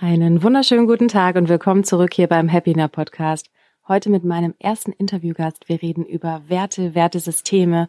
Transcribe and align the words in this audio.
Einen 0.00 0.44
wunderschönen 0.44 0.86
guten 0.86 1.08
Tag 1.08 1.34
und 1.34 1.48
willkommen 1.48 1.82
zurück 1.82 2.14
hier 2.14 2.28
beim 2.28 2.48
Happiner 2.52 2.86
Podcast. 2.86 3.50
Heute 3.88 4.10
mit 4.10 4.22
meinem 4.22 4.54
ersten 4.60 4.92
Interviewgast. 4.92 5.68
Wir 5.68 5.82
reden 5.82 6.06
über 6.06 6.42
Werte, 6.46 6.94
Wertesysteme, 6.94 7.88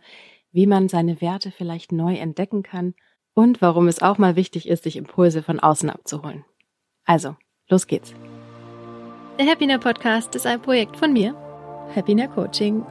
wie 0.52 0.66
man 0.66 0.90
seine 0.90 1.22
Werte 1.22 1.52
vielleicht 1.52 1.92
neu 1.92 2.16
entdecken 2.16 2.64
kann 2.64 2.96
und 3.36 3.62
warum 3.62 3.88
es 3.88 4.02
auch 4.02 4.18
mal 4.18 4.36
wichtig 4.36 4.68
ist, 4.68 4.86
sich 4.86 4.96
Impulse 4.96 5.44
von 5.44 5.60
außen 5.60 5.92
abzuholen. 5.92 6.46
Also, 7.06 7.36
los 7.70 7.86
geht's. 7.86 8.16
Der 9.38 9.46
Happiner 9.46 9.78
Podcast 9.78 10.34
ist 10.34 10.48
ein 10.48 10.64
Projekt 10.64 10.98
von 10.98 11.14
mir, 11.14 11.36
Happiner 11.96 12.28
Coaching, 12.28 12.84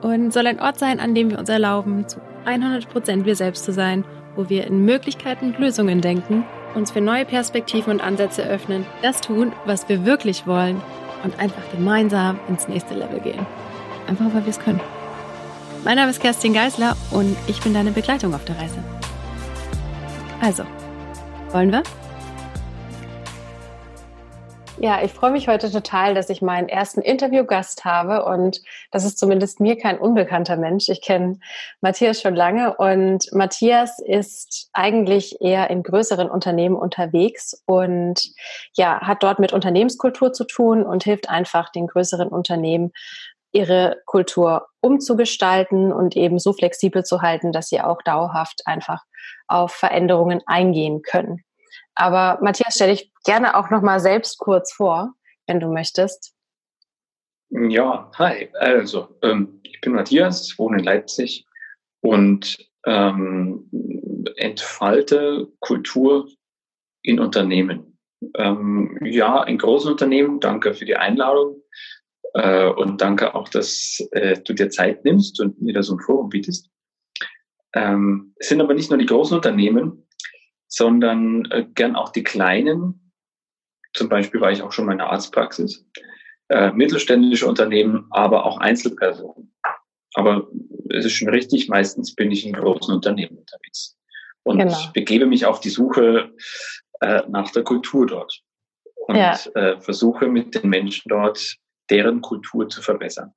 und 0.00 0.32
soll 0.32 0.46
ein 0.46 0.60
Ort 0.60 0.78
sein, 0.78 0.98
an 0.98 1.14
dem 1.14 1.30
wir 1.30 1.38
uns 1.38 1.50
erlauben, 1.50 2.08
zu 2.08 2.22
100 2.46 2.88
Prozent 2.88 3.26
wir 3.26 3.36
selbst 3.36 3.66
zu 3.66 3.72
sein, 3.74 4.02
wo 4.34 4.48
wir 4.48 4.66
in 4.66 4.86
Möglichkeiten 4.86 5.48
und 5.48 5.58
Lösungen 5.58 6.00
denken 6.00 6.42
uns 6.74 6.90
für 6.90 7.00
neue 7.00 7.24
Perspektiven 7.24 7.92
und 7.92 8.00
Ansätze 8.00 8.42
öffnen, 8.44 8.86
das 9.02 9.20
tun, 9.20 9.52
was 9.64 9.88
wir 9.88 10.04
wirklich 10.04 10.46
wollen 10.46 10.80
und 11.24 11.38
einfach 11.38 11.62
gemeinsam 11.74 12.38
ins 12.48 12.68
nächste 12.68 12.94
Level 12.94 13.20
gehen. 13.20 13.46
Einfach 14.06 14.26
weil 14.32 14.44
wir 14.44 14.50
es 14.50 14.58
können. 14.58 14.80
Mein 15.84 15.96
Name 15.96 16.10
ist 16.10 16.20
Kerstin 16.20 16.54
Geisler 16.54 16.96
und 17.10 17.36
ich 17.46 17.60
bin 17.60 17.74
deine 17.74 17.90
Begleitung 17.90 18.34
auf 18.34 18.44
der 18.44 18.58
Reise. 18.58 18.78
Also, 20.40 20.64
wollen 21.50 21.72
wir? 21.72 21.82
Ja, 24.84 25.00
ich 25.00 25.12
freue 25.12 25.30
mich 25.30 25.46
heute 25.46 25.70
total, 25.70 26.12
dass 26.12 26.28
ich 26.28 26.42
meinen 26.42 26.68
ersten 26.68 27.02
Interviewgast 27.02 27.84
habe 27.84 28.24
und 28.24 28.60
das 28.90 29.04
ist 29.04 29.16
zumindest 29.16 29.60
mir 29.60 29.78
kein 29.78 29.96
unbekannter 29.96 30.56
Mensch. 30.56 30.88
Ich 30.88 31.00
kenne 31.02 31.38
Matthias 31.80 32.20
schon 32.20 32.34
lange 32.34 32.74
und 32.74 33.32
Matthias 33.32 34.00
ist 34.00 34.70
eigentlich 34.72 35.40
eher 35.40 35.70
in 35.70 35.84
größeren 35.84 36.28
Unternehmen 36.28 36.74
unterwegs 36.74 37.62
und 37.64 38.32
ja, 38.74 39.00
hat 39.02 39.22
dort 39.22 39.38
mit 39.38 39.52
Unternehmenskultur 39.52 40.32
zu 40.32 40.42
tun 40.42 40.82
und 40.82 41.04
hilft 41.04 41.30
einfach 41.30 41.70
den 41.70 41.86
größeren 41.86 42.30
Unternehmen 42.30 42.90
ihre 43.52 44.02
Kultur 44.04 44.66
umzugestalten 44.80 45.92
und 45.92 46.16
eben 46.16 46.40
so 46.40 46.52
flexibel 46.52 47.04
zu 47.04 47.22
halten, 47.22 47.52
dass 47.52 47.68
sie 47.68 47.80
auch 47.80 48.02
dauerhaft 48.02 48.62
einfach 48.66 49.04
auf 49.46 49.70
Veränderungen 49.70 50.42
eingehen 50.44 51.02
können. 51.02 51.44
Aber 51.94 52.38
Matthias, 52.42 52.74
stell 52.74 52.90
dich 52.90 53.12
gerne 53.24 53.56
auch 53.56 53.70
noch 53.70 53.82
mal 53.82 54.00
selbst 54.00 54.38
kurz 54.38 54.72
vor, 54.72 55.12
wenn 55.46 55.60
du 55.60 55.68
möchtest. 55.68 56.34
Ja, 57.50 58.10
hi. 58.16 58.48
Also, 58.54 59.18
ähm, 59.22 59.60
ich 59.62 59.80
bin 59.80 59.92
Matthias, 59.92 60.58
wohne 60.58 60.78
in 60.78 60.84
Leipzig 60.84 61.44
und 62.00 62.56
ähm, 62.86 63.70
entfalte 64.36 65.48
Kultur 65.60 66.28
in 67.02 67.20
Unternehmen. 67.20 67.98
Ähm, 68.36 68.98
ja, 69.02 69.42
in 69.44 69.58
großen 69.58 69.90
Unternehmen. 69.90 70.40
Danke 70.40 70.74
für 70.74 70.84
die 70.84 70.96
Einladung 70.96 71.62
äh, 72.34 72.68
und 72.68 73.00
danke 73.00 73.34
auch, 73.34 73.48
dass 73.48 73.98
äh, 74.12 74.40
du 74.40 74.54
dir 74.54 74.70
Zeit 74.70 75.04
nimmst 75.04 75.40
und 75.40 75.60
mir 75.60 75.74
da 75.74 75.82
so 75.82 75.94
ein 75.94 76.00
Forum 76.00 76.28
bietest. 76.28 76.70
Ähm, 77.74 78.34
es 78.36 78.48
sind 78.48 78.60
aber 78.60 78.74
nicht 78.74 78.90
nur 78.90 78.98
die 78.98 79.06
großen 79.06 79.36
Unternehmen, 79.36 80.06
sondern 80.72 81.44
äh, 81.50 81.66
gern 81.74 81.96
auch 81.96 82.10
die 82.10 82.24
kleinen. 82.24 83.12
Zum 83.92 84.08
Beispiel 84.08 84.40
war 84.40 84.50
ich 84.50 84.62
auch 84.62 84.72
schon 84.72 84.84
in 84.84 84.96
meiner 84.96 85.10
Arztpraxis. 85.10 85.86
Äh, 86.48 86.72
mittelständische 86.72 87.46
Unternehmen, 87.46 88.06
aber 88.10 88.46
auch 88.46 88.58
Einzelpersonen. 88.58 89.54
Aber 90.14 90.48
es 90.90 91.04
ist 91.04 91.12
schon 91.12 91.28
richtig, 91.28 91.68
meistens 91.68 92.14
bin 92.14 92.30
ich 92.30 92.46
in 92.46 92.54
großen 92.54 92.94
Unternehmen 92.94 93.38
unterwegs 93.38 93.96
und 94.44 94.58
genau. 94.58 94.76
begebe 94.94 95.26
mich 95.26 95.44
auf 95.46 95.60
die 95.60 95.70
Suche 95.70 96.32
äh, 97.00 97.22
nach 97.28 97.50
der 97.50 97.64
Kultur 97.64 98.06
dort 98.06 98.42
und 99.06 99.16
ja. 99.16 99.38
äh, 99.54 99.80
versuche 99.80 100.26
mit 100.26 100.54
den 100.54 100.70
Menschen 100.70 101.08
dort 101.08 101.56
deren 101.90 102.20
Kultur 102.22 102.68
zu 102.68 102.82
verbessern. 102.82 103.32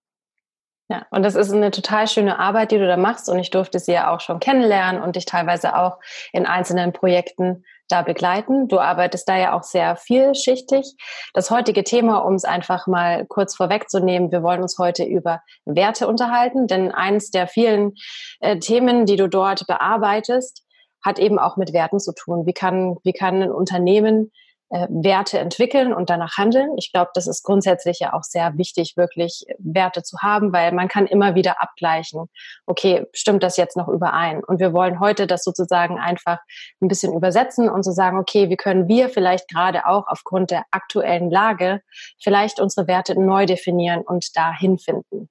Ja, 0.88 1.08
und 1.09 1.23
das 1.23 1.33
ist 1.33 1.52
eine 1.52 1.72
total 1.72 2.08
schöne 2.08 2.38
Arbeit, 2.38 2.72
die 2.72 2.78
du 2.78 2.88
da 2.88 2.96
machst. 2.96 3.28
Und 3.28 3.40
ich 3.40 3.50
durfte 3.50 3.79
sie 3.79 3.94
ja 3.94 4.13
auch 4.13 4.19
schon 4.19 4.40
kennenlernen 4.40 5.01
und 5.01 5.16
dich 5.16 5.25
teilweise 5.25 5.75
auch 5.75 5.97
in 6.31 6.46
einzelnen 6.46 6.94
Projekten 6.94 7.63
da 7.88 8.03
begleiten. 8.03 8.68
Du 8.68 8.79
arbeitest 8.79 9.28
da 9.28 9.38
ja 9.38 9.53
auch 9.53 9.63
sehr 9.63 9.95
vielschichtig. 9.95 10.95
Das 11.34 11.50
heutige 11.50 11.84
Thema, 11.84 12.19
um 12.19 12.35
es 12.35 12.45
einfach 12.45 12.85
mal 12.88 13.25
kurz 13.25 13.56
vorwegzunehmen, 13.56 14.31
wir 14.31 14.44
wollen 14.44 14.62
uns 14.62 14.78
heute 14.78 15.03
über 15.03 15.41
Werte 15.66 16.07
unterhalten, 16.07 16.68
denn 16.68 16.91
eines 16.91 17.31
der 17.31 17.47
vielen 17.47 17.94
äh, 18.40 18.57
Themen, 18.59 19.06
die 19.06 19.16
du 19.16 19.28
dort 19.28 19.66
bearbeitest, 19.68 20.63
hat 21.03 21.19
eben 21.19 21.38
auch 21.38 21.57
mit 21.57 21.74
Werten 21.74 22.00
zu 22.00 22.13
tun. 22.13 22.45
Wie 22.45 22.53
kann, 22.53 22.97
wie 23.03 23.13
kann 23.13 23.41
ein 23.41 23.51
Unternehmen 23.51 24.31
äh, 24.69 24.87
Werte 24.89 25.37
entwickeln 25.37 25.93
und 25.93 26.09
danach 26.09 26.37
handeln. 26.37 26.71
Ich 26.77 26.91
glaube, 26.91 27.11
das 27.13 27.27
ist 27.27 27.43
grundsätzlich 27.43 27.99
ja 27.99 28.13
auch 28.13 28.23
sehr 28.23 28.57
wichtig, 28.57 28.97
wirklich 28.97 29.45
Werte 29.59 30.01
zu 30.01 30.17
haben, 30.23 30.53
weil 30.53 30.71
man 30.71 30.87
kann 30.87 31.05
immer 31.05 31.35
wieder 31.35 31.61
abgleichen, 31.61 32.27
okay, 32.65 33.05
stimmt 33.13 33.43
das 33.43 33.57
jetzt 33.57 33.77
noch 33.77 33.87
überein? 33.87 34.43
Und 34.43 34.59
wir 34.59 34.73
wollen 34.73 34.99
heute 34.99 35.27
das 35.27 35.43
sozusagen 35.43 35.99
einfach 35.99 36.39
ein 36.81 36.87
bisschen 36.87 37.13
übersetzen 37.13 37.69
und 37.69 37.83
zu 37.83 37.91
so 37.91 37.95
sagen, 37.95 38.17
okay, 38.17 38.49
wie 38.49 38.57
können 38.57 38.87
wir 38.87 39.09
vielleicht 39.09 39.49
gerade 39.49 39.85
auch 39.85 40.07
aufgrund 40.07 40.49
der 40.49 40.63
aktuellen 40.71 41.29
Lage 41.29 41.81
vielleicht 42.19 42.59
unsere 42.59 42.87
Werte 42.87 43.19
neu 43.19 43.45
definieren 43.45 44.01
und 44.01 44.35
dahin 44.35 44.79
finden. 44.79 45.29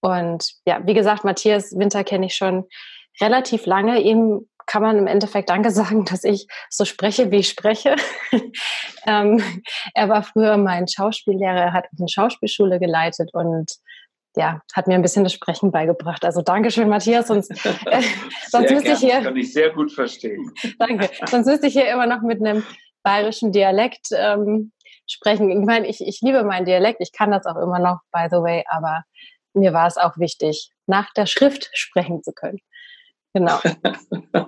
Und 0.00 0.54
ja, 0.66 0.80
wie 0.84 0.94
gesagt, 0.94 1.24
Matthias 1.24 1.76
Winter 1.76 2.02
kenne 2.02 2.26
ich 2.26 2.34
schon 2.34 2.64
relativ 3.20 3.66
lange. 3.66 4.00
Ihm 4.00 4.48
kann 4.68 4.82
man 4.82 4.98
im 4.98 5.08
Endeffekt 5.08 5.48
Danke 5.50 5.70
sagen, 5.72 6.04
dass 6.04 6.22
ich 6.22 6.46
so 6.70 6.84
spreche, 6.84 7.32
wie 7.32 7.38
ich 7.38 7.48
spreche. 7.48 7.96
ähm, 9.06 9.42
er 9.94 10.08
war 10.08 10.22
früher 10.22 10.56
mein 10.56 10.86
Schauspiellehrer, 10.86 11.56
er 11.56 11.72
hat 11.72 11.86
eine 11.98 12.08
Schauspielschule 12.08 12.78
geleitet 12.78 13.30
und 13.32 13.72
ja, 14.36 14.60
hat 14.72 14.86
mir 14.86 14.94
ein 14.94 15.02
bisschen 15.02 15.24
das 15.24 15.32
Sprechen 15.32 15.72
beigebracht. 15.72 16.24
Also 16.24 16.42
Dankeschön, 16.42 16.88
Matthias. 16.88 17.26
Sonst, 17.26 17.50
äh, 17.86 18.02
sonst 18.48 18.70
müsste 18.70 18.92
ich 18.92 18.98
hier. 18.98 19.22
Kann 19.22 19.36
ich 19.36 19.52
sehr 19.52 19.70
gut 19.70 19.90
verstehen. 19.90 20.52
danke. 20.78 21.10
Sonst 21.26 21.46
müsste 21.46 21.66
ich 21.66 21.72
hier 21.72 21.90
immer 21.90 22.06
noch 22.06 22.20
mit 22.20 22.40
einem 22.40 22.62
bayerischen 23.02 23.50
Dialekt 23.50 24.08
ähm, 24.12 24.72
sprechen. 25.06 25.50
Ich 25.50 25.66
meine, 25.66 25.88
ich, 25.88 26.06
ich 26.06 26.20
liebe 26.20 26.44
meinen 26.44 26.66
Dialekt. 26.66 27.00
Ich 27.00 27.12
kann 27.12 27.30
das 27.30 27.46
auch 27.46 27.56
immer 27.56 27.78
noch, 27.78 28.00
by 28.12 28.26
the 28.30 28.36
way. 28.36 28.64
Aber 28.68 29.02
mir 29.54 29.72
war 29.72 29.86
es 29.86 29.96
auch 29.96 30.18
wichtig, 30.18 30.70
nach 30.86 31.12
der 31.14 31.26
Schrift 31.26 31.70
sprechen 31.72 32.22
zu 32.22 32.32
können. 32.32 32.58
Genau. 33.34 33.58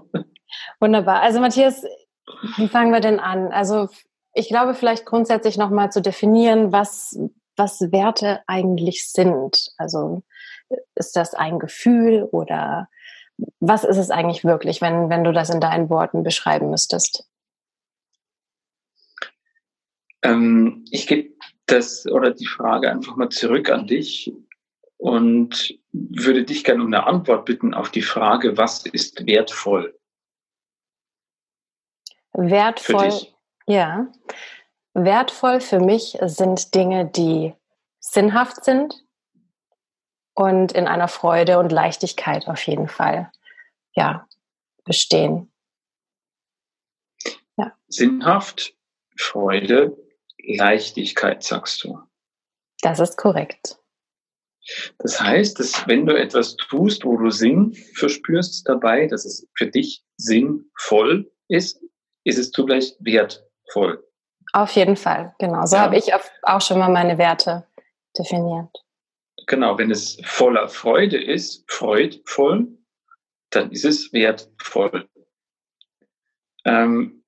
Wunderbar. 0.81 1.23
Also 1.23 1.41
Matthias, 1.41 1.85
wie 2.57 2.69
fangen 2.69 2.93
wir 2.93 3.01
denn 3.01 3.21
an? 3.21 3.53
Also 3.53 3.89
ich 4.33 4.49
glaube 4.49 4.75
vielleicht 4.75 5.05
grundsätzlich 5.05 5.57
nochmal 5.59 5.93
zu 5.93 6.01
definieren, 6.01 6.73
was, 6.73 7.19
was 7.57 7.81
Werte 7.93 8.41
eigentlich 8.47 9.07
sind. 9.07 9.73
Also 9.77 10.23
ist 10.95 11.17
das 11.17 11.35
ein 11.35 11.59
Gefühl 11.59 12.25
oder 12.31 12.89
was 13.59 13.85
ist 13.85 13.97
es 13.97 14.11
eigentlich 14.11 14.45
wirklich, 14.45 14.81
wenn, 14.81 15.09
wenn 15.09 15.25
du 15.25 15.33
das 15.33 15.51
in 15.51 15.61
deinen 15.61 15.91
Worten 15.91 16.23
beschreiben 16.23 16.71
müsstest? 16.71 17.27
Ähm, 20.23 20.85
ich 20.91 21.07
gebe 21.07 21.31
das 21.67 22.07
oder 22.07 22.33
die 22.33 22.47
Frage 22.47 22.91
einfach 22.91 23.17
mal 23.17 23.31
zurück 23.31 23.71
an 23.71 23.87
dich 23.87 24.33
und 25.01 25.75
würde 25.93 26.45
dich 26.45 26.63
gerne 26.63 26.83
um 26.83 26.89
eine 26.89 27.07
Antwort 27.07 27.47
bitten 27.47 27.73
auf 27.73 27.91
die 27.91 28.03
Frage, 28.03 28.59
was 28.59 28.85
ist 28.85 29.27
wertvoll? 29.27 29.99
Wertvoll, 32.33 33.13
ja. 33.67 34.13
Wertvoll 34.93 35.61
für 35.61 35.81
mich 35.81 36.19
sind 36.23 36.75
Dinge, 36.75 37.07
die 37.07 37.55
sinnhaft 37.99 38.65
sind 38.65 39.03
und 40.35 40.73
in 40.73 40.87
einer 40.87 41.09
Freude 41.09 41.59
und 41.59 41.73
Leichtigkeit 41.73 42.47
auf 42.47 42.67
jeden 42.67 42.89
Fall, 42.89 43.33
ja, 43.95 44.29
bestehen. 44.85 45.51
Ja. 47.57 47.73
Sinnhaft, 47.89 48.75
Freude, 49.17 49.97
Leichtigkeit, 50.39 51.43
sagst 51.43 51.85
du. 51.85 52.01
Das 52.83 53.01
ist 53.01 53.17
korrekt. 53.17 53.80
Das 54.99 55.21
heißt, 55.21 55.59
dass 55.59 55.87
wenn 55.89 56.07
du 56.07 56.17
etwas 56.17 56.57
tust, 56.57 57.05
wo 57.05 57.17
du 57.17 57.31
Sinn 57.31 57.75
verspürst 57.95 58.69
dabei, 58.69 59.07
dass 59.07 59.25
es 59.25 59.49
für 59.57 59.67
dich 59.67 60.05
sinnvoll 60.17 61.31
ist, 61.49 61.83
ist 62.25 62.39
es 62.39 62.51
zugleich 62.51 62.95
wertvoll. 63.01 64.05
Auf 64.53 64.73
jeden 64.73 64.97
Fall, 64.97 65.35
genau. 65.39 65.65
So 65.67 65.77
ja. 65.77 65.83
habe 65.83 65.97
ich 65.97 66.11
auch 66.43 66.61
schon 66.61 66.79
mal 66.79 66.91
meine 66.91 67.19
Werte 67.19 67.67
definiert. 68.19 68.71
Genau, 69.47 69.79
wenn 69.79 69.91
es 69.91 70.19
voller 70.25 70.69
Freude 70.69 71.23
ist, 71.23 71.65
freudvoll, 71.71 72.69
dann 73.51 73.71
ist 73.73 73.85
es 73.85 74.13
wertvoll. 74.13 75.09
Ähm, 76.65 77.20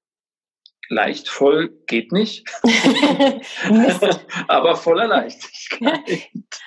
leicht 0.93 1.29
voll 1.29 1.71
geht 1.87 2.13
nicht, 2.13 2.49
aber 4.49 4.77
voller 4.77 5.09
Leichtigkeit. 5.09 6.29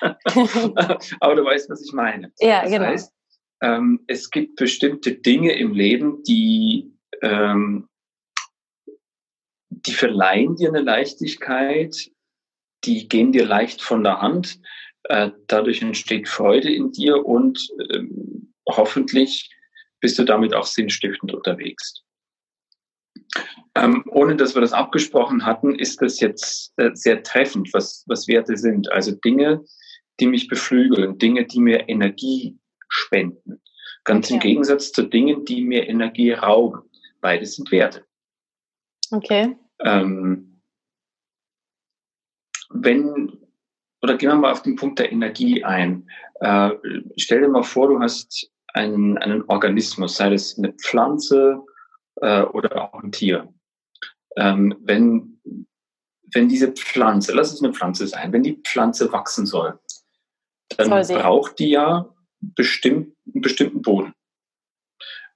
aber 1.20 1.34
du 1.34 1.44
weißt, 1.44 1.70
was 1.70 1.84
ich 1.84 1.92
meine. 1.92 2.32
Ja, 2.40 2.62
das 2.62 2.70
genau. 2.70 2.86
Heißt, 2.86 3.12
ähm, 3.62 4.04
es 4.06 4.30
gibt 4.30 4.56
bestimmte 4.56 5.12
Dinge 5.12 5.52
im 5.56 5.72
Leben, 5.72 6.22
die 6.24 6.92
ähm, 7.22 7.88
die 9.70 9.92
verleihen 9.92 10.56
dir 10.56 10.68
eine 10.68 10.80
Leichtigkeit, 10.80 12.10
die 12.84 13.08
gehen 13.08 13.32
dir 13.32 13.46
leicht 13.46 13.80
von 13.80 14.02
der 14.02 14.20
Hand. 14.20 14.58
Äh, 15.04 15.30
dadurch 15.46 15.82
entsteht 15.82 16.28
Freude 16.28 16.72
in 16.72 16.90
dir 16.90 17.24
und 17.24 17.68
ähm, 17.92 18.52
hoffentlich 18.68 19.50
bist 20.00 20.18
du 20.18 20.24
damit 20.24 20.54
auch 20.54 20.66
sinnstiftend 20.66 21.32
unterwegs. 21.32 22.02
Ähm, 23.74 24.04
ohne 24.08 24.36
dass 24.36 24.54
wir 24.54 24.62
das 24.62 24.72
abgesprochen 24.72 25.44
hatten, 25.44 25.74
ist 25.74 26.00
das 26.00 26.20
jetzt 26.20 26.72
äh, 26.78 26.90
sehr 26.94 27.22
treffend, 27.22 27.68
was, 27.74 28.04
was 28.06 28.26
Werte 28.26 28.56
sind. 28.56 28.90
Also 28.90 29.12
Dinge, 29.12 29.64
die 30.18 30.26
mich 30.26 30.48
beflügeln, 30.48 31.18
Dinge, 31.18 31.44
die 31.44 31.60
mir 31.60 31.88
Energie 31.88 32.58
spenden. 32.88 33.60
Ganz 34.04 34.26
okay. 34.26 34.34
im 34.34 34.40
Gegensatz 34.40 34.92
zu 34.92 35.02
Dingen, 35.02 35.44
die 35.44 35.62
mir 35.62 35.88
Energie 35.88 36.32
rauben. 36.32 36.82
Beides 37.20 37.56
sind 37.56 37.70
Werte. 37.70 38.04
Okay. 39.10 39.56
Ähm, 39.80 40.62
wenn, 42.70 43.38
oder 44.00 44.16
gehen 44.16 44.30
wir 44.30 44.36
mal 44.36 44.52
auf 44.52 44.62
den 44.62 44.76
Punkt 44.76 44.98
der 44.98 45.12
Energie 45.12 45.64
ein. 45.64 46.08
Äh, 46.40 46.70
stell 47.16 47.40
dir 47.40 47.48
mal 47.48 47.62
vor, 47.62 47.88
du 47.88 48.00
hast 48.00 48.50
einen, 48.68 49.18
einen 49.18 49.42
Organismus, 49.48 50.16
sei 50.16 50.32
es 50.32 50.56
eine 50.58 50.72
Pflanze 50.72 51.62
äh, 52.20 52.42
oder 52.42 52.82
auch 52.82 53.02
ein 53.02 53.12
Tier. 53.12 53.52
Ähm, 54.36 54.76
wenn, 54.80 55.40
wenn 56.32 56.48
diese 56.48 56.72
Pflanze, 56.72 57.32
lass 57.32 57.52
es 57.52 57.62
eine 57.62 57.72
Pflanze 57.72 58.06
sein, 58.06 58.32
wenn 58.32 58.42
die 58.42 58.60
Pflanze 58.62 59.12
wachsen 59.12 59.46
soll, 59.46 59.78
dann 60.76 60.90
braucht 60.90 61.58
die 61.58 61.70
ja 61.70 62.14
bestimmt, 62.40 63.16
einen 63.32 63.40
bestimmten 63.40 63.82
Boden. 63.82 64.14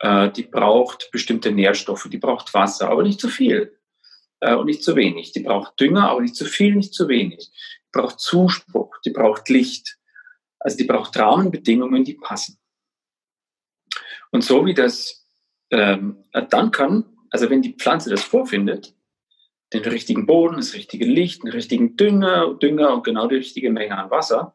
Äh, 0.00 0.30
die 0.30 0.42
braucht 0.42 1.10
bestimmte 1.12 1.52
Nährstoffe, 1.52 2.08
die 2.10 2.18
braucht 2.18 2.52
Wasser, 2.54 2.88
aber 2.88 3.02
nicht 3.02 3.20
zu 3.20 3.28
viel 3.28 3.78
äh, 4.40 4.54
und 4.54 4.66
nicht 4.66 4.82
zu 4.82 4.96
wenig. 4.96 5.32
Die 5.32 5.40
braucht 5.40 5.78
Dünger, 5.78 6.10
aber 6.10 6.20
nicht 6.20 6.36
zu 6.36 6.44
viel, 6.44 6.74
nicht 6.74 6.94
zu 6.94 7.08
wenig. 7.08 7.50
Die 7.86 7.98
braucht 7.98 8.20
Zuspruch, 8.20 8.98
die 9.04 9.10
braucht 9.10 9.48
Licht. 9.48 9.98
Also 10.58 10.76
die 10.76 10.84
braucht 10.84 11.16
Rahmenbedingungen, 11.16 12.04
die 12.04 12.14
passen. 12.14 12.58
Und 14.30 14.44
so 14.44 14.64
wie 14.66 14.74
das 14.74 15.19
ähm, 15.70 16.24
dann 16.50 16.70
kann, 16.70 17.04
also 17.30 17.50
wenn 17.50 17.62
die 17.62 17.74
Pflanze 17.74 18.10
das 18.10 18.22
vorfindet, 18.22 18.94
den 19.72 19.82
richtigen 19.82 20.26
Boden, 20.26 20.56
das 20.56 20.74
richtige 20.74 21.04
Licht, 21.04 21.44
den 21.44 21.50
richtigen 21.50 21.96
Dünger, 21.96 22.54
Dünger 22.54 22.92
und 22.94 23.04
genau 23.04 23.28
die 23.28 23.36
richtige 23.36 23.70
Menge 23.70 23.96
an 23.96 24.10
Wasser, 24.10 24.52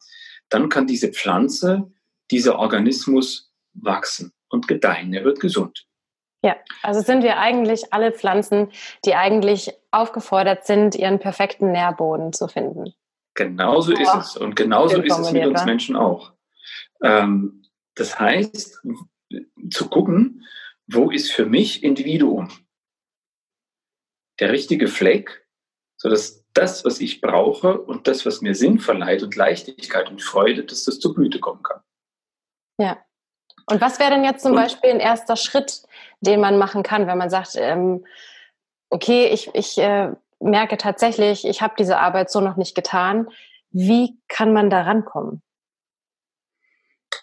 dann 0.50 0.70
kann 0.70 0.88
diese 0.88 1.10
Pflanze, 1.10 1.92
dieser 2.32 2.60
Organismus 2.60 3.54
wachsen 3.74 4.34
und 4.50 4.68
gedeihen. 4.68 5.14
Er 5.14 5.24
wird 5.24 5.40
gesund. 5.40 5.86
Ja, 6.44 6.56
also 6.84 7.02
sind 7.02 7.24
wir 7.24 7.40
eigentlich 7.40 7.92
alle 7.94 8.12
Pflanzen, 8.12 8.72
die 9.04 9.16
eigentlich 9.16 9.74
aufgefordert 9.92 10.66
sind, 10.66 10.96
ihren 10.96 11.20
perfekten 11.20 11.72
Nährboden 11.72 12.34
zu 12.34 12.48
finden. 12.48 12.94
Genauso 13.34 13.94
oh, 13.94 14.00
ist 14.00 14.16
es. 14.16 14.38
Und 14.38 14.56
genauso 14.56 15.02
ist 15.02 15.18
es 15.18 15.32
mit 15.32 15.46
uns 15.46 15.66
Menschen 15.66 15.96
auch. 15.96 16.34
Ähm, 17.02 17.64
das 17.96 18.20
heißt, 18.20 18.82
zu 19.72 19.90
gucken, 19.90 20.44
wo 20.88 21.12
ist 21.12 21.32
für 21.32 21.46
mich 21.46 21.84
Individuum 21.84 22.50
der 24.40 24.52
richtige 24.52 24.88
Fleck, 24.88 25.48
sodass 25.98 26.46
das, 26.54 26.86
was 26.86 27.00
ich 27.00 27.22
brauche 27.22 27.80
und 27.80 28.08
das, 28.08 28.26
was 28.26 28.42
mir 28.42 28.56
Sinn 28.56 28.80
verleiht 28.80 29.24
und 29.24 29.36
Leichtigkeit 29.36 30.10
und 30.10 30.22
Freude, 30.22 30.64
dass 30.64 30.86
das 30.86 31.00
zur 31.00 31.14
Blüte 31.14 31.40
kommen 31.40 31.64
kann. 31.64 31.82
Ja. 32.80 32.98
Und 33.68 33.82
was 33.82 34.00
wäre 34.00 34.12
denn 34.12 34.24
jetzt 34.24 34.44
zum 34.44 34.52
und, 34.52 34.58
Beispiel 34.58 34.92
ein 34.92 35.00
erster 35.00 35.36
Schritt, 35.36 35.84
den 36.22 36.40
man 36.40 36.58
machen 36.58 36.84
kann, 36.84 37.08
wenn 37.08 37.18
man 37.18 37.30
sagt, 37.30 37.56
ähm, 37.56 38.06
okay, 38.90 39.28
ich, 39.28 39.50
ich 39.54 39.78
äh, 39.78 40.12
merke 40.40 40.78
tatsächlich, 40.78 41.46
ich 41.46 41.62
habe 41.62 41.74
diese 41.78 41.98
Arbeit 41.98 42.30
so 42.30 42.42
noch 42.42 42.58
nicht 42.58 42.76
getan. 42.76 43.30
Wie 43.72 44.18
kann 44.28 44.54
man 44.54 44.70
da 44.70 44.81
rankommen? 44.81 45.42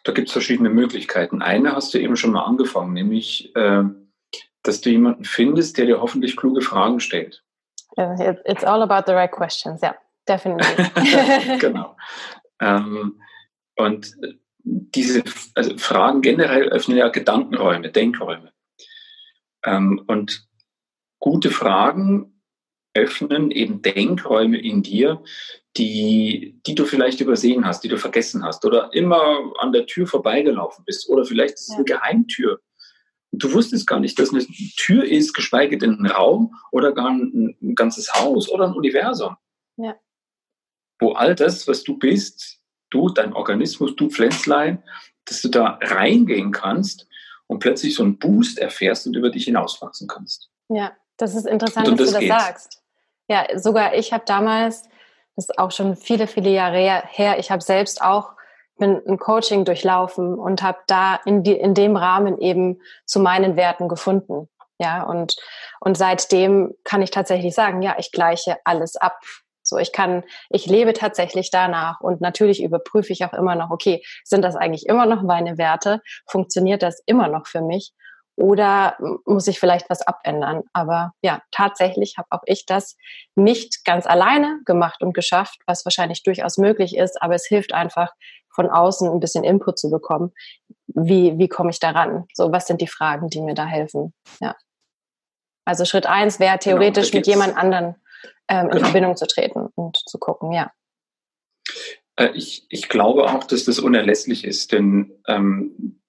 Da 0.04 0.12
gibt 0.12 0.28
es 0.28 0.32
verschiedene 0.32 0.70
Möglichkeiten. 0.70 1.42
Eine 1.42 1.74
hast 1.74 1.94
du 1.94 1.98
eben 1.98 2.16
schon 2.16 2.32
mal 2.32 2.44
angefangen, 2.44 2.92
nämlich, 2.92 3.54
äh, 3.54 3.84
dass 4.62 4.80
du 4.80 4.90
jemanden 4.90 5.24
findest, 5.24 5.78
der 5.78 5.86
dir 5.86 6.00
hoffentlich 6.00 6.36
kluge 6.36 6.60
Fragen 6.60 7.00
stellt. 7.00 7.44
It's 7.96 8.64
all 8.64 8.82
about 8.82 9.04
the 9.06 9.12
right 9.12 9.30
questions, 9.30 9.80
ja, 9.82 9.90
yeah, 9.90 9.98
definitiv. 10.28 10.90
genau. 11.60 11.96
Ähm, 12.60 13.20
und 13.76 14.16
diese 14.64 15.24
also 15.54 15.76
Fragen 15.78 16.22
generell 16.22 16.68
öffnen 16.68 16.96
ja 16.96 17.08
Gedankenräume, 17.08 17.90
Denkräume. 17.90 18.52
Ähm, 19.64 20.02
und 20.06 20.46
gute 21.18 21.50
Fragen 21.50 22.42
öffnen 22.94 23.50
eben 23.50 23.82
Denkräume 23.82 24.58
in 24.58 24.82
dir, 24.82 25.22
die, 25.76 26.60
die 26.66 26.74
du 26.74 26.84
vielleicht 26.84 27.20
übersehen 27.20 27.64
hast, 27.64 27.82
die 27.82 27.88
du 27.88 27.96
vergessen 27.96 28.44
hast 28.44 28.64
oder 28.64 28.92
immer 28.92 29.52
an 29.58 29.72
der 29.72 29.86
Tür 29.86 30.06
vorbeigelaufen 30.06 30.84
bist 30.84 31.08
oder 31.08 31.24
vielleicht 31.24 31.54
ist 31.54 31.70
es 31.70 31.76
eine 31.76 31.84
Geheimtür. 31.84 32.60
Und 33.30 33.42
du 33.42 33.52
wusstest 33.52 33.86
gar 33.86 33.98
nicht, 33.98 34.18
dass 34.18 34.30
eine 34.30 34.44
Tür 34.76 35.04
ist, 35.04 35.32
geschweige 35.32 35.78
denn 35.78 35.98
ein 35.98 36.06
Raum 36.06 36.54
oder 36.70 36.92
gar 36.92 37.10
ein, 37.10 37.56
ein 37.62 37.74
ganzes 37.74 38.12
Haus 38.12 38.50
oder 38.50 38.66
ein 38.66 38.74
Universum. 38.74 39.36
Ja. 39.76 39.96
Wo 41.00 41.12
all 41.12 41.34
das, 41.34 41.66
was 41.66 41.82
du 41.82 41.98
bist, 41.98 42.60
du, 42.90 43.08
dein 43.08 43.32
Organismus, 43.32 43.96
du 43.96 44.10
Pflänzlein, 44.10 44.82
dass 45.24 45.40
du 45.40 45.48
da 45.48 45.78
reingehen 45.80 46.52
kannst 46.52 47.06
und 47.46 47.60
plötzlich 47.60 47.94
so 47.94 48.02
einen 48.02 48.18
Boost 48.18 48.58
erfährst 48.58 49.06
und 49.06 49.16
über 49.16 49.30
dich 49.30 49.44
hinauswachsen 49.44 50.06
kannst. 50.06 50.50
Ja, 50.68 50.92
das 51.16 51.34
ist 51.34 51.46
interessant, 51.46 51.88
dass 51.88 51.96
das 51.96 52.06
du 52.08 52.12
das 52.12 52.20
geht's. 52.20 52.34
sagst. 52.34 52.82
Ja, 53.28 53.58
sogar 53.58 53.94
ich 53.94 54.12
habe 54.12 54.24
damals, 54.26 54.84
das 55.36 55.48
ist 55.48 55.58
auch 55.58 55.70
schon 55.70 55.96
viele, 55.96 56.26
viele 56.26 56.50
Jahre 56.50 57.02
her, 57.08 57.38
ich 57.38 57.50
habe 57.50 57.62
selbst 57.62 58.02
auch 58.02 58.32
ein 58.80 59.18
Coaching 59.18 59.64
durchlaufen 59.64 60.34
und 60.34 60.62
habe 60.62 60.78
da 60.86 61.20
in, 61.24 61.42
die, 61.44 61.52
in 61.52 61.74
dem 61.74 61.96
Rahmen 61.96 62.38
eben 62.38 62.80
zu 63.06 63.20
meinen 63.20 63.56
Werten 63.56 63.88
gefunden. 63.88 64.48
Ja, 64.78 65.04
und, 65.04 65.36
und 65.80 65.96
seitdem 65.96 66.74
kann 66.82 67.02
ich 67.02 67.10
tatsächlich 67.10 67.54
sagen, 67.54 67.82
ja, 67.82 67.94
ich 67.98 68.10
gleiche 68.10 68.56
alles 68.64 68.96
ab. 68.96 69.20
So, 69.62 69.78
ich 69.78 69.92
kann, 69.92 70.24
ich 70.50 70.66
lebe 70.66 70.92
tatsächlich 70.92 71.50
danach 71.50 72.00
und 72.00 72.20
natürlich 72.20 72.62
überprüfe 72.62 73.12
ich 73.12 73.24
auch 73.24 73.32
immer 73.32 73.54
noch, 73.54 73.70
okay, 73.70 74.02
sind 74.24 74.42
das 74.42 74.56
eigentlich 74.56 74.86
immer 74.86 75.06
noch 75.06 75.22
meine 75.22 75.56
Werte? 75.56 76.00
Funktioniert 76.26 76.82
das 76.82 77.00
immer 77.06 77.28
noch 77.28 77.46
für 77.46 77.62
mich? 77.62 77.92
Oder 78.36 78.96
muss 79.26 79.46
ich 79.46 79.60
vielleicht 79.60 79.90
was 79.90 80.02
abändern? 80.02 80.62
Aber 80.72 81.12
ja, 81.22 81.42
tatsächlich 81.50 82.14
habe 82.16 82.28
auch 82.30 82.42
ich 82.46 82.64
das 82.64 82.96
nicht 83.34 83.84
ganz 83.84 84.06
alleine 84.06 84.60
gemacht 84.64 85.02
und 85.02 85.12
geschafft, 85.12 85.58
was 85.66 85.84
wahrscheinlich 85.84 86.22
durchaus 86.22 86.56
möglich 86.56 86.96
ist. 86.96 87.20
Aber 87.20 87.34
es 87.34 87.46
hilft 87.46 87.74
einfach, 87.74 88.12
von 88.54 88.68
außen 88.68 89.10
ein 89.10 89.20
bisschen 89.20 89.44
Input 89.44 89.78
zu 89.78 89.90
bekommen. 89.90 90.32
Wie, 90.86 91.38
wie 91.38 91.48
komme 91.48 91.70
ich 91.70 91.80
daran? 91.80 92.26
So, 92.34 92.52
was 92.52 92.66
sind 92.66 92.80
die 92.80 92.86
Fragen, 92.86 93.28
die 93.28 93.40
mir 93.40 93.54
da 93.54 93.66
helfen? 93.66 94.14
Ja. 94.40 94.54
Also 95.64 95.84
Schritt 95.84 96.06
eins 96.06 96.40
wäre 96.40 96.58
genau, 96.58 96.76
theoretisch 96.76 97.10
genau, 97.10 97.20
mit 97.20 97.26
jemand 97.26 97.56
anderen 97.56 97.96
ähm, 98.48 98.66
in 98.66 98.70
genau. 98.70 98.84
Verbindung 98.84 99.16
zu 99.16 99.26
treten 99.26 99.68
und 99.74 99.96
zu 99.96 100.18
gucken, 100.18 100.52
ja. 100.52 100.72
Äh, 102.16 102.30
ich, 102.34 102.66
ich 102.68 102.88
glaube 102.88 103.30
auch, 103.30 103.44
dass 103.44 103.64
das 103.64 103.78
unerlässlich 103.78 104.44
ist, 104.44 104.72
denn 104.72 105.22
ähm, 105.26 106.01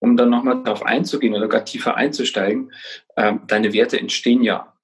um 0.00 0.16
dann 0.16 0.30
nochmal 0.30 0.62
darauf 0.64 0.84
einzugehen 0.84 1.34
oder 1.34 1.48
gar 1.48 1.64
tiefer 1.64 1.94
einzusteigen, 1.96 2.72
ähm, 3.16 3.42
deine 3.46 3.72
Werte 3.72 3.98
entstehen 3.98 4.42
ja 4.42 4.74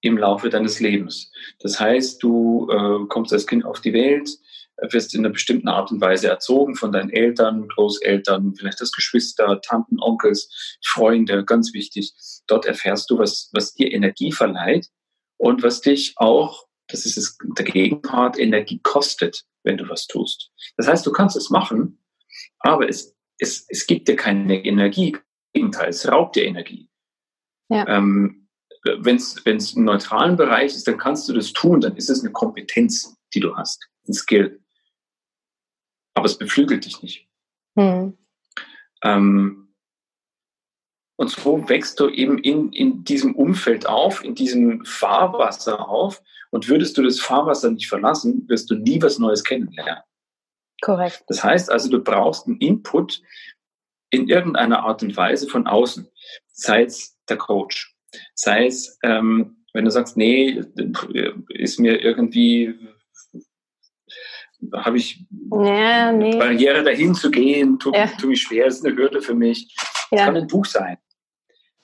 im 0.00 0.16
Laufe 0.16 0.48
deines 0.48 0.80
Lebens. 0.80 1.30
Das 1.58 1.78
heißt, 1.78 2.22
du 2.22 2.68
äh, 2.70 3.06
kommst 3.08 3.32
als 3.32 3.46
Kind 3.46 3.64
auf 3.64 3.80
die 3.80 3.92
Welt, 3.92 4.30
wirst 4.88 5.14
in 5.14 5.20
einer 5.20 5.32
bestimmten 5.32 5.68
Art 5.68 5.90
und 5.90 6.00
Weise 6.00 6.28
erzogen 6.28 6.74
von 6.74 6.92
deinen 6.92 7.10
Eltern, 7.10 7.68
Großeltern, 7.68 8.54
vielleicht 8.56 8.80
das 8.80 8.92
Geschwister, 8.92 9.60
Tanten, 9.60 10.00
Onkels, 10.00 10.78
Freunde, 10.82 11.44
ganz 11.44 11.74
wichtig. 11.74 12.14
Dort 12.46 12.64
erfährst 12.64 13.10
du, 13.10 13.18
was, 13.18 13.50
was 13.52 13.74
dir 13.74 13.92
Energie 13.92 14.32
verleiht 14.32 14.88
und 15.36 15.62
was 15.62 15.80
dich 15.82 16.14
auch, 16.16 16.66
das 16.88 17.04
ist 17.04 17.18
es, 17.18 17.36
der 17.58 17.64
Gegenpart, 17.64 18.38
Energie 18.38 18.80
kostet, 18.82 19.44
wenn 19.64 19.76
du 19.76 19.88
was 19.88 20.06
tust. 20.06 20.50
Das 20.76 20.88
heißt, 20.88 21.04
du 21.06 21.12
kannst 21.12 21.36
es 21.36 21.50
machen, 21.50 22.02
aber 22.60 22.88
es, 22.88 23.14
es, 23.40 23.66
es 23.68 23.86
gibt 23.86 24.08
dir 24.08 24.16
keine 24.16 24.64
Energie. 24.64 25.16
Im 25.52 25.62
Gegenteil, 25.62 25.88
es 25.88 26.06
raubt 26.06 26.36
dir 26.36 26.44
Energie. 26.44 26.88
Ja. 27.68 27.86
Ähm, 27.88 28.48
wenn 28.84 29.16
es 29.16 29.44
einen 29.46 29.84
neutralen 29.84 30.36
Bereich 30.36 30.74
ist, 30.74 30.88
dann 30.88 30.96
kannst 30.96 31.28
du 31.28 31.32
das 31.32 31.52
tun, 31.52 31.80
dann 31.80 31.96
ist 31.96 32.08
es 32.08 32.20
eine 32.20 32.32
Kompetenz, 32.32 33.14
die 33.34 33.40
du 33.40 33.54
hast, 33.54 33.86
ein 34.08 34.14
Skill 34.14 34.60
aber 36.14 36.26
es 36.26 36.36
beflügelt 36.36 36.84
dich 36.84 37.02
nicht. 37.02 37.28
Mhm. 37.76 38.16
Ähm, 39.02 39.74
und 41.16 41.30
so 41.30 41.68
wächst 41.68 42.00
du 42.00 42.08
eben 42.08 42.38
in, 42.38 42.72
in 42.72 43.04
diesem 43.04 43.34
Umfeld 43.34 43.86
auf, 43.86 44.24
in 44.24 44.34
diesem 44.34 44.84
Fahrwasser 44.84 45.88
auf. 45.88 46.22
Und 46.50 46.68
würdest 46.68 46.96
du 46.98 47.02
das 47.02 47.20
Fahrwasser 47.20 47.70
nicht 47.70 47.88
verlassen, 47.88 48.48
wirst 48.48 48.70
du 48.70 48.74
nie 48.74 49.00
was 49.00 49.18
Neues 49.18 49.44
kennenlernen. 49.44 50.02
Korrekt. 50.80 51.24
Das 51.28 51.42
heißt 51.44 51.70
also, 51.70 51.90
du 51.90 52.02
brauchst 52.02 52.46
einen 52.46 52.58
Input 52.58 53.22
in 54.10 54.28
irgendeiner 54.28 54.84
Art 54.84 55.02
und 55.02 55.16
Weise 55.16 55.48
von 55.48 55.66
außen, 55.66 56.08
sei 56.52 56.84
es 56.84 57.16
der 57.28 57.36
Coach, 57.36 57.94
Sei 58.34 58.66
es, 58.66 58.98
ähm, 59.04 59.64
wenn 59.72 59.84
du 59.84 59.90
sagst, 59.90 60.16
nee, 60.16 60.60
ist 61.50 61.78
mir 61.78 62.00
irgendwie, 62.00 62.74
habe 64.74 64.96
ich 64.96 65.24
ja, 65.52 66.10
nee. 66.10 66.36
Barriere 66.36 66.82
dahin 66.82 67.14
zu 67.14 67.30
gehen, 67.30 67.78
tut, 67.78 67.94
ja. 67.94 68.06
tut 68.06 68.30
mich 68.30 68.42
schwer, 68.42 68.66
ist 68.66 68.84
eine 68.84 68.96
Hürde 68.96 69.22
für 69.22 69.34
mich. 69.34 69.72
Es 70.10 70.18
ja. 70.18 70.24
kann 70.24 70.36
ein 70.36 70.48
Buch 70.48 70.64
sein. 70.64 70.98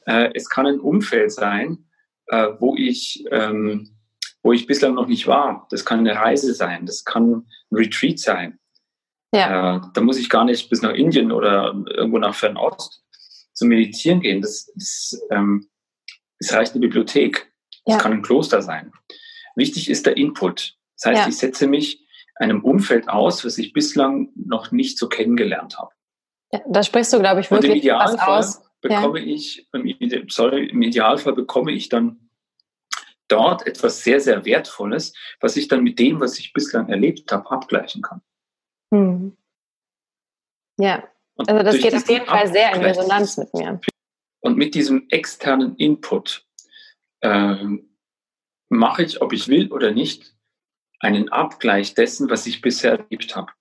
Äh, 0.07 0.31
es 0.35 0.49
kann 0.49 0.67
ein 0.67 0.81
Umfeld 0.81 1.31
sein, 1.31 1.87
äh, 2.27 2.49
wo 2.59 2.75
ich 2.77 3.25
ähm, 3.31 3.97
wo 4.43 4.53
ich 4.53 4.67
bislang 4.67 4.95
noch 4.95 5.09
nicht 5.09 5.27
war. 5.27 5.67
Das 5.71 5.85
kann 5.85 6.01
eine 6.01 6.15
Reise 6.15 6.55
sein, 6.55 6.87
das 6.87 7.05
kann 7.05 7.31
ein 7.31 7.47
Retreat 7.73 8.19
sein. 8.19 8.59
Ja. 9.33 9.77
Äh, 9.77 9.81
da 9.95 10.01
muss 10.01 10.19
ich 10.19 10.31
gar 10.31 10.45
nicht 10.45 10.69
bis 10.71 10.83
nach 10.83 10.93
Indien 10.93 11.33
oder 11.33 11.75
irgendwo 11.89 12.19
nach 12.19 12.35
Fernost 12.35 13.05
zum 13.53 13.69
Meditieren 13.69 14.21
gehen. 14.21 14.41
Das, 14.41 14.71
das, 14.75 15.21
ähm, 15.31 15.69
das 16.39 16.53
reicht 16.53 16.73
eine 16.73 16.81
Bibliothek. 16.81 17.53
Das 17.85 17.97
ja. 17.97 18.01
kann 18.01 18.13
ein 18.13 18.23
Kloster 18.23 18.63
sein. 18.63 18.93
Wichtig 19.57 19.89
ist 19.91 20.07
der 20.07 20.17
Input. 20.17 20.77
Das 20.97 21.11
heißt, 21.11 21.23
ja. 21.23 21.29
ich 21.29 21.37
setze 21.39 21.67
mich 21.67 22.07
einem 22.37 22.63
Umfeld 22.63 23.09
aus, 23.09 23.45
was 23.45 23.59
ich 23.59 23.73
bislang 23.73 24.31
noch 24.35 24.71
nicht 24.71 24.99
so 24.99 25.09
kennengelernt 25.09 25.79
habe. 25.79 25.91
Ja, 26.53 26.61
da 26.69 26.83
sprichst 26.83 27.13
du, 27.13 27.19
glaube 27.19 27.41
ich, 27.41 27.51
wirklich 27.51 27.71
Und 27.71 27.77
im 27.77 27.83
Idealfall 27.83 28.39
was 28.39 28.59
aus. 28.59 28.71
bekomme 28.81 29.21
ich, 29.21 29.69
sorry, 30.29 30.67
im 30.67 30.83
Idealfall 30.83 31.33
bekomme 31.33 31.73
ich 31.73 31.89
dann 31.89 32.31
dort 33.29 33.67
etwas 33.67 34.05
sehr, 34.05 34.21
sehr 34.21 34.45
Wertvolles, 34.45 35.13
was 35.41 35.57
ich 35.57 35.69
dann 35.69 35.83
mit 35.83 35.99
dem, 35.99 36.21
was 36.21 36.39
ich 36.39 36.53
bislang 36.53 36.89
erlebt 36.89 37.33
habe, 37.33 37.51
abgleichen 37.51 38.03
kann. 38.03 38.21
Hm. 38.93 39.37
Ja, 40.79 41.09
und 41.35 41.49
also 41.49 41.63
das 41.63 41.79
geht 41.79 41.95
auf 41.95 42.09
jeden 42.09 42.27
Fall 42.27 42.49
sehr 42.49 42.75
in 42.75 42.83
Resonanz 42.83 43.37
mit 43.37 43.53
mir. 43.55 43.81
Und 44.41 44.57
mit 44.57 44.75
diesem 44.75 45.07
externen 45.09 45.77
Input 45.77 46.47
äh, 47.21 47.57
mache 48.69 49.03
ich, 49.03 49.21
ob 49.23 49.33
ich 49.33 49.49
will 49.49 49.73
oder 49.73 49.93
nicht, 49.93 50.35
einen 51.01 51.29
Abgleich 51.29 51.95
dessen, 51.95 52.31
was 52.31 52.47
ich 52.47 52.63
bisher 52.63 52.99
erlebt 52.99 53.37
habe. 53.37 53.53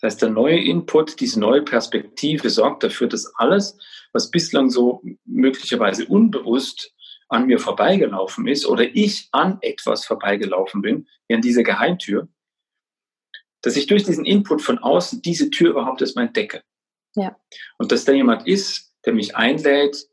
Das 0.00 0.12
heißt, 0.12 0.22
der 0.22 0.30
neue 0.30 0.60
Input, 0.60 1.20
diese 1.20 1.40
neue 1.40 1.62
Perspektive 1.62 2.50
sorgt 2.50 2.84
dafür, 2.84 3.08
dass 3.08 3.32
alles, 3.36 3.78
was 4.12 4.30
bislang 4.30 4.70
so 4.70 5.02
möglicherweise 5.24 6.06
unbewusst 6.06 6.94
an 7.28 7.46
mir 7.46 7.58
vorbeigelaufen 7.58 8.46
ist 8.46 8.66
oder 8.66 8.84
ich 8.84 9.28
an 9.32 9.58
etwas 9.60 10.06
vorbeigelaufen 10.06 10.82
bin, 10.82 11.08
wie 11.26 11.34
an 11.34 11.42
dieser 11.42 11.62
Geheimtür, 11.64 12.28
dass 13.68 13.76
ich 13.76 13.86
durch 13.86 14.02
diesen 14.02 14.24
Input 14.24 14.62
von 14.62 14.78
außen 14.78 15.20
diese 15.20 15.50
Tür 15.50 15.72
überhaupt 15.72 16.00
erstmal 16.00 16.24
entdecke. 16.24 16.62
Ja. 17.14 17.36
Und 17.76 17.92
dass 17.92 18.06
da 18.06 18.12
jemand 18.12 18.46
ist, 18.46 18.94
der 19.04 19.12
mich 19.12 19.36
einlädt, 19.36 20.08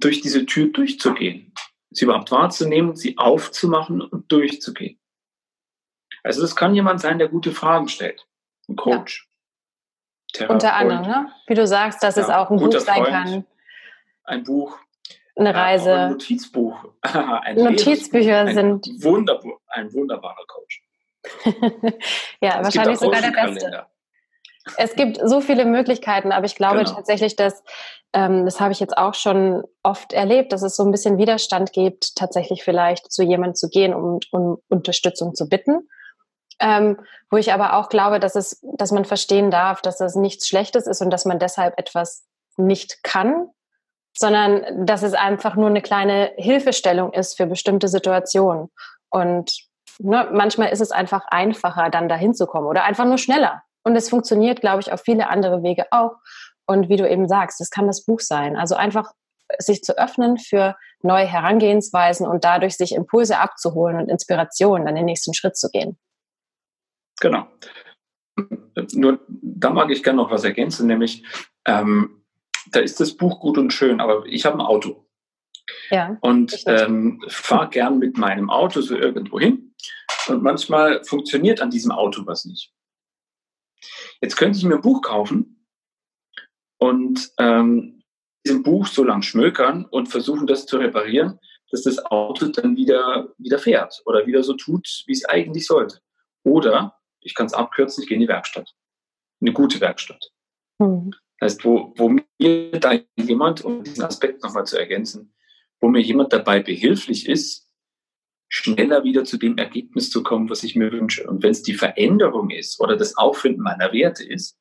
durch 0.00 0.22
diese 0.22 0.46
Tür 0.46 0.68
durchzugehen, 0.68 1.52
sie 1.90 2.06
überhaupt 2.06 2.30
wahrzunehmen, 2.30 2.96
sie 2.96 3.18
aufzumachen 3.18 4.00
und 4.00 4.32
durchzugehen. 4.32 4.98
Also 6.22 6.40
das 6.40 6.56
kann 6.56 6.74
jemand 6.74 7.02
sein, 7.02 7.18
der 7.18 7.28
gute 7.28 7.52
Fragen 7.52 7.88
stellt. 7.88 8.26
Ein 8.66 8.76
Coach. 8.76 9.28
Ja. 10.36 10.48
Unter 10.48 10.72
anderem, 10.72 11.02
ne? 11.02 11.32
Wie 11.48 11.54
du 11.54 11.66
sagst, 11.66 12.02
dass 12.02 12.16
ja, 12.16 12.22
es 12.22 12.30
auch 12.30 12.50
ein 12.50 12.56
Buch 12.56 12.72
sein 12.80 13.02
Freund, 13.02 13.08
kann. 13.08 13.46
Ein 14.24 14.42
Buch, 14.44 14.78
eine 15.36 15.54
Reise. 15.54 15.92
ein 15.92 16.10
Notizbuch. 16.12 16.94
ein 17.02 17.56
Notizbücher 17.56 18.38
ein 18.38 18.54
sind. 18.54 18.86
Wunderbar, 19.04 19.60
ein 19.66 19.92
wunderbarer 19.92 20.46
Coach. 20.46 20.87
ja, 22.40 22.60
es 22.60 22.64
wahrscheinlich 22.64 22.98
sogar 22.98 23.20
der 23.20 23.30
beste. 23.30 23.86
Es 24.76 24.94
gibt 24.94 25.18
so 25.22 25.40
viele 25.40 25.64
Möglichkeiten, 25.64 26.32
aber 26.32 26.46
ich 26.46 26.54
glaube 26.54 26.78
genau. 26.78 26.94
tatsächlich, 26.94 27.36
dass, 27.36 27.62
ähm, 28.12 28.44
das 28.44 28.60
habe 28.60 28.72
ich 28.72 28.80
jetzt 28.80 28.96
auch 28.96 29.14
schon 29.14 29.64
oft 29.82 30.12
erlebt, 30.12 30.52
dass 30.52 30.62
es 30.62 30.76
so 30.76 30.84
ein 30.84 30.90
bisschen 30.90 31.18
Widerstand 31.18 31.72
gibt, 31.72 32.16
tatsächlich 32.16 32.64
vielleicht 32.64 33.10
zu 33.10 33.22
jemandem 33.22 33.54
zu 33.54 33.68
gehen, 33.68 33.94
um, 33.94 34.20
um 34.30 34.58
Unterstützung 34.68 35.34
zu 35.34 35.48
bitten. 35.48 35.88
Ähm, 36.60 36.98
wo 37.30 37.36
ich 37.36 37.52
aber 37.52 37.74
auch 37.74 37.88
glaube, 37.88 38.18
dass 38.18 38.34
es, 38.34 38.60
dass 38.76 38.90
man 38.90 39.04
verstehen 39.04 39.50
darf, 39.50 39.80
dass 39.80 39.98
das 39.98 40.16
nichts 40.16 40.48
Schlechtes 40.48 40.88
ist 40.88 41.00
und 41.00 41.10
dass 41.10 41.24
man 41.24 41.38
deshalb 41.38 41.78
etwas 41.78 42.26
nicht 42.56 43.04
kann, 43.04 43.48
sondern 44.12 44.84
dass 44.84 45.04
es 45.04 45.14
einfach 45.14 45.54
nur 45.54 45.68
eine 45.68 45.82
kleine 45.82 46.32
Hilfestellung 46.36 47.12
ist 47.12 47.36
für 47.36 47.46
bestimmte 47.46 47.86
Situationen. 47.86 48.70
Und 49.10 49.67
ne, 49.98 50.28
manchmal 50.32 50.70
ist 50.70 50.80
es 50.80 50.90
einfach 50.90 51.24
einfacher, 51.28 51.90
dann 51.90 52.08
dahin 52.08 52.34
zu 52.34 52.46
kommen 52.46 52.66
oder 52.66 52.84
einfach 52.84 53.04
nur 53.04 53.18
schneller. 53.18 53.62
Und 53.84 53.96
es 53.96 54.10
funktioniert, 54.10 54.60
glaube 54.60 54.80
ich, 54.80 54.92
auf 54.92 55.00
viele 55.00 55.28
andere 55.28 55.62
Wege 55.62 55.86
auch. 55.90 56.16
Und 56.66 56.88
wie 56.88 56.96
du 56.96 57.08
eben 57.08 57.28
sagst, 57.28 57.60
das 57.60 57.70
kann 57.70 57.86
das 57.86 58.04
Buch 58.04 58.20
sein. 58.20 58.56
Also 58.56 58.74
einfach 58.74 59.12
sich 59.58 59.82
zu 59.82 59.96
öffnen 59.96 60.36
für 60.36 60.76
neue 61.02 61.26
Herangehensweisen 61.26 62.26
und 62.26 62.44
dadurch 62.44 62.76
sich 62.76 62.94
Impulse 62.94 63.38
abzuholen 63.38 63.96
und 63.98 64.08
Inspiration, 64.10 64.84
dann 64.84 64.94
den 64.94 65.06
nächsten 65.06 65.32
Schritt 65.32 65.56
zu 65.56 65.70
gehen. 65.70 65.98
Genau. 67.20 67.46
Nur 68.92 69.20
da 69.28 69.70
mag 69.70 69.90
ich 69.90 70.02
gerne 70.02 70.18
noch 70.18 70.30
was 70.30 70.44
ergänzen, 70.44 70.86
nämlich 70.86 71.24
ähm, 71.66 72.24
da 72.70 72.80
ist 72.80 73.00
das 73.00 73.16
Buch 73.16 73.40
gut 73.40 73.58
und 73.58 73.72
schön, 73.72 74.00
aber 74.00 74.24
ich 74.26 74.44
habe 74.44 74.56
ein 74.56 74.66
Auto. 74.66 75.04
Ja, 75.90 76.16
und 76.20 76.62
ähm, 76.66 77.22
fahre 77.28 77.68
gern 77.68 77.98
mit 77.98 78.16
meinem 78.16 78.50
Auto 78.50 78.80
so 78.80 78.96
irgendwo 78.96 79.38
hin. 79.38 79.67
Und 80.28 80.42
manchmal 80.42 81.04
funktioniert 81.04 81.60
an 81.60 81.70
diesem 81.70 81.90
Auto 81.90 82.26
was 82.26 82.44
nicht. 82.44 82.72
Jetzt 84.20 84.36
könnte 84.36 84.58
ich 84.58 84.64
mir 84.64 84.74
ein 84.74 84.82
Buch 84.82 85.02
kaufen 85.02 85.66
und 86.78 87.30
ähm, 87.38 88.02
diesem 88.44 88.62
Buch 88.62 88.86
so 88.86 89.04
lang 89.04 89.22
schmökern 89.22 89.84
und 89.84 90.08
versuchen, 90.08 90.46
das 90.46 90.66
zu 90.66 90.78
reparieren, 90.78 91.38
dass 91.70 91.82
das 91.82 92.04
Auto 92.06 92.46
dann 92.48 92.76
wieder, 92.76 93.32
wieder 93.38 93.58
fährt 93.58 94.02
oder 94.06 94.26
wieder 94.26 94.42
so 94.42 94.54
tut, 94.54 95.04
wie 95.06 95.12
es 95.12 95.24
eigentlich 95.24 95.66
sollte. 95.66 96.00
Oder 96.44 96.98
ich 97.20 97.34
kann 97.34 97.46
es 97.46 97.54
abkürzen, 97.54 98.02
ich 98.02 98.08
gehe 98.08 98.16
in 98.16 98.22
die 98.22 98.28
Werkstatt. 98.28 98.74
Eine 99.40 99.52
gute 99.52 99.80
Werkstatt. 99.80 100.30
Mhm. 100.78 101.10
Das 101.38 101.52
heißt, 101.52 101.64
wo, 101.64 101.92
wo 101.96 102.08
mir 102.08 102.70
da 102.80 102.98
jemand, 103.16 103.64
um 103.64 103.84
diesen 103.84 104.04
Aspekt 104.04 104.42
nochmal 104.42 104.66
zu 104.66 104.78
ergänzen, 104.78 105.34
wo 105.80 105.88
mir 105.88 106.00
jemand 106.00 106.32
dabei 106.32 106.60
behilflich 106.60 107.28
ist, 107.28 107.67
schneller 108.48 109.04
wieder 109.04 109.24
zu 109.24 109.36
dem 109.36 109.58
Ergebnis 109.58 110.10
zu 110.10 110.22
kommen, 110.22 110.48
was 110.48 110.62
ich 110.62 110.74
mir 110.74 110.90
wünsche. 110.90 111.28
Und 111.28 111.42
wenn 111.42 111.50
es 111.50 111.62
die 111.62 111.74
Veränderung 111.74 112.50
ist 112.50 112.80
oder 112.80 112.96
das 112.96 113.16
Auffinden 113.16 113.62
meiner 113.62 113.92
Werte 113.92 114.24
ist 114.24 114.58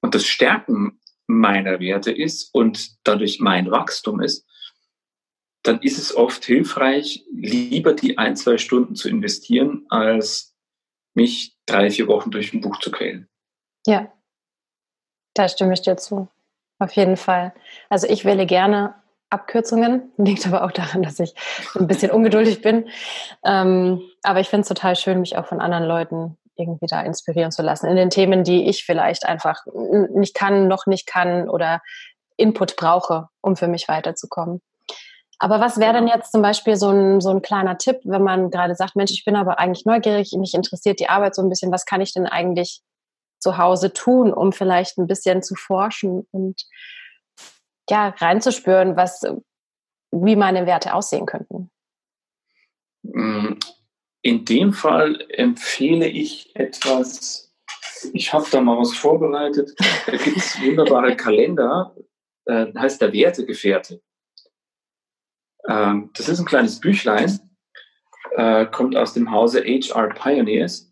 und 0.00 0.14
das 0.14 0.26
Stärken 0.26 0.98
meiner 1.26 1.80
Werte 1.80 2.10
ist 2.10 2.54
und 2.54 2.96
dadurch 3.04 3.40
mein 3.40 3.70
Wachstum 3.70 4.20
ist, 4.20 4.46
dann 5.62 5.80
ist 5.80 5.98
es 5.98 6.16
oft 6.16 6.44
hilfreich, 6.44 7.24
lieber 7.32 7.92
die 7.92 8.18
ein, 8.18 8.36
zwei 8.36 8.58
Stunden 8.58 8.96
zu 8.96 9.08
investieren, 9.08 9.86
als 9.90 10.56
mich 11.14 11.56
drei, 11.66 11.90
vier 11.90 12.08
Wochen 12.08 12.30
durch 12.30 12.52
ein 12.52 12.60
Buch 12.60 12.80
zu 12.80 12.90
quälen. 12.90 13.28
Ja, 13.86 14.12
da 15.34 15.48
stimme 15.48 15.74
ich 15.74 15.82
dir 15.82 15.96
zu. 15.96 16.28
Auf 16.78 16.92
jeden 16.96 17.16
Fall. 17.16 17.54
Also 17.88 18.08
ich 18.08 18.24
wähle 18.24 18.44
gerne 18.44 19.01
Abkürzungen, 19.32 20.12
liegt 20.16 20.46
aber 20.46 20.64
auch 20.64 20.72
daran, 20.72 21.02
dass 21.02 21.18
ich 21.20 21.34
ein 21.74 21.86
bisschen 21.86 22.10
ungeduldig 22.10 22.62
bin. 22.62 22.88
Ähm, 23.44 24.02
aber 24.22 24.40
ich 24.40 24.48
finde 24.48 24.62
es 24.62 24.68
total 24.68 24.96
schön, 24.96 25.20
mich 25.20 25.36
auch 25.36 25.46
von 25.46 25.60
anderen 25.60 25.84
Leuten 25.84 26.36
irgendwie 26.56 26.86
da 26.86 27.00
inspirieren 27.00 27.50
zu 27.50 27.62
lassen 27.62 27.86
in 27.86 27.96
den 27.96 28.10
Themen, 28.10 28.44
die 28.44 28.68
ich 28.68 28.84
vielleicht 28.84 29.24
einfach 29.26 29.64
nicht 30.14 30.34
kann, 30.34 30.68
noch 30.68 30.86
nicht 30.86 31.06
kann 31.06 31.48
oder 31.48 31.80
Input 32.36 32.76
brauche, 32.76 33.28
um 33.40 33.56
für 33.56 33.68
mich 33.68 33.88
weiterzukommen. 33.88 34.60
Aber 35.38 35.60
was 35.60 35.78
wäre 35.80 35.94
denn 35.94 36.06
jetzt 36.06 36.30
zum 36.30 36.40
Beispiel 36.40 36.76
so 36.76 36.90
ein, 36.90 37.20
so 37.20 37.30
ein 37.30 37.42
kleiner 37.42 37.76
Tipp, 37.76 37.98
wenn 38.04 38.22
man 38.22 38.50
gerade 38.50 38.76
sagt, 38.76 38.94
Mensch, 38.94 39.10
ich 39.10 39.24
bin 39.24 39.34
aber 39.34 39.58
eigentlich 39.58 39.84
neugierig, 39.84 40.32
mich 40.38 40.54
interessiert 40.54 41.00
die 41.00 41.08
Arbeit 41.08 41.34
so 41.34 41.42
ein 41.42 41.48
bisschen, 41.48 41.72
was 41.72 41.84
kann 41.84 42.00
ich 42.00 42.14
denn 42.14 42.26
eigentlich 42.26 42.80
zu 43.40 43.58
Hause 43.58 43.92
tun, 43.92 44.32
um 44.32 44.52
vielleicht 44.52 44.98
ein 44.98 45.08
bisschen 45.08 45.42
zu 45.42 45.56
forschen 45.56 46.28
und 46.30 46.62
ja, 47.90 48.08
reinzuspüren, 48.08 48.96
was, 48.96 49.22
wie 50.12 50.36
meine 50.36 50.66
Werte 50.66 50.94
aussehen 50.94 51.26
könnten? 51.26 51.70
Mm, 53.02 53.54
in 54.22 54.44
dem 54.44 54.72
Fall 54.72 55.24
empfehle 55.30 56.06
ich 56.06 56.54
etwas, 56.54 57.52
ich 58.12 58.32
habe 58.32 58.46
da 58.50 58.60
mal 58.60 58.78
was 58.78 58.94
vorbereitet, 58.94 59.72
da 60.06 60.16
gibt 60.16 60.36
es 60.36 60.60
wunderbare 60.62 61.16
Kalender, 61.16 61.94
äh, 62.46 62.66
heißt 62.74 63.00
der 63.00 63.12
Wertegefährte. 63.12 64.00
Ähm, 65.68 66.10
das 66.14 66.28
ist 66.28 66.38
ein 66.38 66.46
kleines 66.46 66.80
Büchlein, 66.80 67.40
äh, 68.36 68.66
kommt 68.66 68.96
aus 68.96 69.14
dem 69.14 69.30
Hause 69.30 69.62
HR 69.64 70.14
Pioneers. 70.14 70.91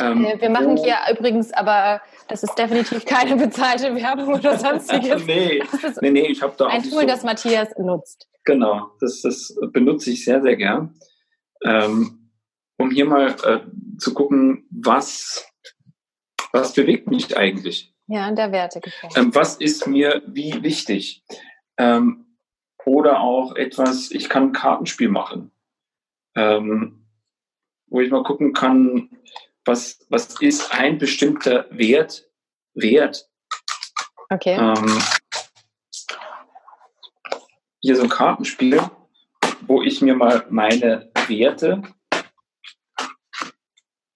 Ähm, 0.00 0.24
äh, 0.24 0.40
wir 0.40 0.50
machen 0.50 0.76
hier 0.76 0.96
übrigens, 1.10 1.52
aber 1.52 2.02
das 2.28 2.42
ist 2.42 2.54
definitiv 2.56 3.04
keine 3.04 3.36
bezahlte 3.44 3.94
Werbung 3.94 4.34
oder 4.34 4.58
sonstiges. 4.58 5.24
nee, 5.26 5.62
nee, 6.00 6.10
nee, 6.10 6.26
ich 6.26 6.42
habe 6.42 6.54
da 6.56 6.66
ein 6.66 6.82
Tool, 6.82 7.02
so, 7.02 7.06
das 7.06 7.22
Matthias 7.22 7.68
nutzt. 7.78 8.28
Genau, 8.44 8.90
das, 9.00 9.22
das 9.22 9.56
benutze 9.72 10.10
ich 10.10 10.24
sehr, 10.24 10.42
sehr 10.42 10.56
gern, 10.56 10.94
ähm, 11.64 12.30
um 12.78 12.90
hier 12.90 13.06
mal 13.06 13.34
äh, 13.44 13.60
zu 13.98 14.12
gucken, 14.12 14.66
was, 14.70 15.50
was 16.52 16.74
bewegt 16.74 17.08
mich 17.08 17.36
eigentlich 17.36 17.94
Ja, 18.06 18.30
der 18.30 18.52
Wertegefälle. 18.52 19.12
Ähm, 19.16 19.34
was 19.34 19.56
ist 19.56 19.86
mir 19.86 20.22
wie 20.26 20.62
wichtig? 20.62 21.24
Ähm, 21.78 22.26
oder 22.84 23.20
auch 23.20 23.56
etwas, 23.56 24.12
ich 24.12 24.28
kann 24.28 24.44
ein 24.44 24.52
Kartenspiel 24.52 25.08
machen, 25.08 25.50
ähm, 26.36 27.06
wo 27.88 28.00
ich 28.00 28.10
mal 28.10 28.22
gucken 28.22 28.52
kann, 28.52 29.10
was, 29.66 30.06
was 30.08 30.40
ist 30.40 30.72
ein 30.72 30.98
bestimmter 30.98 31.66
Wert 31.70 32.24
wert. 32.74 33.28
Okay. 34.30 34.54
Ähm, 34.54 35.02
hier 37.80 37.96
so 37.96 38.02
ein 38.02 38.08
Kartenspiel, 38.08 38.80
wo 39.66 39.82
ich 39.82 40.00
mir 40.00 40.14
mal 40.14 40.46
meine 40.50 41.10
Werte 41.28 41.82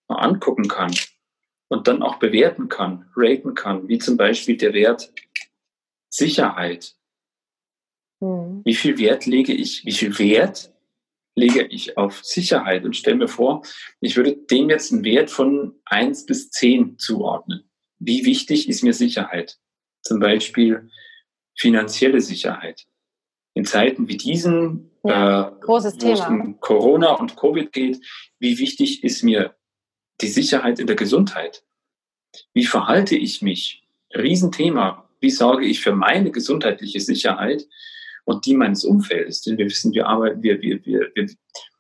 mal 0.09 0.17
angucken 0.17 0.69
kann 0.69 0.93
und 1.69 1.87
dann 1.87 2.03
auch 2.03 2.17
bewerten 2.17 2.69
kann, 2.69 3.11
raten 3.15 3.55
kann, 3.55 3.89
wie 3.89 3.99
zum 3.99 4.17
Beispiel 4.17 4.57
der 4.57 4.73
Wert 4.73 5.13
Sicherheit. 6.09 6.97
Mhm. 8.19 8.63
Wie 8.65 8.75
viel 8.75 8.99
Wert 8.99 9.27
lege 9.27 9.53
ich, 9.53 9.85
wie 9.85 9.93
viel 9.93 10.19
Wert 10.19 10.73
lege 11.41 11.63
ich 11.63 11.97
auf 11.97 12.23
Sicherheit 12.23 12.85
und 12.85 12.97
stelle 12.97 13.17
mir 13.17 13.29
vor, 13.29 13.63
ich 14.01 14.17
würde 14.17 14.37
dem 14.37 14.69
jetzt 14.69 14.93
einen 14.93 15.05
Wert 15.05 15.31
von 15.31 15.75
eins 15.85 16.27
bis 16.27 16.51
zehn 16.51 16.99
zuordnen. 16.99 17.69
Wie 17.99 18.25
wichtig 18.25 18.69
ist 18.69 18.83
mir 18.83 18.93
Sicherheit? 18.93 19.59
Zum 20.03 20.21
Beispiel 20.21 20.91
finanzielle 21.57 22.21
Sicherheit. 22.21 22.87
In 23.55 23.65
Zeiten 23.65 24.09
wie 24.09 24.17
diesen, 24.17 24.91
ja, 25.03 25.49
äh, 25.49 25.53
wo 25.67 25.77
es 25.77 26.21
um 26.27 26.61
Corona 26.61 27.15
und 27.15 27.37
Covid 27.37 27.73
geht, 27.73 28.01
wie 28.39 28.59
wichtig 28.59 29.03
ist 29.03 29.23
mir 29.23 29.57
die 30.21 30.29
Sicherheit 30.29 30.79
in 30.79 30.87
der 30.87 30.97
Gesundheit. 30.97 31.65
Wie 32.53 32.65
verhalte 32.65 33.17
ich 33.17 33.43
mich? 33.43 33.83
Riesenthema. 34.15 35.09
Wie 35.21 35.31
sorge 35.31 35.67
ich 35.67 35.81
für 35.81 35.93
meine 35.95 36.31
gesundheitliche 36.31 37.01
Sicherheit 37.01 37.67
und 38.25 38.47
die 38.47 38.55
meines 38.55 38.85
Umfeldes? 38.85 39.43
Denn 39.43 39.59
wir 39.59 39.67
wissen, 39.67 39.93
wir 39.93 40.07
arbeiten, 40.07 40.43
wir, 40.43 40.61
wir, 40.61 40.85
wir, 40.85 41.11
wir, 41.15 41.31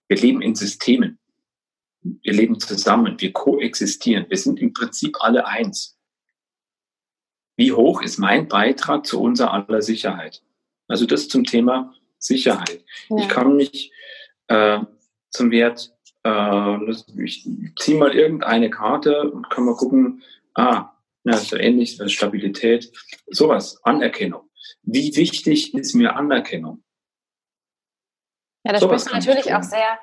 wir 0.08 0.16
leben 0.16 0.42
in 0.42 0.54
Systemen. 0.54 1.18
Wir 2.02 2.32
leben 2.32 2.58
zusammen, 2.58 3.16
wir 3.18 3.32
koexistieren. 3.32 4.26
Wir 4.28 4.38
sind 4.38 4.58
im 4.58 4.72
Prinzip 4.72 5.16
alle 5.20 5.46
eins. 5.46 5.98
Wie 7.56 7.72
hoch 7.72 8.02
ist 8.02 8.18
mein 8.18 8.48
Beitrag 8.48 9.04
zu 9.04 9.20
unserer 9.20 9.52
aller 9.52 9.82
Sicherheit? 9.82 10.42
Also 10.88 11.04
das 11.04 11.28
zum 11.28 11.44
Thema 11.44 11.94
Sicherheit. 12.18 12.84
Ja. 13.10 13.16
Ich 13.18 13.28
kann 13.28 13.56
mich 13.56 13.92
äh, 14.48 14.80
zum 15.30 15.50
Wert 15.50 15.92
äh, 16.24 16.90
ich 17.22 17.48
ziehe 17.78 17.98
mal 17.98 18.14
irgendeine 18.14 18.70
Karte 18.70 19.30
und 19.30 19.48
kann 19.50 19.64
mal 19.64 19.76
gucken, 19.76 20.22
ah, 20.54 20.90
ja, 21.24 21.36
so 21.36 21.56
ähnlich, 21.56 22.00
Stabilität, 22.06 22.90
sowas, 23.28 23.82
Anerkennung. 23.84 24.49
Wie 24.82 25.14
wichtig 25.16 25.74
ist 25.74 25.94
mir 25.94 26.16
Anerkennung? 26.16 26.82
Ja, 28.64 28.72
da 28.72 28.80
sprichst 28.80 29.08
du 29.08 29.14
natürlich 29.14 29.54
auch 29.54 29.62
sehr, 29.62 29.98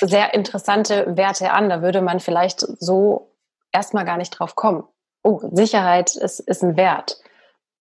sehr 0.00 0.34
interessante 0.34 1.16
Werte 1.16 1.52
an. 1.52 1.68
Da 1.68 1.82
würde 1.82 2.02
man 2.02 2.20
vielleicht 2.20 2.60
so 2.60 3.34
erstmal 3.72 4.04
gar 4.04 4.18
nicht 4.18 4.30
drauf 4.30 4.54
kommen. 4.54 4.84
Oh, 5.22 5.40
Sicherheit 5.52 6.14
ist, 6.16 6.40
ist 6.40 6.62
ein 6.62 6.76
Wert. 6.76 7.18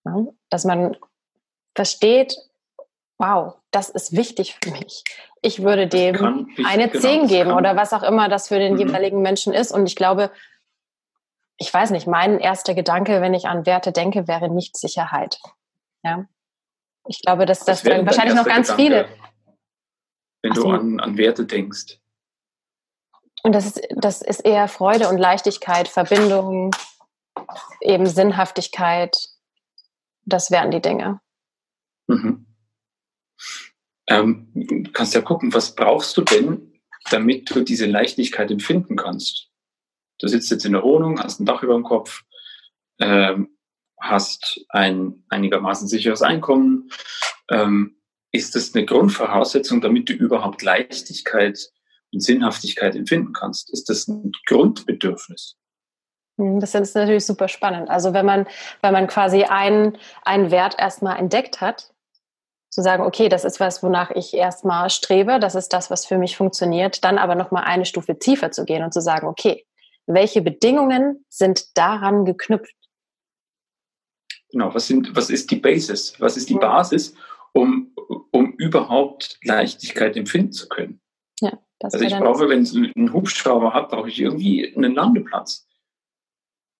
Ja, 0.05 0.25
dass 0.49 0.63
man 0.63 0.95
versteht, 1.75 2.37
wow, 3.17 3.55
das 3.71 3.89
ist 3.89 4.15
wichtig 4.15 4.57
für 4.61 4.71
mich. 4.71 5.03
Ich 5.41 5.63
würde 5.63 5.87
dem 5.87 6.47
eine 6.65 6.91
10 6.91 7.01
genau, 7.01 7.27
geben 7.27 7.51
oder 7.51 7.75
was 7.75 7.93
auch 7.93 8.03
immer 8.03 8.29
das 8.29 8.47
für 8.47 8.59
den 8.59 8.73
mhm. 8.73 8.79
jeweiligen 8.79 9.21
Menschen 9.21 9.53
ist. 9.53 9.71
Und 9.71 9.85
ich 9.85 9.95
glaube, 9.95 10.31
ich 11.57 11.73
weiß 11.73 11.91
nicht, 11.91 12.07
mein 12.07 12.39
erster 12.39 12.73
Gedanke, 12.73 13.21
wenn 13.21 13.33
ich 13.33 13.47
an 13.47 13.65
Werte 13.65 13.91
denke, 13.91 14.27
wäre 14.27 14.49
nicht 14.49 14.77
Sicherheit. 14.77 15.39
Ja. 16.03 16.27
Ich 17.07 17.21
glaube, 17.21 17.45
dass 17.45 17.65
das, 17.65 17.83
das 17.83 18.05
wahrscheinlich 18.05 18.35
noch 18.35 18.45
ganz 18.45 18.75
Gedanke, 18.75 18.81
viele. 18.81 19.09
Wenn 20.41 20.53
du 20.53 20.69
an, 20.69 20.99
an 20.99 21.17
Werte 21.17 21.45
denkst. 21.45 21.99
Und 23.43 23.53
das 23.53 23.65
ist, 23.65 23.81
das 23.95 24.21
ist 24.21 24.41
eher 24.41 24.67
Freude 24.67 25.09
und 25.09 25.17
Leichtigkeit, 25.17 25.87
Verbindung, 25.87 26.71
eben 27.81 28.05
Sinnhaftigkeit. 28.05 29.17
Das 30.25 30.51
wären 30.51 30.71
die 30.71 30.81
Dinge. 30.81 31.21
Mhm. 32.07 32.45
Ähm, 34.07 34.51
du 34.53 34.91
kannst 34.91 35.13
ja 35.13 35.21
gucken, 35.21 35.53
was 35.53 35.75
brauchst 35.75 36.17
du 36.17 36.21
denn, 36.21 36.81
damit 37.11 37.49
du 37.49 37.61
diese 37.61 37.85
Leichtigkeit 37.85 38.51
empfinden 38.51 38.95
kannst. 38.95 39.49
Du 40.19 40.27
sitzt 40.27 40.51
jetzt 40.51 40.65
in 40.65 40.73
der 40.73 40.83
Wohnung, 40.83 41.19
hast 41.19 41.39
ein 41.39 41.45
Dach 41.45 41.63
über 41.63 41.75
dem 41.75 41.83
Kopf, 41.83 42.23
ähm, 42.99 43.57
hast 43.99 44.61
ein 44.69 45.23
einigermaßen 45.29 45.87
sicheres 45.87 46.21
Einkommen. 46.21 46.89
Ähm, 47.49 47.97
ist 48.31 48.55
das 48.55 48.75
eine 48.75 48.85
Grundvoraussetzung, 48.85 49.81
damit 49.81 50.09
du 50.09 50.13
überhaupt 50.13 50.61
Leichtigkeit 50.61 51.59
und 52.13 52.21
Sinnhaftigkeit 52.21 52.95
empfinden 52.95 53.33
kannst? 53.33 53.71
Ist 53.73 53.89
das 53.89 54.07
ein 54.07 54.31
Grundbedürfnis? 54.45 55.57
Hm, 56.37 56.59
das 56.59 56.73
ist 56.75 56.95
natürlich 56.95 57.25
super 57.25 57.47
spannend. 57.47 57.89
Also 57.89 58.13
wenn 58.13 58.25
man, 58.25 58.47
wenn 58.81 58.93
man 58.93 59.07
quasi 59.07 59.43
einen, 59.43 59.97
einen 60.23 60.51
Wert 60.51 60.75
erstmal 60.77 61.17
entdeckt 61.17 61.61
hat, 61.61 61.91
zu 62.69 62.81
sagen, 62.81 63.03
okay, 63.03 63.29
das 63.29 63.45
ist 63.45 63.59
was, 63.59 63.81
wonach 63.81 64.11
ich 64.11 64.33
erstmal 64.33 64.89
strebe, 64.89 65.39
das 65.39 65.55
ist 65.55 65.73
das, 65.73 65.89
was 65.89 66.05
für 66.05 66.17
mich 66.17 66.37
funktioniert, 66.37 67.03
dann 67.03 67.17
aber 67.17 67.35
nochmal 67.35 67.63
eine 67.63 67.85
Stufe 67.85 68.17
tiefer 68.19 68.51
zu 68.51 68.63
gehen 68.63 68.83
und 68.83 68.93
zu 68.93 69.01
sagen, 69.01 69.27
okay, 69.27 69.65
welche 70.05 70.41
Bedingungen 70.41 71.25
sind 71.29 71.77
daran 71.77 72.25
geknüpft? 72.25 72.75
Genau, 74.51 74.73
was, 74.73 74.87
sind, 74.87 75.15
was 75.15 75.29
ist 75.29 75.51
die 75.51 75.57
Basis? 75.57 76.19
Was 76.19 76.37
ist 76.37 76.49
die 76.49 76.55
Basis, 76.55 77.13
um, 77.53 77.93
um 78.31 78.53
überhaupt 78.53 79.37
Leichtigkeit 79.43 80.17
empfinden 80.17 80.51
zu 80.51 80.67
können? 80.67 81.01
Ja, 81.39 81.59
also 81.81 81.99
ich 81.99 82.17
brauche, 82.17 82.49
wenn 82.49 82.63
ich 82.63 82.75
einen 82.75 83.13
Hubschrauber 83.13 83.73
habe, 83.73 83.95
brauche 83.95 84.09
ich 84.09 84.19
irgendwie 84.19 84.73
einen 84.75 84.95
Landeplatz. 84.95 85.67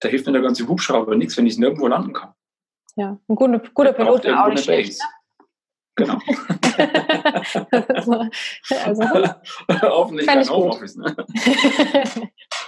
Da 0.00 0.08
hilft 0.08 0.26
mir 0.26 0.32
der 0.32 0.42
ganze 0.42 0.66
Hubschrauber 0.66 1.14
nichts, 1.14 1.36
wenn 1.36 1.46
ich 1.46 1.58
nirgendwo 1.58 1.86
landen 1.86 2.12
kann. 2.12 2.34
Ja, 2.96 3.18
ein 3.28 3.34
guter, 3.34 3.62
guter 3.72 3.92
Pilot 3.92 4.24
wäre 4.24 4.44
auch 4.44 4.48
nicht 4.48 4.64
schlecht. 4.64 5.00
Genau. 5.94 6.18
also, 8.84 9.04
Hoffentlich 9.82 10.26
kein 10.26 10.48
Homeoffice. 10.48 10.96
Ne? 10.96 11.16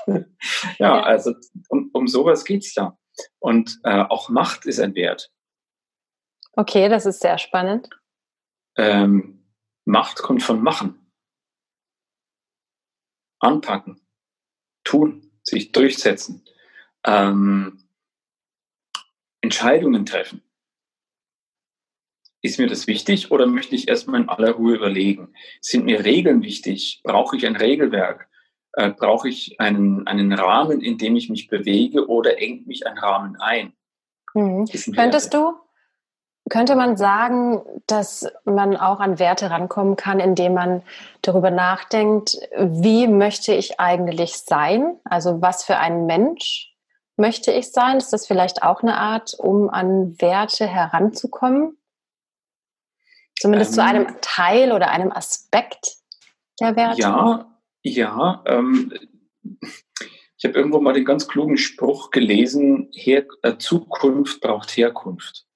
ja, 0.79 1.03
also 1.03 1.35
um, 1.69 1.91
um 1.93 2.09
sowas 2.09 2.45
geht 2.45 2.63
es 2.63 2.75
ja. 2.75 2.97
Und 3.39 3.81
äh, 3.85 4.03
auch 4.03 4.29
Macht 4.29 4.67
ist 4.67 4.81
ein 4.81 4.95
Wert. 4.95 5.33
Okay, 6.53 6.89
das 6.89 7.07
ist 7.07 7.21
sehr 7.21 7.39
spannend. 7.39 7.89
Ähm, 8.77 9.47
Macht 9.85 10.19
kommt 10.19 10.43
von 10.43 10.63
Machen. 10.63 10.99
Anpacken, 13.41 14.01
tun, 14.85 15.33
sich 15.43 15.73
durchsetzen, 15.73 16.45
ähm, 17.05 17.89
Entscheidungen 19.41 20.07
treffen. 20.07 20.43
Ist 22.41 22.59
mir 22.59 22.69
das 22.69 22.87
wichtig 22.87 23.31
oder 23.31 23.47
möchte 23.47 23.75
ich 23.75 23.89
erstmal 23.89 24.21
in 24.21 24.29
aller 24.29 24.53
Ruhe 24.53 24.77
überlegen? 24.77 25.35
Sind 25.61 25.85
mir 25.85 26.05
Regeln 26.05 26.43
wichtig? 26.43 27.01
Brauche 27.05 27.37
ich 27.37 27.47
ein 27.47 27.57
Regelwerk? 27.57 28.29
Äh, 28.75 28.91
brauche 28.91 29.29
ich 29.29 29.61
einen, 29.61 30.07
einen 30.07 30.33
Rahmen, 30.33 30.81
in 30.81 30.97
dem 30.97 31.17
ich 31.17 31.29
mich 31.29 31.49
bewege 31.49 32.09
oder 32.09 32.41
engt 32.41 32.67
mich 32.67 32.87
ein 32.87 32.97
Rahmen 32.97 33.37
ein? 33.39 33.75
Mhm. 34.35 34.67
Könntest 34.95 35.35
du, 35.35 35.53
könnte 36.49 36.75
man 36.75 36.97
sagen, 36.97 37.61
dass 37.87 38.27
man 38.45 38.77
auch 38.77 39.01
an 39.01 39.19
Werte 39.19 39.51
rankommen 39.51 39.97
kann, 39.97 40.21
indem 40.21 40.55
man 40.55 40.83
darüber 41.21 41.51
nachdenkt, 41.51 42.37
wie 42.57 43.09
möchte 43.09 43.53
ich 43.53 43.79
eigentlich 43.79 44.39
sein? 44.39 44.99
Also 45.05 45.43
was 45.43 45.65
für 45.65 45.77
ein 45.77 46.07
Mensch 46.07 46.75
möchte 47.17 47.53
ich 47.53 47.73
sein? 47.73 47.99
Ist 47.99 48.13
das 48.13 48.27
vielleicht 48.27 48.63
auch 48.63 48.83
eine 48.83 48.97
Art, 48.97 49.35
um 49.39 49.69
an 49.69 50.21
Werte 50.21 50.67
heranzukommen? 50.67 51.77
Zumindest 53.39 53.73
ähm, 53.73 53.75
zu 53.75 53.85
einem 53.85 54.17
Teil 54.23 54.73
oder 54.73 54.91
einem 54.91 55.13
Aspekt 55.13 55.97
der 56.59 56.75
Werte? 56.75 57.01
Ja, 57.01 57.52
ja. 57.83 58.43
Ähm, 58.47 58.93
ich 60.39 60.45
habe 60.45 60.59
irgendwo 60.59 60.81
mal 60.81 60.93
den 60.93 61.05
ganz 61.05 61.29
klugen 61.29 61.57
Spruch 61.57 62.11
gelesen, 62.11 62.91
Her 62.95 63.27
äh, 63.43 63.59
Zukunft 63.59 64.41
braucht 64.41 64.77
Herkunft. 64.77 65.47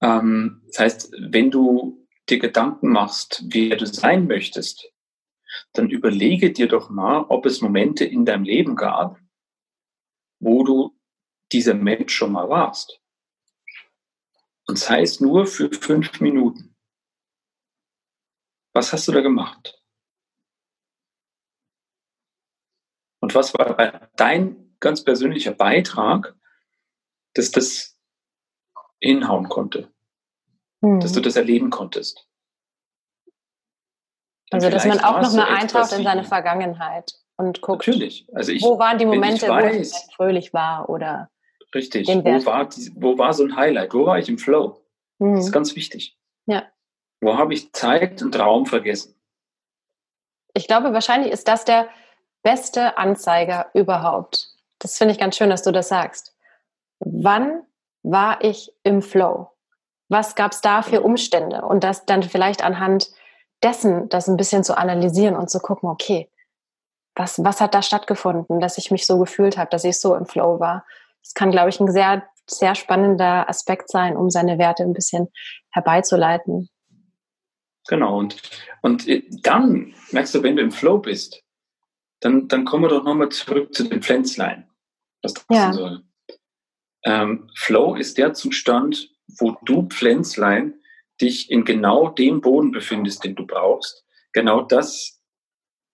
Ähm, 0.00 0.62
das 0.68 0.78
heißt, 0.78 1.12
wenn 1.18 1.50
du 1.50 2.06
dir 2.28 2.38
Gedanken 2.38 2.90
machst, 2.90 3.44
wer 3.48 3.76
du 3.76 3.86
sein 3.86 4.26
möchtest, 4.26 4.90
dann 5.72 5.90
überlege 5.90 6.52
dir 6.52 6.68
doch 6.68 6.90
mal, 6.90 7.26
ob 7.28 7.46
es 7.46 7.60
Momente 7.60 8.04
in 8.04 8.24
deinem 8.24 8.44
Leben 8.44 8.76
gab, 8.76 9.20
wo 10.40 10.64
du 10.64 10.98
dieser 11.52 11.74
Mensch 11.74 12.14
schon 12.14 12.32
mal 12.32 12.48
warst. 12.48 13.00
Und 14.66 14.78
sei 14.78 15.02
es 15.02 15.20
nur 15.20 15.46
für 15.46 15.70
fünf 15.70 16.20
Minuten. 16.20 16.74
Was 18.72 18.92
hast 18.92 19.06
du 19.08 19.12
da 19.12 19.20
gemacht? 19.20 19.83
Und 23.24 23.34
was 23.34 23.54
war 23.54 24.08
dein 24.16 24.76
ganz 24.80 25.02
persönlicher 25.02 25.52
Beitrag 25.52 26.34
dass 27.34 27.50
das 27.50 27.98
hinhauen 29.00 29.48
konnte, 29.48 29.92
mhm. 30.82 31.00
dass 31.00 31.12
du 31.12 31.20
das 31.20 31.36
erleben 31.36 31.70
konntest. 31.70 32.28
Also, 34.50 34.70
dass 34.70 34.84
man 34.84 35.00
auch 35.00 35.20
nochmal 35.20 35.48
eintaucht 35.56 35.92
in 35.94 36.04
seine 36.04 36.22
Vergangenheit 36.22 37.14
und 37.36 37.60
guckt, 37.60 37.88
Natürlich. 37.88 38.28
Also 38.34 38.52
ich, 38.52 38.62
wo 38.62 38.78
waren 38.78 38.98
die 38.98 39.06
Momente, 39.06 39.48
weiß, 39.48 39.74
wo 39.74 39.80
es 39.80 40.08
fröhlich 40.14 40.54
war 40.54 40.88
oder 40.88 41.30
Richtig. 41.74 42.06
Wo 42.06 42.46
war, 42.46 42.68
die, 42.68 42.92
wo 42.94 43.18
war 43.18 43.34
so 43.34 43.42
ein 43.42 43.56
Highlight? 43.56 43.94
Wo 43.94 44.06
war 44.06 44.20
ich 44.20 44.28
im 44.28 44.38
Flow? 44.38 44.86
Mhm. 45.18 45.36
Das 45.36 45.46
ist 45.46 45.52
ganz 45.52 45.74
wichtig. 45.74 46.16
Ja. 46.46 46.70
Wo 47.20 47.36
habe 47.36 47.52
ich 47.52 47.72
Zeit 47.72 48.22
und 48.22 48.38
Raum 48.38 48.66
vergessen? 48.66 49.20
Ich 50.52 50.68
glaube, 50.68 50.92
wahrscheinlich 50.92 51.32
ist 51.32 51.48
das 51.48 51.64
der 51.64 51.88
beste 52.44 52.96
Anzeiger 52.96 53.70
überhaupt. 53.74 54.50
Das 54.78 54.96
finde 54.96 55.12
ich 55.12 55.18
ganz 55.18 55.36
schön, 55.36 55.50
dass 55.50 55.62
du 55.62 55.72
das 55.72 55.88
sagst. 55.88 56.36
Wann 57.00 57.62
war 58.04 58.44
ich 58.44 58.72
im 58.84 59.02
Flow? 59.02 59.50
Was 60.08 60.36
gab 60.36 60.52
es 60.52 60.60
da 60.60 60.82
für 60.82 61.00
Umstände? 61.00 61.62
Und 61.62 61.82
das 61.82 62.04
dann 62.04 62.22
vielleicht 62.22 62.62
anhand 62.62 63.10
dessen, 63.62 64.08
das 64.10 64.28
ein 64.28 64.36
bisschen 64.36 64.62
zu 64.62 64.76
analysieren 64.76 65.36
und 65.36 65.50
zu 65.50 65.58
gucken, 65.58 65.88
okay, 65.88 66.30
was, 67.16 67.42
was 67.42 67.60
hat 67.60 67.74
da 67.74 67.82
stattgefunden, 67.82 68.60
dass 68.60 68.78
ich 68.78 68.90
mich 68.90 69.06
so 69.06 69.18
gefühlt 69.18 69.56
habe, 69.56 69.70
dass 69.70 69.84
ich 69.84 69.98
so 69.98 70.14
im 70.14 70.26
Flow 70.26 70.60
war? 70.60 70.84
Das 71.22 71.32
kann, 71.32 71.50
glaube 71.50 71.70
ich, 71.70 71.80
ein 71.80 71.90
sehr, 71.90 72.24
sehr 72.46 72.74
spannender 72.74 73.48
Aspekt 73.48 73.90
sein, 73.90 74.16
um 74.16 74.30
seine 74.30 74.58
Werte 74.58 74.82
ein 74.82 74.92
bisschen 74.92 75.28
herbeizuleiten. 75.70 76.68
Genau, 77.88 78.18
und, 78.18 78.36
und 78.82 79.06
dann 79.46 79.94
merkst 80.10 80.34
du, 80.34 80.42
wenn 80.42 80.56
du 80.56 80.62
im 80.62 80.72
Flow 80.72 80.98
bist, 80.98 81.43
dann, 82.24 82.48
dann 82.48 82.64
kommen 82.64 82.84
wir 82.84 82.88
doch 82.88 83.04
nochmal 83.04 83.28
zurück 83.28 83.74
zu 83.74 83.84
den 83.84 84.02
Pflänzlein, 84.02 84.66
was 85.22 85.34
das 85.34 85.44
ja. 85.50 85.72
soll. 85.72 86.02
Ähm, 87.04 87.50
Flow 87.54 87.96
ist 87.96 88.16
der 88.16 88.32
Zustand, 88.32 89.10
wo 89.38 89.56
du 89.64 89.88
Pflänzlein 89.88 90.74
dich 91.20 91.50
in 91.50 91.66
genau 91.66 92.08
dem 92.08 92.40
Boden 92.40 92.72
befindest, 92.72 93.24
den 93.24 93.34
du 93.34 93.46
brauchst. 93.46 94.06
Genau 94.32 94.62
das 94.62 95.20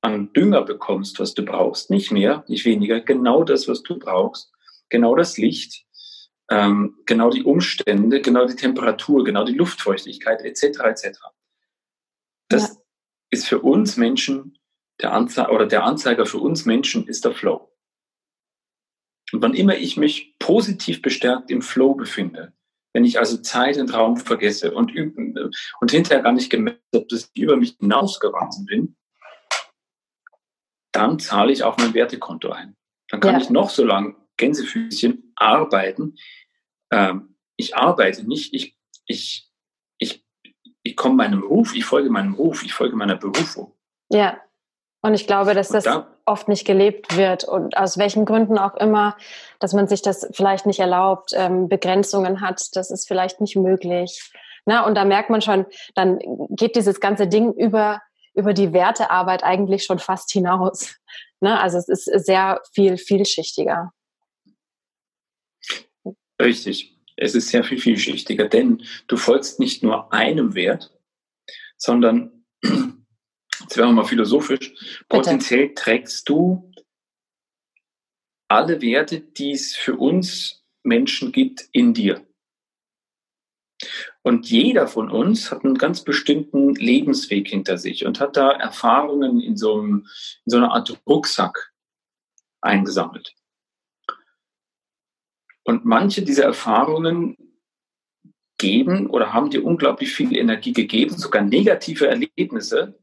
an 0.02 0.32
Dünger 0.32 0.62
bekommst, 0.62 1.18
was 1.18 1.34
du 1.34 1.44
brauchst. 1.44 1.90
Nicht 1.90 2.12
mehr, 2.12 2.44
nicht 2.46 2.64
weniger. 2.64 3.00
Genau 3.00 3.42
das, 3.42 3.66
was 3.66 3.82
du 3.82 3.98
brauchst. 3.98 4.52
Genau 4.88 5.16
das 5.16 5.36
Licht. 5.36 5.84
Ähm, 6.48 6.96
genau 7.06 7.30
die 7.30 7.42
Umstände, 7.42 8.20
genau 8.20 8.46
die 8.46 8.56
Temperatur, 8.56 9.24
genau 9.24 9.44
die 9.44 9.54
Luftfeuchtigkeit 9.54 10.42
etc. 10.42 10.62
etc. 10.84 11.18
Das 12.48 12.68
ja. 12.68 12.76
ist 13.30 13.48
für 13.48 13.60
uns 13.60 13.96
Menschen 13.96 14.56
der 15.00 15.12
Anzeiger 15.12 15.52
oder 15.52 15.66
der 15.66 15.84
Anzeiger 15.84 16.26
für 16.26 16.38
uns 16.38 16.66
Menschen 16.66 17.06
ist 17.06 17.24
der 17.24 17.32
Flow. 17.32 17.72
Und 19.32 19.42
wann 19.42 19.54
immer 19.54 19.76
ich 19.76 19.96
mich 19.96 20.36
positiv 20.38 21.02
bestärkt 21.02 21.50
im 21.50 21.62
Flow 21.62 21.94
befinde, 21.94 22.52
wenn 22.92 23.04
ich 23.04 23.18
also 23.18 23.38
Zeit 23.38 23.78
und 23.78 23.94
Raum 23.94 24.16
vergesse 24.16 24.72
und, 24.72 24.92
und 24.96 25.90
hinterher 25.90 26.22
gar 26.22 26.32
nicht 26.32 26.50
gemerkt 26.50 26.80
habe, 26.94 27.06
dass 27.08 27.30
ich 27.32 27.42
über 27.42 27.56
mich 27.56 27.76
hinausgewachsen 27.78 28.66
bin, 28.66 28.96
dann 30.92 31.20
zahle 31.20 31.52
ich 31.52 31.62
auf 31.62 31.76
mein 31.78 31.94
Wertekonto 31.94 32.50
ein. 32.50 32.76
Dann 33.08 33.20
kann 33.20 33.34
ja. 33.34 33.40
ich 33.40 33.50
noch 33.50 33.70
so 33.70 33.84
lange 33.84 34.16
Gänsefüßchen 34.36 35.32
arbeiten. 35.36 36.16
Ähm, 36.90 37.36
ich 37.56 37.76
arbeite 37.76 38.26
nicht, 38.26 38.52
ich, 38.54 38.76
ich, 39.06 39.48
ich, 39.98 40.26
ich 40.82 40.96
komme 40.96 41.14
meinem 41.16 41.42
Ruf, 41.42 41.74
ich 41.76 41.84
folge 41.84 42.10
meinem 42.10 42.34
Ruf, 42.34 42.64
ich 42.64 42.72
folge 42.72 42.96
meiner 42.96 43.16
Berufung. 43.16 43.76
Ja, 44.08 44.40
und 45.02 45.14
ich 45.14 45.26
glaube, 45.26 45.54
dass 45.54 45.68
das 45.68 45.84
da, 45.84 46.06
oft 46.26 46.48
nicht 46.48 46.66
gelebt 46.66 47.16
wird 47.16 47.44
und 47.44 47.76
aus 47.76 47.96
welchen 47.96 48.24
Gründen 48.24 48.58
auch 48.58 48.74
immer, 48.76 49.16
dass 49.58 49.72
man 49.72 49.88
sich 49.88 50.02
das 50.02 50.28
vielleicht 50.32 50.66
nicht 50.66 50.80
erlaubt, 50.80 51.32
ähm, 51.34 51.68
Begrenzungen 51.68 52.40
hat, 52.40 52.68
das 52.74 52.90
ist 52.90 53.08
vielleicht 53.08 53.40
nicht 53.40 53.56
möglich. 53.56 54.30
Na, 54.66 54.84
und 54.86 54.94
da 54.94 55.04
merkt 55.04 55.30
man 55.30 55.40
schon, 55.40 55.66
dann 55.94 56.18
geht 56.50 56.76
dieses 56.76 57.00
ganze 57.00 57.26
Ding 57.26 57.52
über, 57.54 58.02
über 58.34 58.52
die 58.52 58.72
Wertearbeit 58.72 59.42
eigentlich 59.42 59.84
schon 59.84 59.98
fast 59.98 60.30
hinaus. 60.30 60.96
Na, 61.40 61.60
also 61.60 61.78
es 61.78 61.88
ist 61.88 62.04
sehr 62.26 62.60
viel 62.72 62.98
vielschichtiger. 62.98 63.92
Richtig. 66.40 66.96
Es 67.16 67.34
ist 67.34 67.48
sehr 67.48 67.64
viel 67.64 67.78
vielschichtiger, 67.78 68.48
denn 68.48 68.82
du 69.06 69.16
folgst 69.16 69.60
nicht 69.60 69.82
nur 69.82 70.12
einem 70.12 70.54
Wert, 70.54 70.90
sondern 71.76 72.44
jetzt 73.70 73.76
werden 73.76 73.90
wir 73.90 74.02
mal 74.02 74.08
philosophisch, 74.08 74.70
Bitte. 74.70 75.04
potenziell 75.08 75.74
trägst 75.74 76.28
du 76.28 76.72
alle 78.48 78.82
Werte, 78.82 79.20
die 79.20 79.52
es 79.52 79.76
für 79.76 79.94
uns 79.94 80.64
Menschen 80.82 81.30
gibt, 81.30 81.68
in 81.70 81.94
dir. 81.94 82.26
Und 84.22 84.50
jeder 84.50 84.88
von 84.88 85.08
uns 85.08 85.52
hat 85.52 85.64
einen 85.64 85.78
ganz 85.78 86.02
bestimmten 86.02 86.74
Lebensweg 86.74 87.46
hinter 87.46 87.78
sich 87.78 88.04
und 88.04 88.18
hat 88.18 88.36
da 88.36 88.50
Erfahrungen 88.50 89.40
in 89.40 89.56
so, 89.56 89.80
einem, 89.80 90.08
in 90.44 90.50
so 90.50 90.56
einer 90.56 90.72
Art 90.72 91.00
Rucksack 91.06 91.72
eingesammelt. 92.60 93.36
Und 95.62 95.84
manche 95.84 96.22
dieser 96.22 96.44
Erfahrungen 96.44 97.36
geben 98.58 99.06
oder 99.06 99.32
haben 99.32 99.50
dir 99.50 99.64
unglaublich 99.64 100.12
viel 100.12 100.36
Energie 100.36 100.72
gegeben, 100.72 101.16
sogar 101.16 101.42
negative 101.42 102.08
Erlebnisse, 102.08 103.00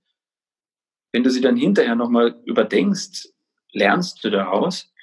wenn 1.18 1.24
du 1.24 1.32
sie 1.32 1.42
dann 1.42 1.58
hinterher 1.58 1.96
nochmal 1.96 2.40
überdenkst, 2.46 3.30
lernst 3.72 4.24
du 4.24 4.30
daraus, 4.30 4.94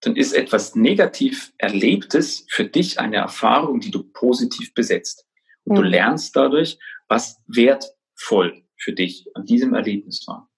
dann 0.00 0.16
ist 0.16 0.32
etwas 0.32 0.74
negativ 0.74 1.52
Erlebtes 1.58 2.44
für 2.48 2.64
dich 2.64 2.98
eine 2.98 3.18
Erfahrung, 3.18 3.78
die 3.78 3.92
du 3.92 4.02
positiv 4.02 4.74
besetzt. 4.74 5.28
Und 5.62 5.74
mhm. 5.74 5.82
du 5.82 5.88
lernst 5.88 6.34
dadurch, 6.34 6.76
was 7.06 7.40
wertvoll 7.46 8.64
für 8.76 8.92
dich 8.92 9.28
an 9.34 9.46
diesem 9.46 9.72
Erlebnis 9.74 10.26
war. 10.26 10.50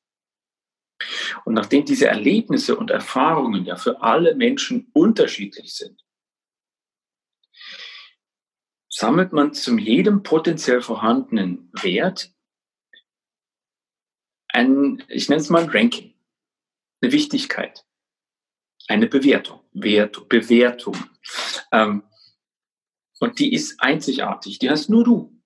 Und 1.45 1.53
nachdem 1.53 1.85
diese 1.85 2.07
Erlebnisse 2.07 2.75
und 2.75 2.91
Erfahrungen 2.91 3.67
ja 3.67 3.77
für 3.77 4.01
alle 4.01 4.35
Menschen 4.35 4.89
unterschiedlich 4.95 5.75
sind, 5.75 6.01
sammelt 8.89 9.35
man 9.35 9.53
zu 9.53 9.77
jedem 9.77 10.23
potenziell 10.23 10.81
vorhandenen 10.81 11.71
Wert 11.83 12.33
ein, 14.53 15.03
ich 15.09 15.29
nenne 15.29 15.41
es 15.41 15.51
mal 15.51 15.63
ein 15.63 15.71
Ranking, 15.71 16.15
eine 17.01 17.13
Wichtigkeit, 17.13 17.85
eine 18.89 19.07
Bewertung, 19.07 19.61
Wert, 19.73 20.29
Bewertung. 20.29 20.97
Ähm, 21.73 22.05
und 23.21 23.39
die 23.39 23.53
ist 23.53 23.81
einzigartig, 23.81 24.59
die 24.59 24.71
hast 24.71 24.91
nur 24.91 25.05
du. 25.05 25.43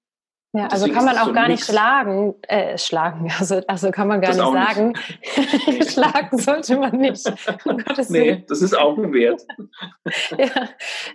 Ja, 0.53 0.69
also 0.69 0.89
kann 0.89 1.05
man 1.05 1.19
auch 1.19 1.27
so 1.27 1.33
gar 1.35 1.49
nicht 1.49 1.65
schlagen, 1.65 2.35
äh, 2.43 2.79
schlagen, 2.79 3.31
also, 3.39 3.61
also 3.67 3.91
kann 3.91 4.09
man 4.09 4.23
gar 4.23 4.33
das 4.33 4.39
nicht 4.39 4.53
sagen. 4.53 4.95
Nicht. 5.67 5.91
schlagen 5.93 6.39
sollte 6.39 6.79
man 6.79 6.97
nicht. 6.99 7.31
Um 7.65 7.83
nee, 8.09 8.43
das 8.49 8.63
ist 8.63 8.77
auch 8.77 8.97
ein 8.97 9.13
Wert. 9.13 9.43
ja, 10.39 10.69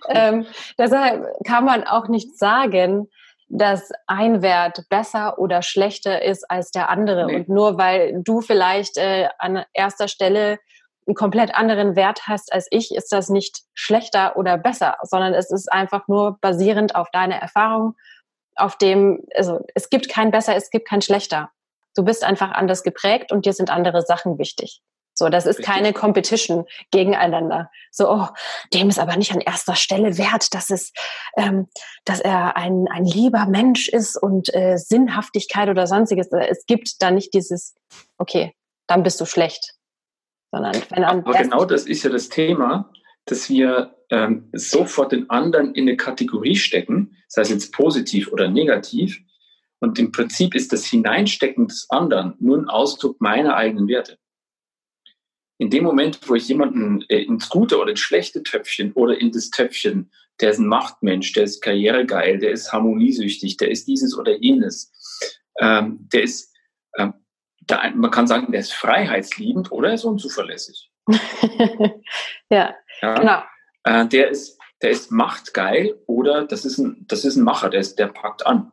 ähm, 0.09 0.45
deshalb 0.77 1.25
kann 1.45 1.65
man 1.65 1.83
auch 1.85 2.07
nicht 2.07 2.37
sagen, 2.37 3.07
dass 3.51 3.91
ein 4.07 4.41
Wert 4.41 4.85
besser 4.89 5.37
oder 5.37 5.61
schlechter 5.61 6.23
ist 6.23 6.49
als 6.49 6.71
der 6.71 6.89
andere. 6.89 7.25
Nee. 7.25 7.35
Und 7.35 7.49
nur 7.49 7.77
weil 7.77 8.21
du 8.23 8.39
vielleicht 8.41 8.97
äh, 8.97 9.27
an 9.39 9.65
erster 9.73 10.07
Stelle 10.07 10.57
einen 11.05 11.15
komplett 11.15 11.53
anderen 11.53 11.95
Wert 11.95 12.27
hast 12.27 12.53
als 12.53 12.67
ich, 12.71 12.95
ist 12.95 13.11
das 13.11 13.29
nicht 13.29 13.63
schlechter 13.73 14.37
oder 14.37 14.57
besser, 14.57 14.95
sondern 15.03 15.33
es 15.33 15.51
ist 15.51 15.71
einfach 15.71 16.07
nur 16.07 16.37
basierend 16.39 16.95
auf 16.95 17.09
deine 17.11 17.41
Erfahrung, 17.41 17.95
auf 18.55 18.77
dem, 18.77 19.23
also 19.35 19.59
es 19.75 19.89
gibt 19.89 20.07
kein 20.07 20.31
besser, 20.31 20.55
es 20.55 20.69
gibt 20.69 20.87
kein 20.87 21.01
schlechter. 21.01 21.49
Du 21.95 22.05
bist 22.05 22.23
einfach 22.23 22.51
anders 22.51 22.83
geprägt 22.83 23.33
und 23.33 23.45
dir 23.45 23.53
sind 23.53 23.69
andere 23.69 24.03
Sachen 24.03 24.37
wichtig. 24.37 24.81
So, 25.13 25.29
das 25.29 25.45
ist 25.45 25.59
Richtig. 25.59 25.73
keine 25.73 25.93
Competition 25.93 26.65
gegeneinander. 26.91 27.69
So, 27.91 28.09
oh, 28.09 28.27
dem 28.73 28.89
ist 28.89 28.99
aber 28.99 29.17
nicht 29.17 29.31
an 29.31 29.41
erster 29.41 29.75
Stelle 29.75 30.17
wert, 30.17 30.53
dass 30.53 30.69
es, 30.69 30.93
ähm, 31.37 31.67
dass 32.05 32.21
er 32.21 32.55
ein, 32.55 32.87
ein 32.89 33.05
lieber 33.05 33.45
Mensch 33.45 33.89
ist 33.89 34.21
und 34.21 34.53
äh, 34.53 34.77
Sinnhaftigkeit 34.77 35.69
oder 35.69 35.85
sonstiges. 35.87 36.29
Es 36.31 36.65
gibt 36.65 37.01
da 37.01 37.11
nicht 37.11 37.33
dieses, 37.33 37.75
okay, 38.17 38.53
dann 38.87 39.03
bist 39.03 39.19
du 39.19 39.25
schlecht. 39.25 39.73
Sondern 40.51 40.81
wenn 40.89 41.03
an 41.03 41.19
aber 41.19 41.33
genau 41.33 41.65
das 41.65 41.85
ist 41.85 42.03
ja 42.03 42.09
das 42.09 42.29
Thema, 42.29 42.91
dass 43.25 43.49
wir 43.49 43.95
ähm, 44.09 44.49
sofort 44.53 45.11
den 45.11 45.29
anderen 45.29 45.73
in 45.73 45.87
eine 45.87 45.97
Kategorie 45.97 46.55
stecken, 46.55 47.15
sei 47.27 47.43
es 47.43 47.49
jetzt 47.49 47.73
positiv 47.73 48.31
oder 48.31 48.49
negativ. 48.49 49.19
Und 49.79 49.97
im 49.97 50.11
Prinzip 50.11 50.53
ist 50.53 50.73
das 50.73 50.85
Hineinstecken 50.85 51.67
des 51.67 51.87
anderen 51.89 52.35
nur 52.39 52.57
ein 52.57 52.69
Ausdruck 52.69 53.19
meiner 53.19 53.55
eigenen 53.55 53.87
Werte 53.87 54.17
in 55.61 55.69
dem 55.69 55.83
Moment, 55.83 56.27
wo 56.27 56.33
ich 56.33 56.47
jemanden 56.47 57.05
äh, 57.07 57.21
ins 57.21 57.47
gute 57.47 57.77
oder 57.77 57.91
ins 57.91 57.99
schlechte 57.99 58.41
Töpfchen 58.41 58.93
oder 58.93 59.21
in 59.21 59.31
das 59.31 59.51
Töpfchen, 59.51 60.11
der 60.39 60.49
ist 60.49 60.57
ein 60.57 60.65
Machtmensch, 60.65 61.33
der 61.33 61.43
ist 61.43 61.61
karrieregeil, 61.61 62.39
der 62.39 62.49
ist 62.49 62.73
harmoniesüchtig, 62.73 63.57
der 63.57 63.69
ist 63.69 63.87
dieses 63.87 64.17
oder 64.17 64.35
jenes, 64.37 64.91
ähm, 65.59 66.09
der 66.11 66.23
ist, 66.23 66.51
ähm, 66.97 67.13
da, 67.67 67.87
man 67.93 68.09
kann 68.09 68.25
sagen, 68.25 68.51
der 68.51 68.61
ist 68.61 68.73
freiheitsliebend 68.73 69.71
oder 69.71 69.89
er 69.89 69.93
ist 69.93 70.03
unzuverlässig. 70.03 70.89
ja, 72.49 72.75
ja, 73.03 73.13
genau. 73.13 73.43
Äh, 73.83 74.07
der 74.07 74.31
ist, 74.31 74.57
der 74.81 74.89
ist 74.89 75.11
machtgeil 75.11 75.93
oder 76.07 76.43
das 76.43 76.65
ist 76.65 76.79
ein, 76.79 77.05
das 77.07 77.23
ist 77.23 77.35
ein 77.35 77.43
Macher, 77.43 77.69
der, 77.69 77.81
ist, 77.81 77.99
der 77.99 78.07
packt 78.07 78.47
an. 78.47 78.71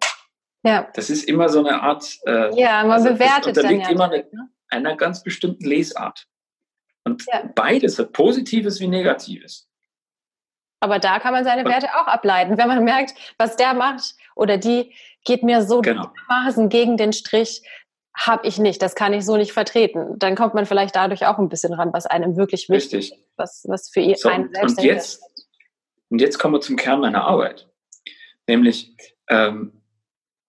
Ja. 0.62 0.88
Das 0.94 1.10
ist 1.10 1.24
immer 1.24 1.50
so 1.50 1.58
eine 1.58 1.82
Art. 1.82 2.16
Äh, 2.24 2.58
ja, 2.58 2.80
man 2.80 2.92
also 2.92 3.10
bewertet 3.10 3.58
das 3.58 3.64
unterliegt 3.64 3.84
dann 3.84 3.90
ja 3.90 3.94
immer 3.94 4.04
eine, 4.10 4.26
ne? 4.32 4.48
einer 4.68 4.96
ganz 4.96 5.22
bestimmten 5.22 5.66
Lesart. 5.66 6.26
Und 7.08 7.24
ja. 7.26 7.50
beides 7.54 7.98
hat 7.98 8.12
Positives 8.12 8.80
wie 8.80 8.88
Negatives. 8.88 9.66
Aber 10.80 10.98
da 10.98 11.18
kann 11.18 11.32
man 11.32 11.44
seine 11.44 11.64
Werte 11.64 11.88
auch 11.96 12.06
ableiten. 12.06 12.56
Wenn 12.56 12.68
man 12.68 12.84
merkt, 12.84 13.14
was 13.36 13.56
der 13.56 13.74
macht 13.74 14.14
oder 14.36 14.58
die 14.58 14.92
geht 15.24 15.42
mir 15.42 15.62
so 15.62 15.80
genau. 15.80 16.12
gegen 16.68 16.96
den 16.96 17.12
Strich, 17.12 17.62
habe 18.16 18.46
ich 18.46 18.58
nicht, 18.58 18.82
das 18.82 18.94
kann 18.94 19.12
ich 19.12 19.24
so 19.24 19.36
nicht 19.36 19.52
vertreten. 19.52 20.18
Dann 20.18 20.34
kommt 20.34 20.54
man 20.54 20.66
vielleicht 20.66 20.94
dadurch 20.96 21.26
auch 21.26 21.38
ein 21.38 21.48
bisschen 21.48 21.72
ran, 21.72 21.92
was 21.92 22.06
einem 22.06 22.36
wirklich 22.36 22.68
wichtig 22.68 23.12
ist, 23.12 23.18
was, 23.36 23.64
was 23.68 23.90
für 23.90 24.02
so, 24.16 24.28
einen 24.28 24.52
selbst 24.52 24.78
und 24.78 24.84
jetzt, 24.84 25.22
und 26.10 26.20
jetzt 26.20 26.38
kommen 26.38 26.54
wir 26.54 26.60
zum 26.60 26.76
Kern 26.76 27.00
meiner 27.00 27.24
Arbeit. 27.24 27.68
Nämlich 28.46 28.94
ähm, 29.28 29.82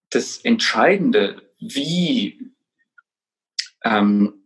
das 0.10 0.38
Entscheidende, 0.38 1.41
wie, 1.60 2.52
ähm, 3.84 4.38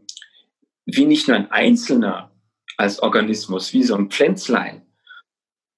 wie 0.86 1.06
nicht 1.06 1.28
nur 1.28 1.38
ein 1.38 1.52
Einzelner 1.52 2.32
als 2.78 3.02
Organismus, 3.02 3.74
wie 3.74 3.84
so 3.84 3.96
ein 3.96 4.10
Pflänzlein, 4.10 4.86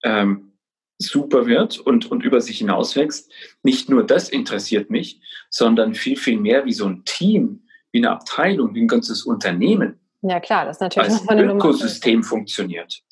ähm, 0.04 0.54
super 0.98 1.46
wird 1.46 1.78
und, 1.80 2.10
und 2.10 2.24
über 2.24 2.42
sich 2.42 2.60
hinauswächst. 2.60 3.32
Nicht 3.64 3.90
nur 3.90 4.06
das 4.06 4.30
interessiert 4.30 4.90
mich, 4.90 5.22
sondern 5.50 5.94
viel, 5.94 6.18
viel 6.18 6.40
mehr 6.40 6.66
wie 6.66 6.74
so 6.74 6.86
ein 6.86 7.04
Team, 7.06 7.68
wie 7.92 8.00
eine 8.00 8.12
Abteilung, 8.12 8.74
wie 8.76 8.82
ein 8.82 8.88
ganzes 8.88 9.24
Unternehmen. 9.24 10.00
Ja, 10.22 10.40
klar, 10.40 10.66
das 10.66 10.78
ist 10.78 10.82
natürlich 10.82 11.12
als 11.12 11.28
ein 11.28 11.50
Ökosystem 11.50 12.24
funktioniert. 12.24 13.04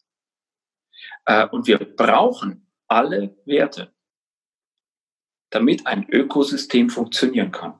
Äh, 1.26 1.48
und 1.48 1.68
wir 1.68 1.78
brauchen 1.78 2.68
alle 2.88 3.36
Werte, 3.46 3.94
damit 5.50 5.86
ein 5.86 6.08
Ökosystem 6.10 6.90
funktionieren 6.90 7.52
kann. 7.52 7.80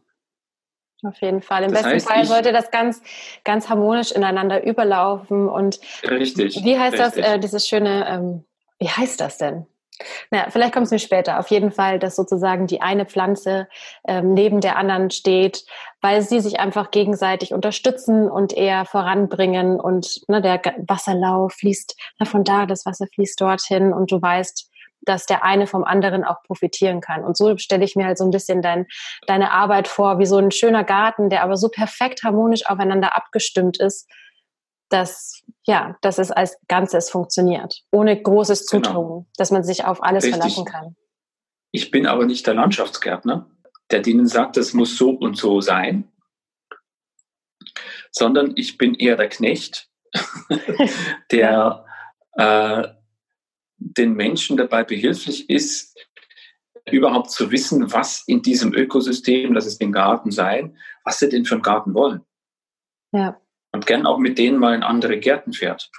Auf 1.04 1.22
jeden 1.22 1.42
Fall. 1.42 1.64
Im 1.64 1.72
das 1.72 1.84
besten 1.84 1.96
heißt, 1.96 2.08
Fall 2.08 2.26
sollte 2.26 2.52
das 2.52 2.72
ganz, 2.72 3.02
ganz 3.44 3.70
harmonisch 3.70 4.12
ineinander 4.12 4.66
überlaufen. 4.66 5.50
Und 5.50 5.80
richtig. 6.04 6.64
Wie 6.64 6.78
heißt 6.78 7.00
richtig. 7.00 7.24
das, 7.24 7.34
äh, 7.34 7.40
dieses 7.40 7.68
schöne, 7.68 8.08
ähm, 8.10 8.46
wie 8.80 8.90
heißt 8.90 9.20
das 9.20 9.38
denn? 9.38 9.66
Naja, 10.32 10.48
vielleicht 10.50 10.74
kommt 10.74 10.86
es 10.86 10.92
mir 10.92 11.00
später. 11.00 11.40
Auf 11.40 11.50
jeden 11.50 11.72
Fall, 11.72 12.00
dass 12.00 12.16
sozusagen 12.16 12.68
die 12.68 12.82
eine 12.82 13.06
Pflanze 13.06 13.68
ähm, 14.08 14.34
neben 14.34 14.60
der 14.60 14.78
anderen 14.78 15.12
steht, 15.12 15.66
weil 16.02 16.22
sie 16.22 16.40
sich 16.40 16.60
einfach 16.60 16.92
gegenseitig 16.92 17.54
unterstützen 17.54 18.30
und 18.30 18.54
eher 18.54 18.86
voranbringen 18.86 19.80
und 19.80 20.22
ne, 20.28 20.42
der 20.42 20.62
Wasserlauf 20.88 21.54
fließt 21.54 21.96
na, 22.20 22.26
von 22.26 22.44
da, 22.44 22.66
das 22.66 22.86
Wasser 22.86 23.08
fließt 23.14 23.40
dorthin 23.40 23.94
und 23.94 24.12
du 24.12 24.22
weißt, 24.22 24.70
dass 25.06 25.26
der 25.26 25.44
eine 25.44 25.68
vom 25.68 25.84
anderen 25.84 26.24
auch 26.24 26.44
profitieren 26.44 27.02
kann. 27.02 27.24
Und 27.24 27.38
so 27.38 27.58
stelle 27.58 27.84
ich 27.84 27.96
mir 27.96 28.06
halt 28.06 28.18
so 28.18 28.24
ein 28.24 28.32
bisschen 28.32 28.62
dein, 28.62 28.88
deine 29.28 29.52
Arbeit 29.52 29.88
vor, 29.88 30.20
wie 30.20 30.26
so 30.26 30.38
ein 30.38 30.52
schöner 30.52 30.84
Garten, 30.84 31.30
der 31.30 31.44
aber 31.44 31.58
so 31.58 31.70
perfekt 31.70 32.24
harmonisch 32.24 32.66
aufeinander 32.66 33.16
abgestimmt 33.16 33.80
ist, 33.80 34.10
dass, 34.90 35.42
ja, 35.66 35.98
dass 36.02 36.20
es 36.20 36.32
als 36.32 36.58
Ganzes 36.68 37.10
funktioniert, 37.10 37.82
ohne 37.92 38.22
großes 38.22 38.68
genau. 38.68 38.88
Zutun, 38.88 39.08
genau. 39.08 39.26
dass 39.38 39.52
man 39.52 39.64
sich 39.64 39.86
auf 39.86 40.04
alles 40.04 40.24
Richtig. 40.24 40.40
verlassen 40.40 40.66
kann. 40.66 40.96
Ich 41.72 41.90
bin 41.90 42.06
aber 42.06 42.26
nicht 42.26 42.46
der 42.46 42.54
Landschaftsgärtner, 42.54 43.50
der 43.90 44.02
denen 44.02 44.28
sagt, 44.28 44.58
das 44.58 44.74
muss 44.74 44.96
so 44.96 45.10
und 45.10 45.36
so 45.36 45.60
sein, 45.62 46.12
sondern 48.12 48.54
ich 48.56 48.78
bin 48.78 48.94
eher 48.94 49.18
der 49.18 49.30
Knecht, 49.30 49.90
der 51.32 51.86
äh, 52.38 52.88
den 53.98 54.14
Menschen 54.14 54.58
dabei 54.58 54.84
behilflich 54.84 55.50
ist, 55.50 55.98
überhaupt 56.92 57.32
zu 57.32 57.52
wissen, 57.52 57.94
was 57.94 58.24
in 58.28 58.42
diesem 58.42 58.74
Ökosystem, 58.74 59.54
das 59.54 59.66
ist 59.66 59.80
den 59.80 59.92
Garten 59.92 60.32
sein, 60.32 60.78
was 61.04 61.20
sie 61.20 61.30
denn 61.30 61.46
für 61.46 61.56
einen 61.56 61.64
Garten 61.64 61.94
wollen. 61.94 62.22
Ja 63.14 63.40
und 63.74 63.88
gern 63.88 64.06
auch 64.06 64.20
mit 64.20 64.38
denen 64.38 64.60
mal 64.60 64.76
in 64.76 64.84
andere 64.84 65.20
Gärten 65.20 65.52
fährt, 65.52 65.92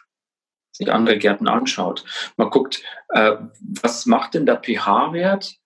sich 0.73 0.91
andere 0.91 1.19
Gärten 1.19 1.49
anschaut. 1.49 2.05
Man 2.37 2.49
guckt, 2.49 2.83
äh, 3.11 3.37
was 3.83 4.07
macht 4.07 4.35
denn 4.35 4.47
der 4.47 4.63
pH-Wert 4.63 5.57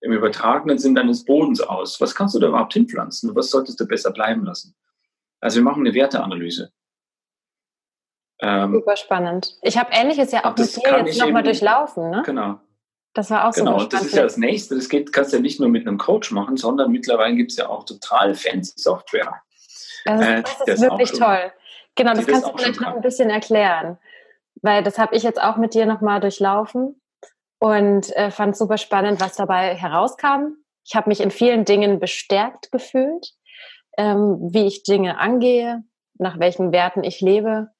im 0.00 0.12
übertragenen 0.12 0.78
Sinn 0.78 0.94
deines 0.94 1.24
Bodens 1.24 1.60
aus? 1.60 2.00
Was 2.00 2.14
kannst 2.14 2.34
du 2.34 2.38
da 2.38 2.48
überhaupt 2.48 2.72
hinpflanzen? 2.72 3.34
Was 3.36 3.50
solltest 3.50 3.78
du 3.78 3.86
besser 3.86 4.12
bleiben 4.12 4.44
lassen? 4.44 4.74
Also 5.40 5.56
wir 5.56 5.64
machen 5.64 5.86
eine 5.86 5.94
Werteanalyse. 5.94 6.72
Ähm, 8.40 8.72
Super 8.72 8.96
spannend. 8.96 9.56
Ich 9.62 9.76
habe 9.76 9.90
Ähnliches 9.92 10.32
ja 10.32 10.44
auch 10.44 10.56
mit 10.56 10.76
dir 10.76 11.04
jetzt 11.04 11.18
nochmal 11.18 11.42
durchlaufen. 11.42 12.10
Ne? 12.10 12.22
Genau. 12.24 12.60
Das 13.14 13.30
war 13.30 13.48
auch 13.48 13.52
genau, 13.52 13.80
spannend. 13.80 13.90
Genau, 13.90 14.00
das 14.00 14.06
ist 14.06 14.14
ja 14.14 14.22
das 14.22 14.36
Nächste. 14.36 14.76
Das 14.76 14.88
geht, 14.88 15.12
kannst 15.12 15.32
du 15.32 15.38
ja 15.38 15.42
nicht 15.42 15.58
nur 15.58 15.68
mit 15.68 15.86
einem 15.86 15.98
Coach 15.98 16.30
machen, 16.30 16.56
sondern 16.56 16.92
mittlerweile 16.92 17.34
gibt 17.34 17.50
es 17.50 17.56
ja 17.56 17.68
auch 17.68 17.84
total 17.84 18.34
fancy 18.34 18.74
Software. 18.76 19.42
Das, 20.04 20.20
äh, 20.20 20.42
das 20.42 20.60
ist 20.78 20.82
wirklich 20.82 21.12
toll. 21.12 21.52
Genau, 21.96 22.14
das 22.14 22.26
kannst 22.26 22.46
du 22.46 22.56
vielleicht 22.56 22.80
noch 22.80 22.94
ein 22.94 23.02
bisschen 23.02 23.28
erklären, 23.28 23.98
weil 24.62 24.84
das 24.84 24.98
habe 24.98 25.16
ich 25.16 25.24
jetzt 25.24 25.42
auch 25.42 25.56
mit 25.56 25.74
dir 25.74 25.84
nochmal 25.84 26.20
durchlaufen 26.20 27.00
und 27.58 28.14
äh, 28.14 28.30
fand 28.30 28.56
super 28.56 28.78
spannend, 28.78 29.20
was 29.20 29.34
dabei 29.34 29.74
herauskam. 29.74 30.54
Ich 30.84 30.94
habe 30.94 31.08
mich 31.08 31.20
in 31.20 31.32
vielen 31.32 31.64
Dingen 31.64 31.98
bestärkt 31.98 32.70
gefühlt, 32.70 33.32
ähm, 33.96 34.38
wie 34.52 34.66
ich 34.66 34.84
Dinge 34.84 35.18
angehe, 35.18 35.82
nach 36.18 36.38
welchen 36.38 36.70
Werten 36.70 37.02
ich 37.02 37.20
lebe, 37.20 37.72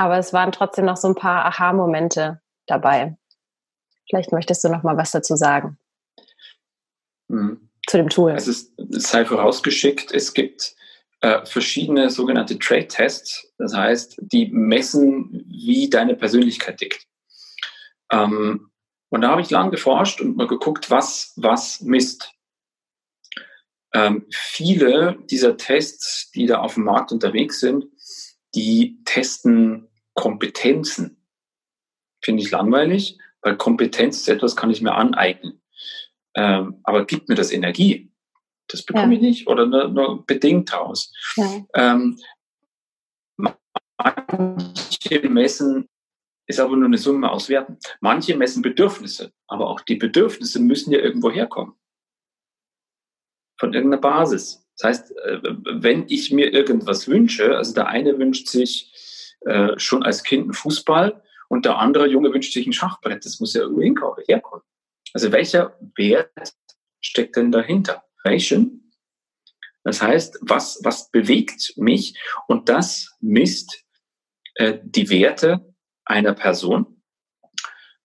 aber 0.00 0.16
es 0.16 0.32
waren 0.32 0.50
trotzdem 0.50 0.86
noch 0.86 0.96
so 0.96 1.08
ein 1.08 1.14
paar 1.14 1.44
Aha-Momente 1.44 2.40
dabei. 2.66 3.18
Vielleicht 4.08 4.32
möchtest 4.32 4.64
du 4.64 4.70
noch 4.70 4.82
mal 4.82 4.96
was 4.96 5.10
dazu 5.10 5.36
sagen. 5.36 5.78
Mhm. 7.28 7.68
Zu 7.86 7.98
dem 7.98 8.08
Tool. 8.08 8.32
Es, 8.32 8.48
ist, 8.48 8.72
es 8.78 9.10
sei 9.10 9.26
vorausgeschickt, 9.26 10.10
es 10.12 10.32
gibt 10.32 10.74
äh, 11.20 11.44
verschiedene 11.44 12.08
sogenannte 12.08 12.58
Trade-Tests. 12.58 13.52
Das 13.58 13.74
heißt, 13.74 14.16
die 14.22 14.46
messen, 14.50 15.44
wie 15.46 15.90
deine 15.90 16.16
Persönlichkeit 16.16 16.78
tickt. 16.78 17.06
Ähm, 18.10 18.70
und 19.10 19.20
da 19.20 19.32
habe 19.32 19.42
ich 19.42 19.50
lange 19.50 19.72
geforscht 19.72 20.22
und 20.22 20.34
mal 20.34 20.46
geguckt, 20.46 20.90
was, 20.90 21.34
was 21.36 21.82
misst. 21.82 22.32
Ähm, 23.92 24.24
viele 24.30 25.18
dieser 25.30 25.58
Tests, 25.58 26.30
die 26.30 26.46
da 26.46 26.60
auf 26.60 26.74
dem 26.74 26.84
Markt 26.84 27.12
unterwegs 27.12 27.60
sind, 27.60 27.84
die 28.54 29.02
testen 29.04 29.88
Kompetenzen. 30.14 31.16
Finde 32.22 32.42
ich 32.42 32.50
langweilig, 32.50 33.18
weil 33.42 33.56
Kompetenz 33.56 34.18
ist 34.18 34.28
etwas, 34.28 34.56
kann 34.56 34.70
ich 34.70 34.82
mir 34.82 34.94
aneignen. 34.94 35.62
Ähm, 36.34 36.80
aber 36.84 37.06
gibt 37.06 37.28
mir 37.28 37.34
das 37.34 37.52
Energie? 37.52 38.12
Das 38.68 38.82
bekomme 38.82 39.14
ja. 39.14 39.20
ich 39.20 39.20
nicht 39.20 39.46
oder 39.48 39.66
nur, 39.66 39.88
nur 39.88 40.26
bedingt 40.26 40.72
raus. 40.72 41.12
Ja. 41.36 41.66
Ähm, 41.74 42.18
manche 43.36 45.28
messen 45.28 45.88
ist 46.46 46.60
aber 46.60 46.76
nur 46.76 46.86
eine 46.86 46.98
Summe 46.98 47.30
aus 47.30 47.48
Werten. 47.48 47.78
Manche 48.00 48.36
messen 48.36 48.62
Bedürfnisse, 48.62 49.32
aber 49.46 49.68
auch 49.68 49.80
die 49.80 49.96
Bedürfnisse 49.96 50.60
müssen 50.60 50.92
ja 50.92 50.98
irgendwo 50.98 51.30
herkommen. 51.30 51.74
Von 53.58 53.72
irgendeiner 53.72 54.00
Basis. 54.00 54.66
Das 54.80 54.84
heißt, 54.84 55.16
äh, 55.18 55.38
wenn 55.42 56.06
ich 56.08 56.32
mir 56.32 56.52
irgendwas 56.52 57.08
wünsche, 57.08 57.56
also 57.56 57.74
der 57.74 57.88
eine 57.88 58.18
wünscht 58.18 58.48
sich 58.48 58.92
äh, 59.40 59.78
schon 59.78 60.02
als 60.02 60.22
Kind 60.22 60.44
einen 60.44 60.52
Fußball 60.54 61.22
und 61.48 61.64
der 61.64 61.78
andere 61.78 62.06
Junge 62.06 62.32
wünscht 62.32 62.52
sich 62.52 62.66
ein 62.66 62.72
Schachbrett, 62.72 63.24
das 63.24 63.40
muss 63.40 63.54
ja 63.54 63.62
irgendwo 63.62 64.16
herkommen. 64.26 64.64
Also 65.12 65.32
welcher 65.32 65.76
Wert 65.96 66.54
steckt 67.00 67.36
denn 67.36 67.50
dahinter? 67.50 68.04
Vibration. 68.22 68.92
Das 69.82 70.02
heißt, 70.02 70.38
was, 70.42 70.80
was 70.82 71.10
bewegt 71.10 71.72
mich? 71.76 72.18
Und 72.48 72.68
das 72.68 73.16
misst 73.20 73.84
äh, 74.56 74.78
die 74.82 75.08
Werte 75.08 75.74
einer 76.04 76.34
Person 76.34 77.02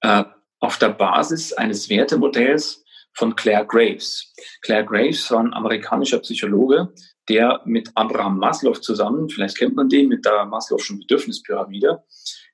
äh, 0.02 0.24
auf 0.60 0.78
der 0.78 0.90
Basis 0.90 1.54
eines 1.54 1.90
Wertemodells 1.90 2.85
von 3.16 3.36
Claire 3.36 3.66
Graves. 3.66 4.34
Claire 4.62 4.86
Graves 4.86 5.30
war 5.32 5.40
ein 5.40 5.54
amerikanischer 5.54 6.20
Psychologe, 6.20 6.94
der 7.30 7.62
mit 7.66 7.90
Abraham 7.96 8.38
Maslow 8.38 8.74
zusammen, 8.74 9.30
vielleicht 9.30 9.58
kennt 9.58 9.76
man 9.76 9.90
den, 9.90 10.10
mit 10.10 10.26
der 10.26 10.46
Maslow'schen 10.46 11.00
Bedürfnispyramide, 11.00 12.04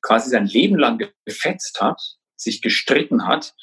quasi 0.02 0.30
sein 0.30 0.46
Leben 0.46 0.78
lang 0.78 1.00
gefetzt 1.26 1.82
hat, 1.82 2.00
sich 2.36 2.62
gestritten 2.62 3.28
hat. 3.28 3.54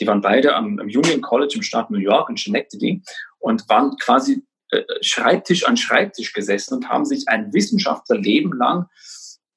Die 0.00 0.06
waren 0.06 0.20
beide 0.20 0.54
am, 0.54 0.78
am 0.78 0.86
Union 0.86 1.22
College 1.22 1.54
im 1.56 1.62
Staat 1.62 1.90
New 1.90 1.98
York 1.98 2.28
in 2.28 2.36
Schenectady 2.36 3.02
und 3.38 3.68
waren 3.68 3.96
quasi 3.98 4.42
äh, 4.70 4.82
Schreibtisch 5.00 5.64
an 5.66 5.76
Schreibtisch 5.76 6.32
gesessen 6.32 6.74
und 6.74 6.88
haben 6.88 7.04
sich 7.04 7.28
ein 7.28 7.52
Wissenschaftlerleben 7.52 8.52
lang 8.52 8.86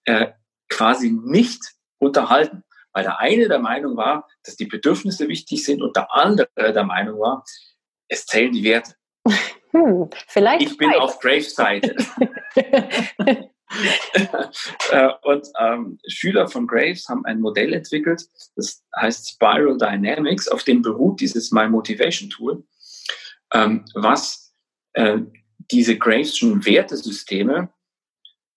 äh, 0.06 0.28
quasi 0.70 1.12
nicht 1.12 1.60
unterhalten. 1.98 2.64
Weil 2.94 3.04
der 3.04 3.20
eine 3.20 3.48
der 3.48 3.60
Meinung 3.60 3.98
war, 3.98 4.28
dass 4.44 4.56
die 4.56 4.66
Bedürfnisse 4.66 5.28
wichtig 5.28 5.64
sind 5.64 5.82
und 5.82 5.96
der 5.96 6.14
andere 6.14 6.48
der 6.58 6.84
Meinung 6.84 7.20
war, 7.20 7.44
es 8.08 8.26
zählen 8.26 8.52
die 8.52 8.64
Werte. 8.64 8.96
Hm, 9.72 10.10
vielleicht 10.28 10.64
ich 10.64 10.78
bin 10.78 10.92
auf 10.96 11.20
Graves 11.20 11.54
Seite. 11.54 11.96
Äh, 14.90 15.10
und 15.22 15.48
ähm, 15.60 16.00
Schüler 16.08 16.48
von 16.48 16.66
Graves 16.66 17.08
haben 17.08 17.24
ein 17.26 17.40
Modell 17.40 17.74
entwickelt, 17.74 18.24
das 18.56 18.84
heißt 18.96 19.30
Spiral 19.30 19.78
Dynamics, 19.78 20.48
auf 20.48 20.64
dem 20.64 20.82
beruht 20.82 21.22
dieses 21.22 21.52
My 21.52 21.70
Motivation 21.70 22.32
Tool, 22.32 22.64
ähm, 23.54 23.86
was 23.94 24.52
äh, 24.94 25.20
diese 25.70 25.98
Graveschen 25.98 26.66
Wertesysteme 26.66 27.70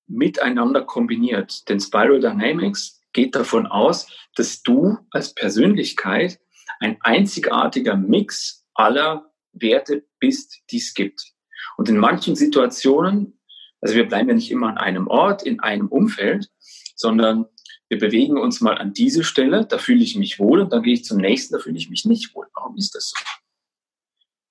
miteinander 0.07 0.83
kombiniert. 0.83 1.69
Denn 1.69 1.79
Spiral 1.79 2.21
Dynamics 2.21 3.02
geht 3.13 3.35
davon 3.35 3.67
aus, 3.67 4.09
dass 4.35 4.63
du 4.63 4.99
als 5.11 5.35
Persönlichkeit 5.35 6.41
ein 6.81 6.97
einzigartiger 7.01 7.97
Mix 7.97 8.67
aller 8.75 9.31
Werte 9.53 10.05
bist, 10.19 10.61
die 10.71 10.79
es 10.79 10.95
gibt. 10.95 11.33
Und 11.77 11.89
in 11.89 11.99
manchen 11.99 12.37
Situationen, 12.37 13.39
also 13.81 13.95
wir 13.95 14.07
bleiben 14.07 14.29
ja 14.29 14.35
nicht 14.35 14.51
immer 14.51 14.69
an 14.69 14.79
einem 14.79 15.07
Ort, 15.09 15.43
in 15.43 15.61
einem 15.61 15.89
Umfeld, 15.89 16.49
sondern 16.97 17.47
wir 17.89 17.99
bewegen 17.99 18.39
uns 18.39 18.61
mal 18.61 18.79
an 18.79 18.95
diese 18.95 19.23
Stelle, 19.23 19.67
da 19.67 19.79
fühle 19.79 20.03
ich 20.03 20.17
mich 20.17 20.39
wohl 20.39 20.61
und 20.61 20.73
dann 20.73 20.83
gehe 20.83 20.95
ich 20.95 21.05
zum 21.05 21.19
nächsten, 21.19 21.55
da 21.55 21.61
fühle 21.61 21.77
ich 21.77 21.91
mich 21.91 22.05
nicht 22.05 22.35
wohl. 22.35 22.47
Warum 22.55 22.77
ist 22.77 22.95
das 22.95 23.11
so? 23.11 23.17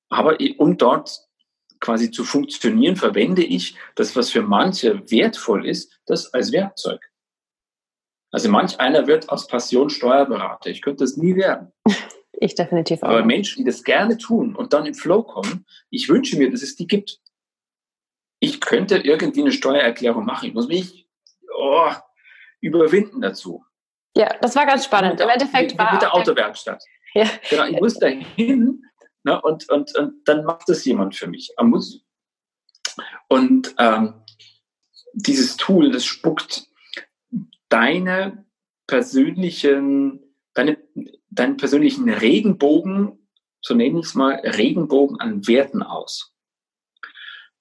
Aber 0.10 0.38
um 0.58 0.78
dort 0.78 1.22
quasi 1.80 2.12
zu 2.12 2.24
funktionieren, 2.24 2.96
verwende 2.96 3.44
ich 3.44 3.76
das, 3.96 4.16
was 4.16 4.30
für 4.30 4.44
manche 4.44 5.10
wertvoll 5.10 5.66
ist, 5.66 6.00
das 6.06 6.34
als 6.34 6.52
Werkzeug. 6.52 7.11
Also 8.32 8.50
manch 8.50 8.80
einer 8.80 9.08
wird 9.08 9.30
aus 9.30 9.48
Passion 9.48 9.90
Steuerberater. 9.90 10.70
Ich 10.70 10.82
könnte 10.82 11.04
das 11.04 11.18
nie 11.18 11.36
werden. 11.36 11.72
Ich 12.44 12.56
definitiv 12.56 13.04
auch. 13.04 13.10
Aber 13.10 13.24
Menschen, 13.24 13.60
die 13.60 13.70
das 13.70 13.84
gerne 13.84 14.18
tun 14.18 14.56
und 14.56 14.74
dann 14.74 14.88
im 14.88 14.96
Flow 14.96 15.22
kommen, 15.22 15.64
ich 15.92 16.10
wünsche 16.10 16.40
mir, 16.40 16.50
dass 16.50 16.64
es 16.64 16.76
die 16.76 16.88
gibt. 16.88 17.20
Ich 18.40 18.60
könnte 18.60 18.98
irgendwie 18.98 19.42
eine 19.42 19.52
Steuererklärung 19.52 20.26
machen. 20.26 20.48
Ich 20.48 20.56
muss 20.56 20.68
mich 20.68 21.08
oh, 21.56 21.92
überwinden 22.60 23.22
dazu. 23.22 23.64
Ja, 24.18 24.36
das 24.42 24.56
war 24.56 24.66
ganz 24.66 24.86
spannend. 24.86 25.22
Im 25.22 25.30
Endeffekt 25.30 25.74
mit, 25.74 25.78
war. 25.78 25.94
Mit 25.94 26.02
der 26.02 26.16
Autowerkstatt. 26.16 26.84
Ja. 27.14 27.30
Genau, 27.50 27.66
ich 27.66 27.80
muss 27.80 28.00
da 28.00 28.08
hin 28.08 28.86
ne, 29.24 29.42
und, 29.42 29.70
und, 29.70 29.94
und 29.98 30.14
dann 30.26 30.46
macht 30.46 30.70
das 30.70 30.86
jemand 30.86 31.14
für 31.14 31.28
mich. 31.28 31.54
Und 33.28 33.76
ähm, 33.78 34.14
dieses 35.14 35.58
Tool, 35.58 35.92
das 35.92 36.06
spuckt 36.06 36.71
deine 37.72 38.46
persönlichen, 38.88 40.20
deine 40.54 40.78
deinen 41.32 41.58
persönlichen 41.58 42.10
Regenbogen, 42.10 43.28
so 43.62 43.74
nenne 43.74 44.00
ich 44.00 44.06
es 44.06 44.16
mal, 44.16 44.36
Regenbogen 44.36 45.20
an 45.20 45.48
Werten 45.48 45.82
aus. 45.82 46.36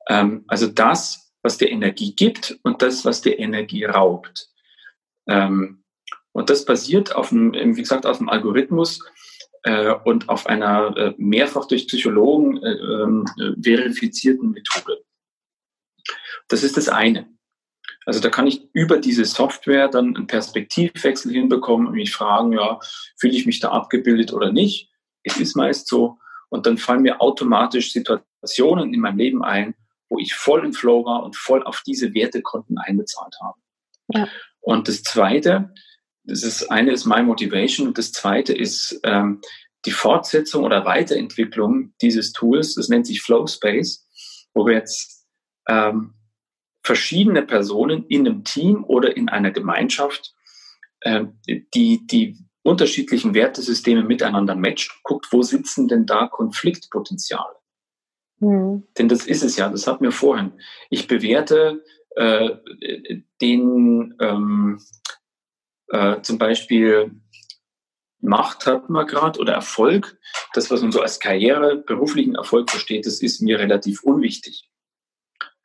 Ähm, 0.09 0.44
also 0.49 0.66
das, 0.66 1.33
was 1.42 1.57
dir 1.57 1.70
Energie 1.70 2.14
gibt 2.14 2.59
und 2.62 2.83
das, 2.83 3.05
was 3.05 3.23
dir 3.23 3.38
Energie 3.38 3.85
raubt. 3.85 4.51
Ähm, 5.29 5.85
und 6.33 6.51
das 6.51 6.64
basiert 6.64 7.14
auf 7.14 7.33
einem, 7.33 7.77
wie 7.77 7.81
gesagt, 7.81 8.07
auf 8.07 8.18
einem 8.18 8.29
Algorithmus 8.29 9.05
äh, 9.62 9.94
und 10.05 10.29
auf 10.29 10.46
einer 10.46 10.96
äh, 10.96 11.14
mehrfach 11.16 11.66
durch 11.66 11.87
Psychologen 11.87 12.62
äh, 12.62 12.73
ähm, 12.73 13.25
verifizierten 13.62 14.51
Methode. 14.51 15.05
Das 16.49 16.64
ist 16.64 16.77
das 16.77 16.88
eine. 16.88 17.29
Also 18.06 18.20
da 18.20 18.30
kann 18.30 18.46
ich 18.46 18.68
über 18.72 18.98
diese 18.98 19.24
Software 19.24 19.88
dann 19.88 20.16
einen 20.16 20.26
Perspektivwechsel 20.26 21.32
hinbekommen 21.32 21.86
und 21.86 21.94
mich 21.94 22.12
fragen, 22.12 22.52
ja, 22.52 22.78
fühle 23.18 23.34
ich 23.34 23.46
mich 23.46 23.60
da 23.60 23.70
abgebildet 23.70 24.32
oder 24.32 24.52
nicht? 24.52 24.90
Es 25.22 25.36
ist 25.36 25.56
meist 25.56 25.86
so. 25.86 26.18
Und 26.48 26.66
dann 26.66 26.78
fallen 26.78 27.02
mir 27.02 27.20
automatisch 27.20 27.92
Situationen 27.92 28.94
in 28.94 29.00
meinem 29.00 29.18
Leben 29.18 29.44
ein, 29.44 29.74
wo 30.08 30.18
ich 30.18 30.34
voll 30.34 30.64
im 30.64 30.72
Flow 30.72 31.04
war 31.04 31.22
und 31.22 31.36
voll 31.36 31.62
auf 31.62 31.82
diese 31.86 32.14
Wertekonten 32.14 32.78
einbezahlt 32.78 33.36
habe. 33.42 33.58
Ja. 34.08 34.28
Und 34.60 34.88
das 34.88 35.02
Zweite, 35.02 35.72
das 36.24 36.42
ist 36.42 36.70
eine 36.70 36.92
ist 36.92 37.06
My 37.06 37.22
Motivation 37.22 37.86
und 37.86 37.98
das 37.98 38.12
Zweite 38.12 38.52
ist 38.52 38.98
ähm, 39.04 39.40
die 39.86 39.92
Fortsetzung 39.92 40.64
oder 40.64 40.84
Weiterentwicklung 40.84 41.94
dieses 42.02 42.32
Tools. 42.32 42.74
Das 42.74 42.88
nennt 42.88 43.06
sich 43.06 43.22
Flow 43.22 43.46
Space, 43.46 44.06
wo 44.52 44.66
wir 44.66 44.74
jetzt 44.74 45.26
ähm, 45.68 46.14
verschiedene 46.83 47.43
Personen 47.43 48.05
in 48.07 48.27
einem 48.27 48.45
Team 48.45 48.85
oder 48.85 49.16
in 49.16 49.29
einer 49.29 49.51
Gemeinschaft, 49.51 50.35
äh, 51.01 51.25
die 51.47 52.07
die 52.07 52.38
unterschiedlichen 52.62 53.35
Wertesysteme 53.35 54.03
miteinander 54.03 54.55
matcht, 54.55 55.03
guckt, 55.03 55.29
wo 55.31 55.43
sitzen 55.43 55.88
denn 55.88 56.07
da 56.07 56.27
Konfliktpotenziale? 56.27 57.57
Mhm. 58.38 58.85
Denn 58.99 59.09
das 59.09 59.27
ist 59.27 59.43
es 59.43 59.57
ja, 59.57 59.69
das 59.69 59.87
hatten 59.87 60.05
wir 60.05 60.12
vorhin. 60.12 60.53
Ich 60.90 61.07
bewerte 61.07 61.83
äh, 62.16 62.51
den 63.40 64.14
ähm, 64.21 64.81
äh, 65.88 66.21
zum 66.23 66.38
Beispiel 66.38 67.12
Macht 68.23 68.66
hat 68.66 68.90
man 68.90 69.07
gerade 69.07 69.40
oder 69.40 69.55
Erfolg, 69.55 70.19
das, 70.53 70.71
was 70.71 70.83
man 70.83 70.93
so 70.93 71.01
als 71.01 71.21
Karriere, 71.21 71.77
beruflichen 71.77 72.35
Erfolg 72.35 72.71
versteht, 72.71 73.07
das 73.07 73.23
ist 73.23 73.40
mir 73.40 73.59
relativ 73.59 74.03
unwichtig. 74.03 74.69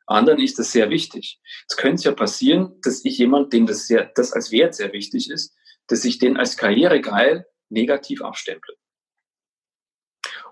Anderen 0.06 0.40
ist 0.40 0.58
das 0.58 0.72
sehr 0.72 0.88
wichtig. 0.90 1.40
Es 1.68 1.76
könnte 1.76 2.04
ja 2.04 2.12
passieren, 2.12 2.80
dass 2.82 3.04
ich 3.04 3.18
jemand, 3.18 3.52
dem 3.52 3.66
das, 3.66 3.86
sehr, 3.86 4.10
das 4.14 4.32
als 4.32 4.52
Wert 4.52 4.74
sehr 4.74 4.92
wichtig 4.92 5.30
ist, 5.30 5.54
dass 5.88 6.04
ich 6.04 6.18
den 6.18 6.36
als 6.36 6.56
karrieregeil 6.56 7.46
negativ 7.68 8.22
abstemple. 8.22 8.76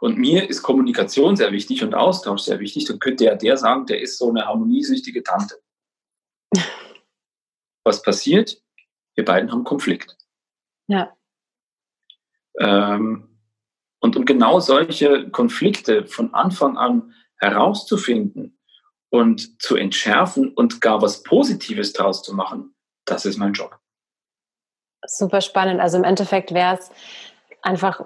Und 0.00 0.18
mir 0.18 0.48
ist 0.50 0.62
Kommunikation 0.62 1.36
sehr 1.36 1.52
wichtig 1.52 1.82
und 1.82 1.94
Austausch 1.94 2.42
sehr 2.42 2.60
wichtig. 2.60 2.86
Dann 2.86 2.98
könnte 2.98 3.24
ja 3.24 3.36
der 3.36 3.56
sagen, 3.56 3.86
der 3.86 4.00
ist 4.00 4.18
so 4.18 4.28
eine 4.28 4.44
harmoniesüchtige 4.44 5.22
Tante. 5.22 5.60
Was 7.84 8.02
passiert? 8.02 8.60
Wir 9.14 9.24
beiden 9.24 9.52
haben 9.52 9.64
Konflikt. 9.64 10.16
Ja. 10.88 11.16
Ähm, 12.58 13.38
und 14.00 14.16
um 14.16 14.24
genau 14.24 14.60
solche 14.60 15.30
Konflikte 15.30 16.06
von 16.06 16.34
Anfang 16.34 16.76
an 16.76 17.14
herauszufinden, 17.36 18.58
und 19.14 19.62
zu 19.62 19.76
entschärfen 19.76 20.52
und 20.52 20.80
gar 20.80 21.00
was 21.00 21.22
Positives 21.22 21.92
draus 21.92 22.24
zu 22.24 22.34
machen, 22.34 22.74
das 23.04 23.24
ist 23.24 23.38
mein 23.38 23.52
Job. 23.52 23.78
Super 25.06 25.40
spannend. 25.40 25.80
Also 25.80 25.98
im 25.98 26.02
Endeffekt 26.02 26.52
wäre 26.52 26.78
es 26.80 26.90
einfach, 27.62 28.00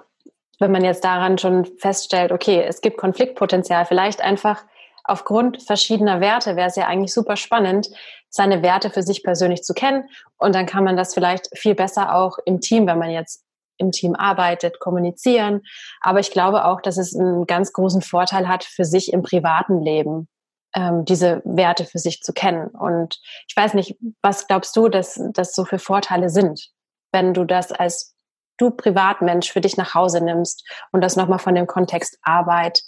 wenn 0.59 0.71
man 0.71 0.83
jetzt 0.83 1.03
daran 1.03 1.39
schon 1.39 1.65
feststellt, 1.79 2.31
okay, 2.31 2.61
es 2.61 2.81
gibt 2.81 2.97
Konfliktpotenzial, 2.97 3.87
vielleicht 3.87 4.21
einfach 4.21 4.63
aufgrund 5.03 5.63
verschiedener 5.63 6.21
Werte 6.21 6.55
wäre 6.55 6.67
es 6.67 6.75
ja 6.75 6.85
eigentlich 6.85 7.11
super 7.11 7.37
spannend, 7.37 7.89
seine 8.29 8.61
Werte 8.61 8.91
für 8.91 9.01
sich 9.01 9.23
persönlich 9.23 9.63
zu 9.63 9.73
kennen. 9.73 10.07
Und 10.37 10.53
dann 10.53 10.67
kann 10.67 10.83
man 10.83 10.95
das 10.95 11.15
vielleicht 11.15 11.49
viel 11.57 11.73
besser 11.73 12.13
auch 12.13 12.37
im 12.45 12.61
Team, 12.61 12.85
wenn 12.85 12.99
man 12.99 13.09
jetzt 13.09 13.43
im 13.77 13.89
Team 13.89 14.13
arbeitet, 14.13 14.79
kommunizieren. 14.79 15.61
Aber 16.01 16.19
ich 16.19 16.29
glaube 16.29 16.65
auch, 16.65 16.81
dass 16.81 16.97
es 16.97 17.15
einen 17.15 17.47
ganz 17.47 17.73
großen 17.73 18.03
Vorteil 18.03 18.47
hat 18.47 18.63
für 18.63 18.85
sich 18.85 19.11
im 19.11 19.23
privaten 19.23 19.81
Leben 19.81 20.27
ähm, 20.75 21.05
diese 21.05 21.41
Werte 21.45 21.85
für 21.85 21.99
sich 21.99 22.21
zu 22.21 22.33
kennen. 22.33 22.67
Und 22.67 23.19
ich 23.47 23.55
weiß 23.55 23.73
nicht, 23.73 23.97
was 24.21 24.47
glaubst 24.47 24.75
du, 24.75 24.89
dass 24.89 25.19
das 25.33 25.53
so 25.53 25.65
für 25.65 25.79
Vorteile 25.79 26.29
sind, 26.29 26.69
wenn 27.11 27.33
du 27.33 27.45
das 27.45 27.71
als 27.71 28.15
du 28.57 28.71
Privatmensch 28.71 29.51
für 29.51 29.61
dich 29.61 29.77
nach 29.77 29.93
Hause 29.93 30.23
nimmst 30.23 30.67
und 30.91 31.01
das 31.01 31.15
nochmal 31.15 31.39
von 31.39 31.55
dem 31.55 31.67
Kontext 31.67 32.17
Arbeit 32.21 32.81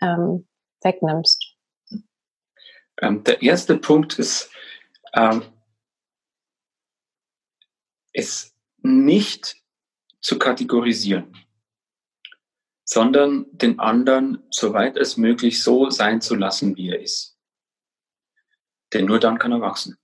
ähm, 0.00 0.46
wegnimmst? 0.82 1.54
Ähm, 3.00 3.24
der 3.24 3.40
erste 3.42 3.76
Punkt 3.78 4.18
ist, 4.18 4.50
ähm, 5.14 5.42
es 8.12 8.54
nicht 8.82 9.56
zu 10.20 10.38
kategorisieren 10.38 11.34
sondern 12.92 13.46
den 13.52 13.78
anderen, 13.78 14.42
soweit 14.50 14.98
es 14.98 15.16
möglich, 15.16 15.62
so 15.62 15.88
sein 15.88 16.20
zu 16.20 16.34
lassen, 16.34 16.76
wie 16.76 16.90
er 16.90 17.00
ist. 17.00 17.38
Denn 18.92 19.06
nur 19.06 19.18
dann 19.18 19.38
kann 19.38 19.50
er 19.50 19.62
wachsen. 19.62 19.96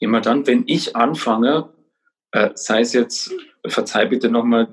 Immer 0.00 0.20
dann, 0.20 0.44
wenn 0.48 0.64
ich 0.66 0.96
anfange, 0.96 1.72
äh, 2.32 2.50
sei 2.54 2.80
es 2.80 2.92
jetzt, 2.94 3.32
verzeih 3.64 4.06
bitte 4.06 4.28
nochmal 4.28 4.66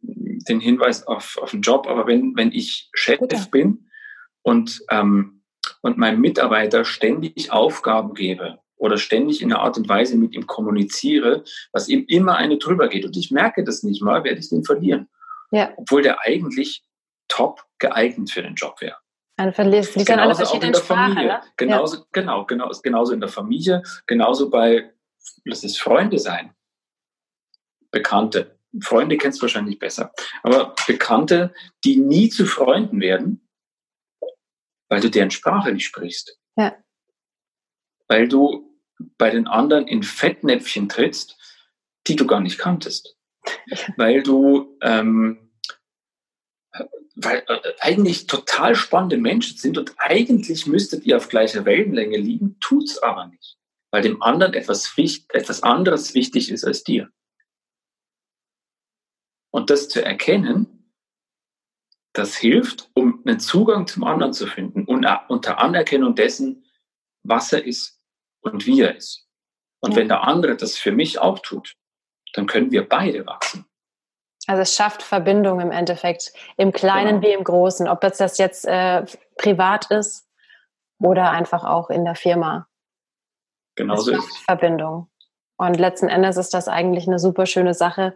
den 0.00 0.58
Hinweis 0.58 1.06
auf, 1.06 1.38
auf 1.40 1.52
den 1.52 1.62
Job, 1.62 1.86
aber 1.86 2.08
wenn, 2.08 2.36
wenn 2.36 2.50
ich 2.50 2.90
Chef 2.92 3.20
Bitte. 3.20 3.46
bin 3.52 3.88
und, 4.42 4.82
ähm, 4.90 5.42
und 5.82 5.98
meinem 5.98 6.20
Mitarbeiter 6.20 6.84
ständig 6.84 7.52
Aufgaben 7.52 8.14
gebe 8.14 8.58
oder 8.78 8.98
ständig 8.98 9.42
in 9.42 9.52
einer 9.52 9.62
Art 9.62 9.76
und 9.78 9.88
Weise 9.88 10.16
mit 10.16 10.34
ihm 10.34 10.48
kommuniziere, 10.48 11.44
was 11.70 11.88
ihm 11.88 12.04
immer 12.08 12.34
eine 12.34 12.58
drüber 12.58 12.88
geht 12.88 13.04
und 13.04 13.16
ich 13.16 13.30
merke 13.30 13.62
das 13.62 13.84
nicht 13.84 14.02
mal, 14.02 14.24
werde 14.24 14.40
ich 14.40 14.48
den 14.48 14.64
verlieren. 14.64 15.08
Ja. 15.52 15.72
Obwohl 15.76 16.02
der 16.02 16.22
eigentlich 16.22 16.82
top 17.28 17.64
geeignet 17.78 18.30
für 18.30 18.42
den 18.42 18.54
Job 18.54 18.80
wäre. 18.80 18.96
Man 19.38 19.52
verliert 19.52 19.94
liegt 19.94 20.10
an 20.10 20.20
einer 20.20 20.34
verschiedenen 20.34 20.74
Sprache, 20.74 21.14
ne? 21.14 21.40
Genauso, 21.56 21.98
ja. 21.98 22.04
genau, 22.12 22.46
genau, 22.46 22.70
genauso 22.82 23.12
in 23.12 23.20
der 23.20 23.28
Familie, 23.28 23.82
genauso 24.06 24.48
bei, 24.48 24.94
lass 25.44 25.62
es 25.62 25.76
Freunde 25.76 26.18
sein, 26.18 26.54
Bekannte. 27.90 28.58
Freunde 28.80 29.16
kennst 29.16 29.38
du 29.38 29.42
wahrscheinlich 29.42 29.78
besser, 29.78 30.12
aber 30.42 30.74
Bekannte, 30.86 31.54
die 31.84 31.96
nie 31.96 32.30
zu 32.30 32.46
Freunden 32.46 33.00
werden, 33.00 33.46
weil 34.88 35.00
du 35.00 35.10
deren 35.10 35.30
Sprache 35.30 35.72
nicht 35.72 35.86
sprichst. 35.86 36.38
Ja. 36.56 36.76
Weil 38.08 38.28
du 38.28 38.78
bei 39.18 39.30
den 39.30 39.46
anderen 39.46 39.86
in 39.86 40.02
Fettnäpfchen 40.02 40.88
trittst, 40.88 41.36
die 42.06 42.16
du 42.16 42.26
gar 42.26 42.40
nicht 42.40 42.58
kanntest. 42.58 43.16
Weil 43.96 44.22
du, 44.22 44.78
ähm, 44.82 45.45
weil 47.16 47.44
äh, 47.48 47.72
eigentlich 47.80 48.26
total 48.26 48.74
spannende 48.74 49.16
Menschen 49.16 49.56
sind 49.56 49.78
und 49.78 49.94
eigentlich 49.98 50.66
müsstet 50.66 51.04
ihr 51.04 51.16
auf 51.16 51.28
gleicher 51.28 51.64
Wellenlänge 51.64 52.18
liegen, 52.18 52.58
tut's 52.60 52.98
aber 52.98 53.26
nicht. 53.26 53.56
Weil 53.90 54.02
dem 54.02 54.22
anderen 54.22 54.54
etwas, 54.54 54.94
etwas 54.96 55.62
anderes 55.62 56.14
wichtig 56.14 56.50
ist 56.50 56.64
als 56.64 56.84
dir. 56.84 57.10
Und 59.50 59.70
das 59.70 59.88
zu 59.88 60.04
erkennen, 60.04 60.92
das 62.12 62.36
hilft, 62.36 62.90
um 62.94 63.22
einen 63.26 63.40
Zugang 63.40 63.86
zum 63.86 64.04
anderen 64.04 64.32
zu 64.32 64.46
finden 64.46 64.84
und 64.84 65.06
unter 65.28 65.58
Anerkennung 65.58 66.14
dessen, 66.14 66.64
was 67.22 67.52
er 67.52 67.64
ist 67.64 67.98
und 68.40 68.66
wie 68.66 68.80
er 68.80 68.96
ist. 68.96 69.26
Und 69.80 69.92
ja. 69.92 69.96
wenn 69.98 70.08
der 70.08 70.24
andere 70.24 70.56
das 70.56 70.76
für 70.76 70.92
mich 70.92 71.18
auch 71.18 71.38
tut, 71.40 71.74
dann 72.32 72.46
können 72.46 72.70
wir 72.70 72.88
beide 72.88 73.26
wachsen. 73.26 73.66
Also 74.46 74.62
es 74.62 74.74
schafft 74.74 75.02
Verbindung 75.02 75.60
im 75.60 75.72
Endeffekt, 75.72 76.32
im 76.56 76.72
Kleinen 76.72 77.20
genau. 77.20 77.26
wie 77.26 77.32
im 77.32 77.44
Großen, 77.44 77.88
ob 77.88 78.00
das 78.00 78.38
jetzt 78.38 78.64
äh, 78.66 79.04
privat 79.36 79.90
ist 79.90 80.28
oder 81.00 81.30
einfach 81.30 81.64
auch 81.64 81.90
in 81.90 82.04
der 82.04 82.14
Firma. 82.14 82.68
Genau 83.74 83.96
so 83.96 84.12
ist 84.12 84.38
Verbindung. 84.38 85.08
Und 85.58 85.78
letzten 85.78 86.08
Endes 86.08 86.36
ist 86.36 86.54
das 86.54 86.68
eigentlich 86.68 87.06
eine 87.06 87.18
super 87.18 87.46
schöne 87.46 87.74
Sache, 87.74 88.14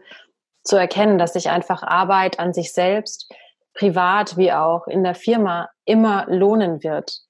zu 0.63 0.77
erkennen, 0.77 1.19
dass 1.19 1.33
sich 1.33 1.49
einfach 1.49 1.83
Arbeit 1.83 2.39
an 2.39 2.53
sich 2.53 2.73
selbst, 2.73 3.33
privat 3.75 4.37
wie 4.37 4.53
auch 4.53 4.87
in 4.87 5.03
der 5.03 5.15
Firma, 5.15 5.71
immer 5.85 6.27
lohnen 6.29 6.83
wird. 6.83 7.21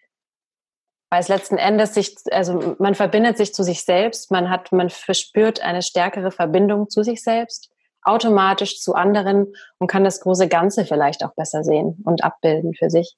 Weil 1.11 1.20
es 1.20 1.28
letzten 1.28 1.57
Endes 1.57 1.94
sich, 1.94 2.16
also 2.30 2.76
man 2.78 2.94
verbindet 2.94 3.36
sich 3.36 3.55
zu 3.55 3.62
sich 3.62 3.84
selbst, 3.84 4.30
man 4.30 4.51
hat, 4.51 4.72
man 4.72 4.90
verspürt 4.90 5.61
eine 5.61 5.82
stärkere 5.82 6.30
Verbindung 6.30 6.88
zu 6.88 7.03
sich 7.03 7.22
selbst, 7.22 7.70
automatisch 8.03 8.80
zu 8.80 8.94
anderen 8.94 9.53
und 9.78 9.88
kann 9.88 10.05
das 10.05 10.20
große 10.20 10.48
Ganze 10.48 10.84
vielleicht 10.84 11.24
auch 11.24 11.34
besser 11.34 11.64
sehen 11.64 12.03
und 12.05 12.24
abbilden 12.24 12.74
für 12.74 12.90
sich. 12.90 13.16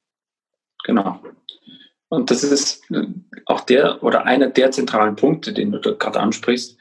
Genau. 0.85 1.21
Und 2.09 2.31
das 2.31 2.45
ist 2.45 2.83
auch 3.47 3.61
der 3.61 4.03
oder 4.03 4.27
einer 4.27 4.49
der 4.49 4.71
zentralen 4.71 5.17
Punkte, 5.17 5.53
den 5.53 5.73
du 5.73 5.97
gerade 5.97 6.21
ansprichst. 6.21 6.77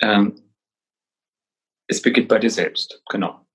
Ähm, 0.00 0.34
es 1.86 2.02
beginnt 2.02 2.28
bei 2.28 2.38
dir 2.38 2.50
selbst, 2.50 3.02
genau. 3.08 3.46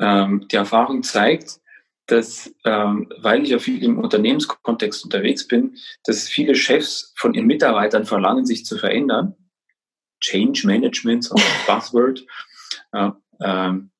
Ähm, 0.00 0.46
die 0.50 0.56
Erfahrung 0.56 1.02
zeigt, 1.02 1.60
dass, 2.06 2.54
ähm, 2.64 3.12
weil 3.20 3.42
ich 3.42 3.50
ja 3.50 3.58
viel 3.58 3.82
im 3.82 3.98
Unternehmenskontext 3.98 5.04
unterwegs 5.04 5.46
bin, 5.46 5.76
dass 6.04 6.28
viele 6.28 6.54
Chefs 6.54 7.12
von 7.16 7.34
ihren 7.34 7.46
Mitarbeitern 7.46 8.06
verlangen, 8.06 8.46
sich 8.46 8.64
zu 8.64 8.78
verändern. 8.78 9.34
Change 10.20 10.66
Management, 10.66 11.24
so 11.24 11.34
ein 11.34 11.42
Buzzword. 11.66 12.24
Äh, 12.92 13.10
ähm, 13.40 13.90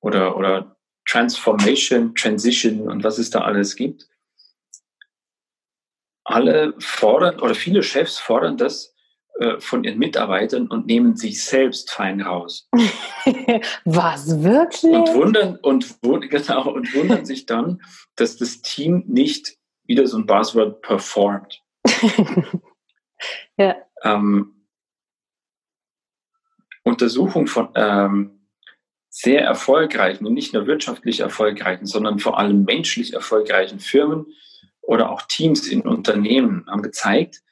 oder, 0.00 0.36
oder 0.36 0.76
Transformation, 1.08 2.14
Transition 2.14 2.88
und 2.88 3.04
was 3.04 3.18
es 3.18 3.30
da 3.30 3.40
alles 3.40 3.76
gibt. 3.76 4.08
Alle 6.24 6.74
fordern 6.78 7.40
oder 7.40 7.54
viele 7.54 7.82
Chefs 7.82 8.18
fordern 8.18 8.56
das 8.56 8.94
äh, 9.40 9.58
von 9.60 9.82
ihren 9.82 9.98
Mitarbeitern 9.98 10.68
und 10.68 10.86
nehmen 10.86 11.16
sich 11.16 11.44
selbst 11.44 11.90
fein 11.90 12.20
raus. 12.20 12.68
Was 13.84 14.42
wirklich? 14.42 14.92
Und 14.92 15.14
wundern 15.14 15.56
und 15.56 16.00
genau 16.02 16.70
und 16.70 16.94
wundern 16.94 17.24
sich 17.24 17.46
dann, 17.46 17.82
dass 18.14 18.36
das 18.36 18.62
Team 18.62 19.04
nicht 19.08 19.56
wieder 19.84 20.06
so 20.06 20.18
ein 20.18 20.26
Buzzword 20.26 20.80
performt. 20.82 21.60
ja. 23.56 23.76
Ähm, 24.04 24.61
Untersuchung 26.84 27.46
von 27.46 27.68
ähm, 27.74 28.48
sehr 29.08 29.42
erfolgreichen 29.42 30.26
und 30.26 30.34
nicht 30.34 30.54
nur 30.54 30.66
wirtschaftlich 30.66 31.20
erfolgreichen, 31.20 31.86
sondern 31.86 32.18
vor 32.18 32.38
allem 32.38 32.64
menschlich 32.64 33.12
erfolgreichen 33.12 33.78
Firmen 33.78 34.26
oder 34.80 35.10
auch 35.10 35.22
Teams 35.22 35.68
in 35.68 35.82
Unternehmen 35.82 36.66
haben 36.68 36.82
gezeigt, 36.82 37.42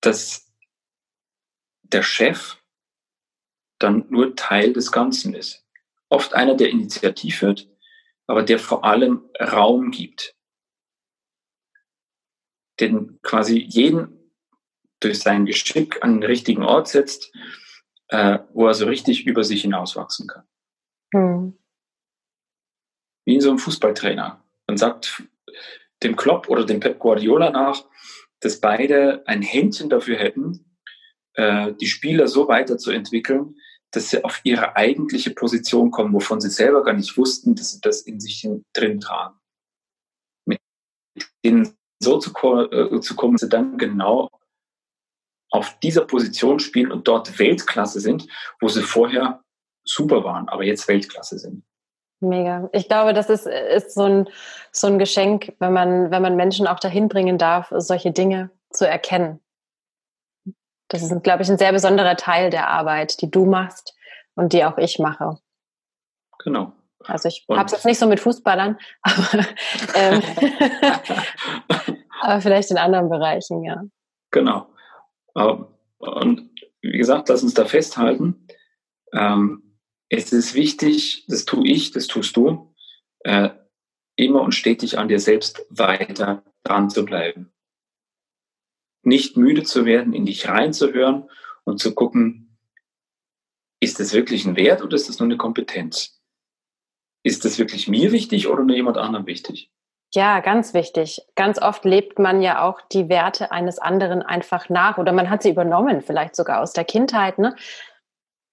dass 0.00 0.52
der 1.82 2.02
Chef 2.02 2.56
dann 3.78 4.06
nur 4.08 4.36
Teil 4.36 4.72
des 4.72 4.92
Ganzen 4.92 5.34
ist. 5.34 5.64
Oft 6.08 6.34
einer, 6.34 6.54
der 6.54 6.70
Initiativ 6.70 7.42
wird, 7.42 7.68
aber 8.26 8.42
der 8.42 8.58
vor 8.58 8.84
allem 8.84 9.28
Raum 9.40 9.90
gibt. 9.90 10.34
Den 12.80 13.20
quasi 13.22 13.58
jeden 13.58 14.32
durch 15.00 15.20
sein 15.20 15.46
Geschick 15.46 16.02
an 16.02 16.20
den 16.20 16.22
richtigen 16.22 16.62
Ort 16.62 16.88
setzt, 16.88 17.32
äh, 18.14 18.38
wo 18.52 18.68
er 18.68 18.74
so 18.74 18.86
richtig 18.86 19.26
über 19.26 19.42
sich 19.42 19.62
hinauswachsen 19.62 20.28
kann. 20.28 20.44
Hm. 21.12 21.58
Wie 23.26 23.34
in 23.34 23.40
so 23.40 23.48
einem 23.48 23.58
Fußballtrainer. 23.58 24.40
Man 24.68 24.76
sagt 24.76 25.24
dem 26.04 26.14
Klopp 26.14 26.48
oder 26.48 26.64
dem 26.64 26.78
Pep 26.78 27.00
Guardiola 27.00 27.50
nach, 27.50 27.84
dass 28.38 28.60
beide 28.60 29.26
ein 29.26 29.42
Händchen 29.42 29.90
dafür 29.90 30.16
hätten, 30.16 30.64
äh, 31.32 31.72
die 31.72 31.86
Spieler 31.86 32.28
so 32.28 32.46
weiterzuentwickeln, 32.46 33.56
dass 33.90 34.10
sie 34.10 34.22
auf 34.22 34.40
ihre 34.44 34.76
eigentliche 34.76 35.30
Position 35.30 35.90
kommen, 35.90 36.14
wovon 36.14 36.40
sie 36.40 36.50
selber 36.50 36.84
gar 36.84 36.94
nicht 36.94 37.16
wussten, 37.16 37.56
dass 37.56 37.72
sie 37.72 37.80
das 37.80 38.02
in 38.02 38.20
sich 38.20 38.48
drin 38.74 39.00
tragen. 39.00 39.40
Mit 40.46 40.60
denen 41.44 41.74
so 42.00 42.18
zu, 42.18 42.30
äh, 42.30 43.00
zu 43.00 43.16
kommen, 43.16 43.34
dass 43.34 43.40
sie 43.40 43.48
dann 43.48 43.76
genau 43.76 44.30
auf 45.54 45.78
dieser 45.78 46.04
Position 46.04 46.58
spielen 46.58 46.90
und 46.90 47.06
dort 47.06 47.38
Weltklasse 47.38 48.00
sind, 48.00 48.26
wo 48.60 48.66
sie 48.66 48.82
vorher 48.82 49.40
super 49.84 50.24
waren, 50.24 50.48
aber 50.48 50.64
jetzt 50.64 50.88
Weltklasse 50.88 51.38
sind. 51.38 51.62
Mega. 52.18 52.68
Ich 52.72 52.88
glaube, 52.88 53.12
das 53.12 53.30
ist, 53.30 53.46
ist 53.46 53.94
so, 53.94 54.02
ein, 54.02 54.28
so 54.72 54.88
ein 54.88 54.98
Geschenk, 54.98 55.54
wenn 55.60 55.72
man, 55.72 56.10
wenn 56.10 56.22
man 56.22 56.34
Menschen 56.34 56.66
auch 56.66 56.80
dahin 56.80 57.08
bringen 57.08 57.38
darf, 57.38 57.72
solche 57.76 58.10
Dinge 58.10 58.50
zu 58.70 58.88
erkennen. 58.88 59.40
Das 60.88 61.02
ist, 61.02 61.22
glaube 61.22 61.44
ich, 61.44 61.50
ein 61.50 61.58
sehr 61.58 61.72
besonderer 61.72 62.16
Teil 62.16 62.50
der 62.50 62.68
Arbeit, 62.68 63.20
die 63.20 63.30
du 63.30 63.46
machst 63.46 63.94
und 64.34 64.52
die 64.52 64.64
auch 64.64 64.78
ich 64.78 64.98
mache. 64.98 65.38
Genau. 66.42 66.72
Also 67.04 67.28
ich 67.28 67.46
habe 67.48 67.66
es 67.66 67.72
jetzt 67.72 67.84
nicht 67.84 67.98
so 68.00 68.08
mit 68.08 68.18
Fußballern, 68.18 68.76
aber, 69.02 69.46
ähm, 69.94 70.22
aber 72.22 72.40
vielleicht 72.40 72.72
in 72.72 72.78
anderen 72.78 73.08
Bereichen, 73.08 73.62
ja. 73.62 73.82
Genau. 74.32 74.66
Und 75.34 76.50
wie 76.80 76.98
gesagt, 76.98 77.28
lass 77.28 77.42
uns 77.42 77.54
da 77.54 77.64
festhalten. 77.64 78.46
Ähm, 79.12 79.78
es 80.08 80.32
ist 80.32 80.54
wichtig, 80.54 81.24
das 81.28 81.44
tue 81.44 81.66
ich, 81.66 81.90
das 81.90 82.06
tust 82.06 82.36
du, 82.36 82.74
äh, 83.20 83.50
immer 84.16 84.42
und 84.42 84.52
stetig 84.52 84.98
an 84.98 85.08
dir 85.08 85.18
selbst 85.18 85.66
weiter 85.70 86.44
dran 86.62 86.88
zu 86.88 87.04
bleiben 87.04 87.54
nicht 89.04 89.36
müde 89.36 89.62
zu 89.62 89.84
werden, 89.84 90.12
in 90.12 90.26
dich 90.26 90.48
reinzuhören 90.48 91.28
und 91.64 91.78
zu 91.78 91.94
gucken, 91.94 92.56
ist 93.80 94.00
das 94.00 94.14
wirklich 94.14 94.46
ein 94.46 94.56
Wert 94.56 94.82
oder 94.82 94.96
ist 94.96 95.08
das 95.08 95.18
nur 95.18 95.26
eine 95.26 95.36
Kompetenz? 95.36 96.20
Ist 97.22 97.44
das 97.44 97.58
wirklich 97.58 97.88
mir 97.88 98.12
wichtig 98.12 98.48
oder 98.48 98.64
nur 98.64 98.76
jemand 98.76 98.96
anderem 98.96 99.26
wichtig? 99.26 99.70
Ja, 100.14 100.38
ganz 100.38 100.74
wichtig. 100.74 101.26
Ganz 101.34 101.60
oft 101.60 101.84
lebt 101.84 102.20
man 102.20 102.40
ja 102.40 102.62
auch 102.62 102.80
die 102.92 103.08
Werte 103.08 103.50
eines 103.50 103.80
anderen 103.80 104.22
einfach 104.22 104.68
nach 104.68 104.96
oder 104.96 105.10
man 105.10 105.28
hat 105.28 105.42
sie 105.42 105.50
übernommen, 105.50 106.02
vielleicht 106.02 106.36
sogar 106.36 106.60
aus 106.60 106.72
der 106.72 106.84
Kindheit, 106.84 107.38
ne? 107.38 107.56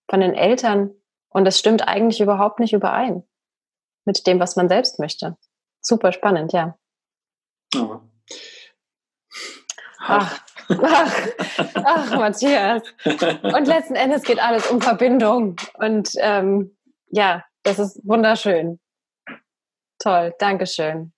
von 0.09 0.21
den 0.21 0.33
Eltern. 0.33 0.91
Und 1.29 1.45
das 1.45 1.59
stimmt 1.59 1.87
eigentlich 1.87 2.19
überhaupt 2.19 2.59
nicht 2.59 2.73
überein 2.73 3.23
mit 4.05 4.25
dem, 4.25 4.39
was 4.39 4.55
man 4.55 4.69
selbst 4.69 4.97
möchte. 4.97 5.37
Super 5.81 6.11
spannend, 6.11 6.51
ja. 6.51 6.77
ja. 7.75 8.01
Ach, 9.99 10.41
ach, 10.67 11.27
ach, 11.75 12.17
Matthias. 12.17 12.81
Und 13.05 13.67
letzten 13.67 13.95
Endes 13.95 14.23
geht 14.23 14.41
alles 14.41 14.69
um 14.71 14.81
Verbindung. 14.81 15.57
Und 15.75 16.09
ähm, 16.17 16.75
ja, 17.07 17.45
das 17.61 17.77
ist 17.77 18.01
wunderschön. 18.03 18.79
Toll, 19.99 20.33
Dankeschön. 20.39 21.13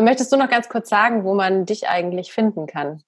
Möchtest 0.00 0.32
du 0.32 0.36
noch 0.36 0.48
ganz 0.48 0.68
kurz 0.68 0.88
sagen, 0.88 1.24
wo 1.24 1.34
man 1.34 1.66
dich 1.66 1.88
eigentlich 1.88 2.32
finden 2.32 2.66
kann? 2.66 3.02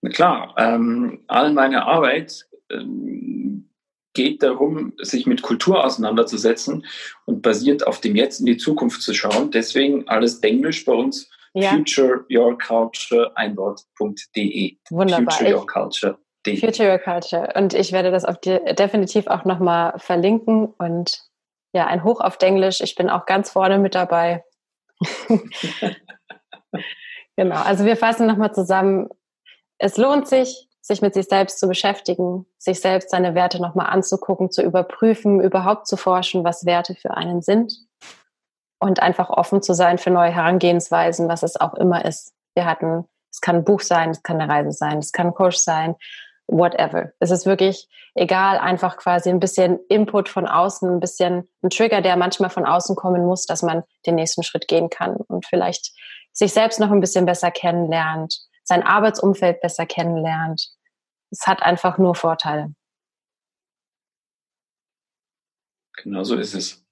Na 0.00 0.10
klar, 0.10 0.54
ähm, 0.58 1.22
all 1.28 1.52
meine 1.52 1.86
Arbeit 1.86 2.48
ähm, 2.70 3.70
geht 4.14 4.42
darum, 4.42 4.92
sich 4.98 5.26
mit 5.26 5.42
Kultur 5.42 5.84
auseinanderzusetzen 5.84 6.84
und 7.24 7.42
basierend 7.42 7.86
auf 7.86 8.00
dem 8.00 8.16
Jetzt 8.16 8.40
in 8.40 8.46
die 8.46 8.56
Zukunft 8.56 9.02
zu 9.02 9.14
schauen. 9.14 9.50
Deswegen 9.50 10.08
alles 10.08 10.40
Englisch 10.40 10.84
bei 10.84 10.92
uns 10.92 11.30
ja. 11.54 11.70
futureyourculture, 11.70 13.32
ein 13.36 13.56
Wort.de. 13.56 14.76
Wunderbar. 14.90 15.34
Future 15.34 15.56
Your 15.56 15.66
Culture. 15.66 16.18
Future 16.44 16.90
Your 16.90 16.98
Culture. 16.98 17.52
Und 17.54 17.74
ich 17.74 17.92
werde 17.92 18.10
das 18.10 18.24
auf 18.24 18.40
dir 18.40 18.60
definitiv 18.74 19.26
auch 19.28 19.44
nochmal 19.44 19.94
verlinken. 19.98 20.66
Und 20.66 21.22
ja, 21.72 21.86
ein 21.86 22.04
Hoch 22.04 22.20
auf 22.20 22.36
Englisch. 22.40 22.80
Ich 22.80 22.94
bin 22.94 23.08
auch 23.08 23.26
ganz 23.26 23.50
vorne 23.50 23.78
mit 23.78 23.94
dabei. 23.94 24.44
genau. 27.36 27.62
Also 27.62 27.84
wir 27.84 27.96
fassen 27.96 28.26
nochmal 28.26 28.54
zusammen. 28.54 29.08
es 29.78 29.96
lohnt 29.96 30.28
sich, 30.28 30.68
sich 30.80 31.00
mit 31.00 31.14
sich 31.14 31.26
selbst 31.26 31.60
zu 31.60 31.68
beschäftigen, 31.68 32.46
sich 32.58 32.80
selbst 32.80 33.10
seine 33.10 33.34
Werte 33.34 33.62
nochmal 33.62 33.86
anzugucken, 33.86 34.50
zu 34.50 34.62
überprüfen, 34.62 35.40
überhaupt 35.40 35.86
zu 35.86 35.96
forschen, 35.96 36.44
was 36.44 36.66
Werte 36.66 36.94
für 36.94 37.12
einen 37.16 37.40
sind 37.40 37.72
und 38.80 39.00
einfach 39.00 39.30
offen 39.30 39.62
zu 39.62 39.74
sein 39.74 39.98
für 39.98 40.10
neue 40.10 40.32
Herangehensweisen, 40.32 41.28
was 41.28 41.44
es 41.44 41.60
auch 41.60 41.74
immer 41.74 42.04
ist. 42.04 42.34
Wir 42.54 42.66
hatten, 42.66 43.04
es 43.30 43.40
kann 43.40 43.56
ein 43.56 43.64
Buch 43.64 43.80
sein, 43.80 44.10
es 44.10 44.24
kann 44.24 44.40
eine 44.40 44.52
Reise 44.52 44.72
sein, 44.72 44.98
es 44.98 45.12
kann 45.12 45.28
ein 45.28 45.34
Coach 45.34 45.58
sein, 45.58 45.94
whatever. 46.46 47.12
Es 47.18 47.30
ist 47.30 47.46
wirklich 47.46 47.88
egal, 48.14 48.58
einfach 48.58 48.96
quasi 48.96 49.30
ein 49.30 49.40
bisschen 49.40 49.78
Input 49.88 50.28
von 50.28 50.46
außen, 50.46 50.88
ein 50.88 51.00
bisschen 51.00 51.48
ein 51.62 51.70
Trigger, 51.70 52.00
der 52.00 52.16
manchmal 52.16 52.50
von 52.50 52.66
außen 52.66 52.96
kommen 52.96 53.24
muss, 53.24 53.46
dass 53.46 53.62
man 53.62 53.82
den 54.06 54.16
nächsten 54.16 54.42
Schritt 54.42 54.68
gehen 54.68 54.90
kann 54.90 55.16
und 55.16 55.46
vielleicht 55.46 55.92
sich 56.32 56.52
selbst 56.52 56.80
noch 56.80 56.90
ein 56.90 57.00
bisschen 57.00 57.26
besser 57.26 57.50
kennenlernt, 57.50 58.38
sein 58.64 58.82
Arbeitsumfeld 58.82 59.60
besser 59.60 59.86
kennenlernt. 59.86 60.68
Es 61.30 61.46
hat 61.46 61.62
einfach 61.62 61.98
nur 61.98 62.14
Vorteile. 62.14 62.74
Genau 66.02 66.24
so 66.24 66.36
ist 66.36 66.54
es. 66.54 66.84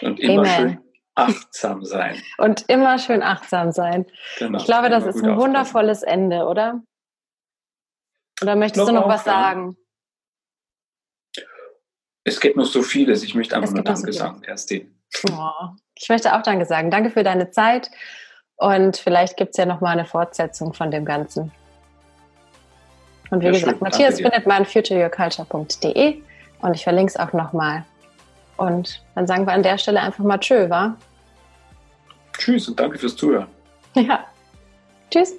Und 0.00 0.20
immer 0.20 0.42
Amen. 0.42 0.46
schön 0.46 0.78
achtsam 1.14 1.84
sein. 1.84 2.22
Und 2.38 2.62
immer 2.68 2.98
schön 2.98 3.22
achtsam 3.22 3.72
sein. 3.72 4.06
Genau, 4.38 4.58
ich 4.58 4.64
glaube, 4.64 4.88
das 4.88 5.04
ist 5.04 5.22
ein 5.22 5.36
wundervolles 5.36 6.02
Ende, 6.02 6.46
oder? 6.46 6.82
Oder 8.40 8.56
möchtest 8.56 8.88
du 8.88 8.92
noch 8.92 9.08
was 9.08 9.24
sagen? 9.24 9.76
Es 12.24 12.40
gibt 12.40 12.56
noch 12.56 12.64
so 12.64 12.82
vieles. 12.82 13.22
Ich 13.22 13.34
möchte 13.34 13.56
einfach 13.56 13.72
nur 13.72 13.84
Danke 13.84 14.12
so 14.12 14.18
sagen, 14.18 14.40
Kerstin. 14.42 14.94
Oh, 15.30 15.68
ich 15.96 16.08
möchte 16.08 16.34
auch 16.34 16.42
Danke 16.42 16.64
sagen. 16.64 16.90
Danke 16.90 17.10
für 17.10 17.24
deine 17.24 17.50
Zeit. 17.50 17.90
Und 18.56 18.96
vielleicht 18.96 19.36
gibt 19.36 19.50
es 19.50 19.56
ja 19.56 19.66
noch 19.66 19.80
mal 19.80 19.90
eine 19.90 20.04
Fortsetzung 20.04 20.72
von 20.72 20.90
dem 20.90 21.04
Ganzen. 21.04 21.50
Und 23.30 23.40
wie 23.40 23.46
ja, 23.46 23.52
gesagt, 23.52 23.72
schön. 23.72 23.80
Matthias 23.80 24.16
findet 24.16 24.46
man 24.46 24.64
futureyourculture.de 24.64 26.22
und 26.60 26.74
ich 26.74 26.84
verlinke 26.84 27.10
es 27.10 27.16
auch 27.16 27.32
noch 27.32 27.52
mal. 27.52 27.84
Und 28.56 29.02
dann 29.14 29.26
sagen 29.26 29.46
wir 29.46 29.52
an 29.52 29.62
der 29.62 29.78
Stelle 29.78 30.00
einfach 30.00 30.22
mal 30.22 30.38
Tschö, 30.38 30.68
wa? 30.70 30.96
Tschüss 32.38 32.68
und 32.68 32.78
danke 32.78 32.98
fürs 32.98 33.16
Zuhören. 33.16 33.48
Ja. 33.94 34.24
Tschüss. 35.10 35.34